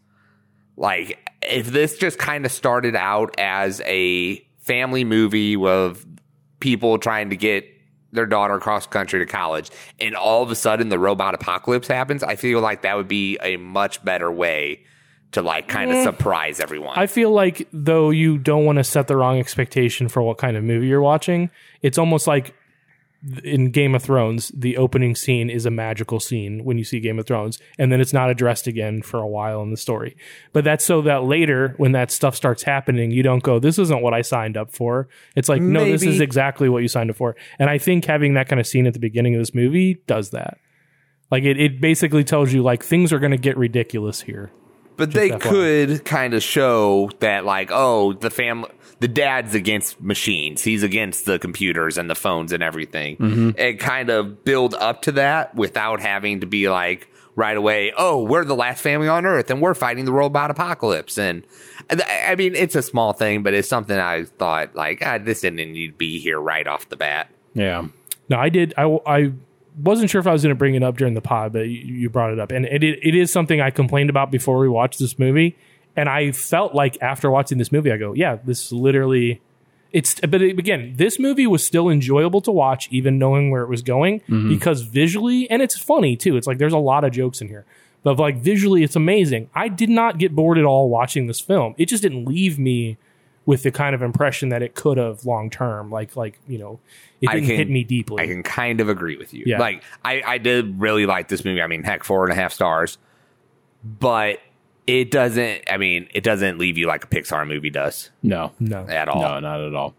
Like, 0.77 1.19
if 1.43 1.67
this 1.69 1.99
just 1.99 2.19
kind 2.19 2.47
of 2.47 2.53
started 2.53 2.97
out 2.97 3.35
as 3.39 3.83
a 3.85 4.37
family 4.61 5.05
movie 5.05 5.57
with 5.57 6.05
people 6.61 6.99
trying 6.99 7.31
to 7.31 7.37
get 7.37 7.67
their 8.13 8.27
daughter 8.27 8.55
across 8.55 8.87
country 8.87 9.19
to 9.19 9.27
college, 9.27 9.71
and 10.01 10.15
all 10.15 10.43
of 10.43 10.51
a 10.51 10.55
sudden 10.55 10.89
the 10.89 10.99
robot 10.99 11.35
apocalypse 11.35 11.89
happens, 11.89 12.23
I 12.23 12.37
feel 12.37 12.61
like 12.61 12.83
that 12.83 12.97
would 12.97 13.09
be 13.09 13.39
a 13.43 13.57
much 13.59 14.03
better 14.05 14.31
way 14.31 14.85
to 15.33 15.43
like 15.43 15.69
kind 15.69 15.91
of 15.91 15.97
eh. 15.97 16.05
surprise 16.05 16.61
everyone. 16.61 16.97
I 16.97 17.07
feel 17.07 17.31
like 17.31 17.69
though 17.73 18.11
you 18.11 18.39
don't 18.39 18.65
want 18.65 18.77
to 18.77 18.85
set 18.85 19.07
the 19.07 19.17
wrong 19.17 19.39
expectation 19.39 20.09
for 20.09 20.23
what 20.23 20.39
kind 20.39 20.57
of 20.57 20.65
movie 20.65 20.87
you're 20.87 21.03
watching, 21.03 21.51
it's 21.83 21.99
almost 21.99 22.27
like 22.27 22.55
in 23.43 23.71
Game 23.71 23.95
of 23.95 24.03
Thrones, 24.03 24.53
the 24.55 24.77
opening 24.77 25.15
scene 25.15 25.51
is 25.51 25.67
a 25.67 25.71
magical 25.71 26.21
scene 26.21 26.65
when 26.65 26.79
you 26.79 26.85
see 26.85 27.01
Game 27.01 27.19
of 27.19 27.27
Thrones, 27.27 27.59
and 27.79 27.91
then 27.91 28.01
it's 28.01 28.13
not 28.13 28.31
addressed 28.31 28.67
again 28.67 29.03
for 29.03 29.19
a 29.19 29.27
while 29.27 29.63
in 29.63 29.71
the 29.71 29.77
story. 29.77 30.17
But 30.53 30.65
that's 30.65 30.85
so 30.85 31.03
that 31.03 31.25
later, 31.25 31.75
when 31.77 31.93
that 31.93 32.11
stuff 32.11 32.37
starts 32.37 32.63
happening, 32.63 33.11
you 33.11 33.23
don't 33.23 33.43
go, 33.43 33.59
"This 33.59 33.79
isn't 33.79 34.03
what 34.03 34.15
I 34.15 34.23
signed 34.23 34.57
up 34.57 34.73
for." 34.73 35.09
It's 35.35 35.49
like, 35.49 35.63
no, 35.63 35.85
this 35.85 36.03
is 36.03 36.21
exactly 36.21 36.69
what 36.69 36.83
you 36.83 36.89
signed 36.89 37.11
up 37.11 37.17
for. 37.17 37.37
And 37.59 37.69
I 37.69 37.79
think 37.79 38.05
having 38.05 38.35
that 38.35 38.49
kind 38.49 38.61
of 38.61 38.67
scene 38.67 38.87
at 38.87 38.93
the 38.93 39.01
beginning 39.01 39.35
of 39.35 39.41
this 39.41 39.55
movie 39.55 40.03
does 40.07 40.31
that. 40.31 40.59
Like 41.31 41.45
it, 41.45 41.59
it 41.59 41.81
basically 41.81 42.25
tells 42.25 42.53
you 42.53 42.63
like 42.63 42.83
things 42.83 43.13
are 43.13 43.19
going 43.19 43.33
to 43.33 43.39
get 43.39 43.57
ridiculous 43.57 44.21
here. 44.21 44.51
But 44.97 45.13
they 45.13 45.31
FYI. 45.31 45.41
could 45.41 46.05
kind 46.05 46.35
of 46.35 46.43
show 46.43 47.11
that, 47.21 47.45
like, 47.45 47.71
oh, 47.73 48.15
the 48.15 48.31
family, 48.31 48.71
the 49.01 49.09
dad's 49.09 49.55
against 49.55 50.01
machines. 50.01 50.63
He's 50.63 50.83
against 50.83 51.27
the 51.27 51.39
computers 51.39 51.99
and 51.99 52.09
the 52.09 52.15
phones 52.15 52.53
and 52.53 52.63
everything. 52.63 53.55
And 53.59 53.79
kind 53.79 54.09
of 54.11 54.45
build 54.45 54.75
up 54.75 55.03
to 55.03 55.13
that 55.13 55.55
without 55.55 56.01
having 56.01 56.41
to 56.41 56.47
be 56.47 56.69
like 56.71 57.09
right 57.35 57.57
away, 57.57 57.93
oh, 57.99 58.23
we're 58.23 58.45
the 58.47 58.57
last 58.57 58.81
family 58.81 59.09
on 59.09 59.27
earth 59.27 59.51
and 59.51 59.61
we're 59.61 59.75
fighting 59.75 60.07
the 60.07 60.13
robot 60.13 60.51
apocalypse. 60.51 61.19
And 61.19 61.45
I 61.91 62.29
I 62.29 62.35
mean, 62.37 62.55
it's 62.55 62.75
a 62.75 62.83
small 62.83 63.13
thing, 63.13 63.43
but 63.43 63.53
it's 63.53 63.69
something 63.69 63.99
I 63.99 64.25
thought, 64.25 64.75
like, 64.75 65.03
ah, 65.05 65.19
this 65.19 65.43
didn't 65.43 65.57
need 65.57 65.89
to 65.89 65.93
be 65.93 66.19
here 66.19 66.41
right 66.41 66.67
off 66.67 66.89
the 66.89 66.97
bat. 66.97 67.29
Yeah. 67.53 67.87
No, 68.31 68.39
I 68.39 68.49
did. 68.49 68.73
I, 68.79 68.99
I 69.07 69.33
wasn't 69.77 70.11
sure 70.11 70.21
if 70.21 70.27
I 70.27 70.33
was 70.33 70.43
going 70.43 70.55
to 70.55 70.59
bring 70.59 70.75
it 70.75 70.83
up 70.83 70.97
during 70.97 71.15
the 71.15 71.21
pod, 71.21 71.53
but 71.53 71.69
you, 71.69 71.95
you 71.95 72.11
brought 72.11 72.33
it 72.33 72.41
up, 72.41 72.51
and 72.51 72.67
it 72.67 72.83
it 72.83 73.15
is 73.15 73.31
something 73.31 73.61
I 73.61 73.71
complained 73.71 74.11
about 74.11 74.31
before 74.31 74.59
we 74.59 74.69
watched 74.69 74.99
this 74.99 75.19
movie, 75.19 75.57
and 75.97 76.09
I 76.09 76.33
felt 76.33 76.75
like 76.75 76.99
after 77.01 77.31
watching 77.31 77.59
this 77.59 77.73
movie, 77.73 77.93
I 77.93 77.97
go, 77.97 78.13
yeah, 78.13 78.37
this 78.45 78.73
literally. 78.73 79.41
It's 79.93 80.21
but 80.21 80.43
it, 80.43 80.59
again, 80.59 80.95
this 80.97 81.19
movie 81.19 81.47
was 81.47 81.65
still 81.65 81.89
enjoyable 81.89 82.41
to 82.43 82.51
watch, 82.51 82.89
even 82.91 83.19
knowing 83.19 83.51
where 83.51 83.63
it 83.63 83.69
was 83.69 83.83
going, 83.83 84.21
mm-hmm. 84.21 84.49
because 84.49 84.83
visually, 84.83 85.49
and 85.49 85.63
it's 85.63 85.79
funny 85.79 86.17
too. 86.17 86.37
It's 86.37 86.47
like 86.47 86.59
there's 86.59 86.73
a 86.73 86.79
lot 86.79 87.05
of 87.05 87.13
jokes 87.13 87.41
in 87.41 87.49
here, 87.49 87.65
but 88.03 88.19
like 88.19 88.37
visually, 88.37 88.83
it's 88.83 88.97
amazing. 88.97 89.49
I 89.55 89.69
did 89.69 89.89
not 89.89 90.19
get 90.19 90.35
bored 90.35 90.59
at 90.59 90.65
all 90.65 90.89
watching 90.89 91.29
this 91.29 91.41
film. 91.41 91.75
It 91.79 91.87
just 91.87 92.03
didn't 92.03 92.27
leave 92.27 92.59
me 92.59 92.99
with 93.47 93.63
the 93.63 93.71
kind 93.71 93.95
of 93.95 94.03
impression 94.03 94.49
that 94.51 94.63
it 94.63 94.75
could 94.75 94.99
have 94.99 95.25
long 95.25 95.49
term. 95.49 95.91
Like 95.91 96.17
like 96.17 96.41
you 96.47 96.59
know, 96.59 96.81
it 97.21 97.29
I 97.31 97.35
didn't 97.35 97.47
can- 97.49 97.57
hit 97.57 97.71
me 97.71 97.85
deeply. 97.85 98.23
I 98.23 98.27
can 98.27 98.43
kind 98.43 98.81
of 98.81 98.89
agree 98.89 99.17
with 99.17 99.33
you. 99.35 99.45
Yeah. 99.47 99.59
Like 99.59 99.83
I, 100.05 100.23
I 100.27 100.39
did 100.39 100.81
really 100.81 101.07
like 101.07 101.29
this 101.29 101.45
movie. 101.45 101.63
I 101.63 101.67
mean, 101.67 101.83
heck, 101.83 102.05
four 102.05 102.25
and 102.25 102.33
a 102.33 102.37
half 102.37 102.53
stars. 102.53 102.99
But 103.85 104.41
it 104.87 105.11
doesn't. 105.11 105.63
I 105.71 105.77
mean, 105.77 106.09
it 106.15 106.25
doesn't 106.25 106.59
leave 106.59 106.77
you 106.79 106.87
like 106.87 107.05
a 107.05 107.07
Pixar 107.09 107.47
movie 107.47 107.71
does 107.71 108.11
No, 108.23 108.53
no, 108.59 108.85
at 108.89 109.09
all. 109.09 109.21
no, 109.23 109.41
not 109.41 109.61
at 109.61 109.75
all. 109.75 109.95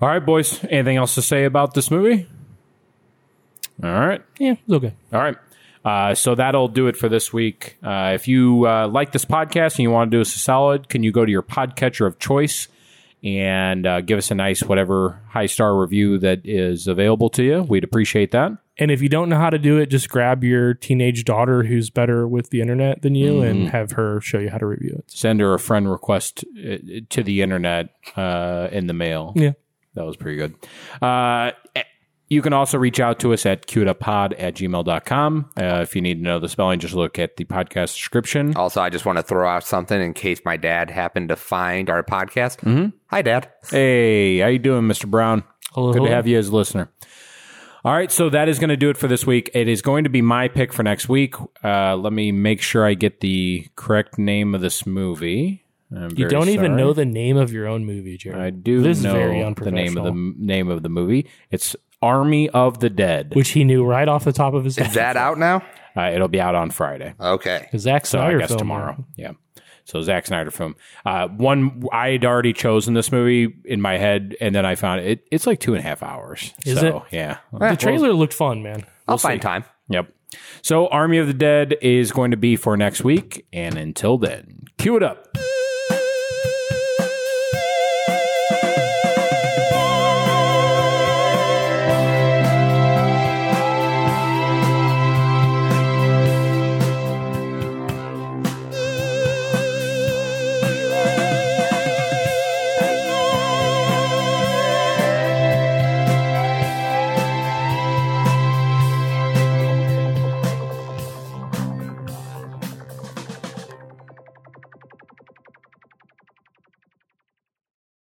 All 0.00 0.08
right, 0.08 0.24
boys. 0.24 0.64
Anything 0.64 0.96
else 0.96 1.14
to 1.16 1.22
say 1.22 1.44
about 1.44 1.74
this 1.74 1.90
movie? 1.90 2.26
All 3.82 3.90
right. 3.90 4.22
yeah, 4.38 4.52
it's 4.52 4.72
okay. 4.72 4.92
All 5.12 5.20
right. 5.20 5.36
Uh, 5.84 6.14
so 6.14 6.34
that'll 6.36 6.68
do 6.68 6.86
it 6.86 6.96
for 6.96 7.08
this 7.08 7.32
week. 7.32 7.76
Uh, 7.82 8.12
if 8.14 8.28
you 8.28 8.66
uh, 8.68 8.86
like 8.86 9.10
this 9.10 9.24
podcast 9.24 9.72
and 9.72 9.80
you 9.80 9.90
want 9.90 10.10
to 10.10 10.16
do 10.16 10.20
us 10.20 10.34
a 10.36 10.38
solid, 10.38 10.88
can 10.88 11.02
you 11.02 11.10
go 11.10 11.24
to 11.24 11.30
your 11.30 11.42
podcatcher 11.42 12.06
of 12.06 12.18
choice 12.20 12.68
and 13.22 13.86
uh, 13.86 14.00
give 14.00 14.18
us 14.18 14.30
a 14.30 14.34
nice 14.34 14.62
whatever 14.62 15.20
high 15.28 15.46
star 15.46 15.78
review 15.78 16.18
that 16.18 16.40
is 16.44 16.86
available 16.86 17.30
to 17.30 17.42
you? 17.42 17.62
We'd 17.62 17.84
appreciate 17.84 18.32
that. 18.32 18.52
And 18.78 18.90
if 18.90 19.02
you 19.02 19.08
don't 19.08 19.28
know 19.28 19.36
how 19.36 19.50
to 19.50 19.58
do 19.58 19.78
it, 19.78 19.86
just 19.86 20.08
grab 20.08 20.42
your 20.42 20.74
teenage 20.74 21.24
daughter 21.24 21.62
who's 21.62 21.90
better 21.90 22.26
with 22.26 22.50
the 22.50 22.60
internet 22.60 23.02
than 23.02 23.14
you 23.14 23.42
and 23.42 23.68
have 23.68 23.92
her 23.92 24.20
show 24.22 24.38
you 24.38 24.48
how 24.48 24.58
to 24.58 24.66
review 24.66 24.96
it. 24.98 25.10
Send 25.10 25.40
her 25.40 25.52
a 25.52 25.58
friend 25.58 25.90
request 25.90 26.44
uh, 26.58 26.78
to 27.10 27.22
the 27.22 27.42
internet 27.42 27.90
uh, 28.16 28.68
in 28.72 28.86
the 28.86 28.94
mail. 28.94 29.34
Yeah. 29.36 29.52
That 29.94 30.06
was 30.06 30.16
pretty 30.16 30.38
good. 30.38 30.54
Uh, 31.02 31.52
you 32.32 32.40
can 32.40 32.54
also 32.54 32.78
reach 32.78 32.98
out 32.98 33.18
to 33.20 33.34
us 33.34 33.44
at 33.44 33.66
cuedappod 33.66 34.34
at 34.38 34.54
gmail.com. 34.54 35.50
Uh, 35.54 35.80
if 35.82 35.94
you 35.94 36.00
need 36.00 36.14
to 36.14 36.22
know 36.22 36.38
the 36.38 36.48
spelling, 36.48 36.80
just 36.80 36.94
look 36.94 37.18
at 37.18 37.36
the 37.36 37.44
podcast 37.44 37.94
description. 37.94 38.56
Also, 38.56 38.80
I 38.80 38.88
just 38.88 39.04
want 39.04 39.18
to 39.18 39.22
throw 39.22 39.46
out 39.46 39.64
something 39.64 40.00
in 40.00 40.14
case 40.14 40.40
my 40.42 40.56
dad 40.56 40.90
happened 40.90 41.28
to 41.28 41.36
find 41.36 41.90
our 41.90 42.02
podcast. 42.02 42.60
Mm-hmm. 42.60 42.96
Hi, 43.08 43.20
Dad. 43.20 43.50
Hey, 43.68 44.38
how 44.38 44.46
you 44.46 44.58
doing, 44.58 44.84
Mr. 44.84 45.06
Brown? 45.06 45.44
Hello, 45.72 45.92
Good 45.92 46.04
to 46.04 46.10
have 46.10 46.26
you 46.26 46.38
as 46.38 46.48
a 46.48 46.56
listener. 46.56 46.90
All 47.84 47.92
right, 47.92 48.10
so 48.10 48.30
that 48.30 48.48
is 48.48 48.58
going 48.58 48.70
to 48.70 48.76
do 48.76 48.88
it 48.88 48.96
for 48.96 49.08
this 49.08 49.26
week. 49.26 49.50
It 49.52 49.68
is 49.68 49.82
going 49.82 50.04
to 50.04 50.10
be 50.10 50.22
my 50.22 50.48
pick 50.48 50.72
for 50.72 50.82
next 50.82 51.10
week. 51.10 51.34
Uh, 51.62 51.96
let 51.96 52.14
me 52.14 52.32
make 52.32 52.62
sure 52.62 52.86
I 52.86 52.94
get 52.94 53.20
the 53.20 53.66
correct 53.76 54.18
name 54.18 54.54
of 54.54 54.62
this 54.62 54.86
movie. 54.86 55.66
I'm 55.94 56.16
You 56.16 56.28
don't 56.28 56.48
even 56.48 56.76
know 56.76 56.94
the 56.94 57.04
name 57.04 57.36
of 57.36 57.52
your 57.52 57.66
own 57.66 57.84
movie, 57.84 58.16
Jared. 58.16 58.40
I 58.40 58.50
do 58.50 58.82
This 58.82 58.98
is 58.98 59.04
know 59.04 59.12
very 59.12 59.42
the 59.54 59.70
name 59.70 59.98
of 59.98 60.04
the 60.04 60.34
name 60.38 60.70
of 60.70 60.82
the 60.82 60.88
movie. 60.88 61.28
It's 61.50 61.76
Army 62.02 62.48
of 62.50 62.80
the 62.80 62.90
Dead. 62.90 63.34
which 63.34 63.50
he 63.50 63.64
knew 63.64 63.84
right 63.84 64.08
off 64.08 64.24
the 64.24 64.32
top 64.32 64.54
of 64.54 64.64
his 64.64 64.76
head. 64.76 64.88
Is 64.88 64.94
that 64.94 65.16
out 65.16 65.38
now? 65.38 65.62
Uh, 65.96 66.10
it'll 66.14 66.28
be 66.28 66.40
out 66.40 66.54
on 66.54 66.70
Friday. 66.70 67.14
Okay. 67.20 67.68
Zack 67.76 68.06
So 68.06 68.18
Snyder 68.18 68.36
I 68.36 68.40
guess 68.40 68.48
film, 68.50 68.58
tomorrow. 68.58 68.92
man. 68.92 69.04
Yeah. 69.16 69.32
So 69.84 70.00
Zack 70.00 70.26
Snyder 70.26 70.50
film. 70.50 70.76
Uh, 71.04 71.28
one 71.28 71.82
I 71.92 72.10
had 72.10 72.24
already 72.24 72.52
chosen 72.52 72.94
this 72.94 73.10
movie 73.12 73.52
in 73.64 73.80
my 73.80 73.98
head, 73.98 74.36
and 74.40 74.54
then 74.54 74.64
I 74.64 74.74
found 74.74 75.00
it. 75.00 75.26
It's 75.30 75.46
like 75.46 75.60
two 75.60 75.74
and 75.74 75.80
a 75.80 75.82
half 75.86 76.02
hours. 76.02 76.54
Is 76.64 76.78
so, 76.78 76.98
it? 77.10 77.14
Yeah. 77.16 77.38
The 77.52 77.76
trailer 77.76 78.12
looked 78.12 78.32
fun, 78.34 78.62
man. 78.62 78.84
I'll 79.08 79.18
find 79.18 79.42
time. 79.42 79.64
Yep. 79.88 80.12
So 80.62 80.86
Army 80.86 81.18
of 81.18 81.26
the 81.26 81.34
Dead 81.34 81.76
is 81.82 82.12
going 82.12 82.30
to 82.30 82.36
be 82.36 82.56
for 82.56 82.76
next 82.76 83.04
week, 83.04 83.44
and 83.52 83.76
until 83.76 84.16
then, 84.18 84.62
cue 84.78 84.96
it 84.96 85.02
up. 85.02 85.36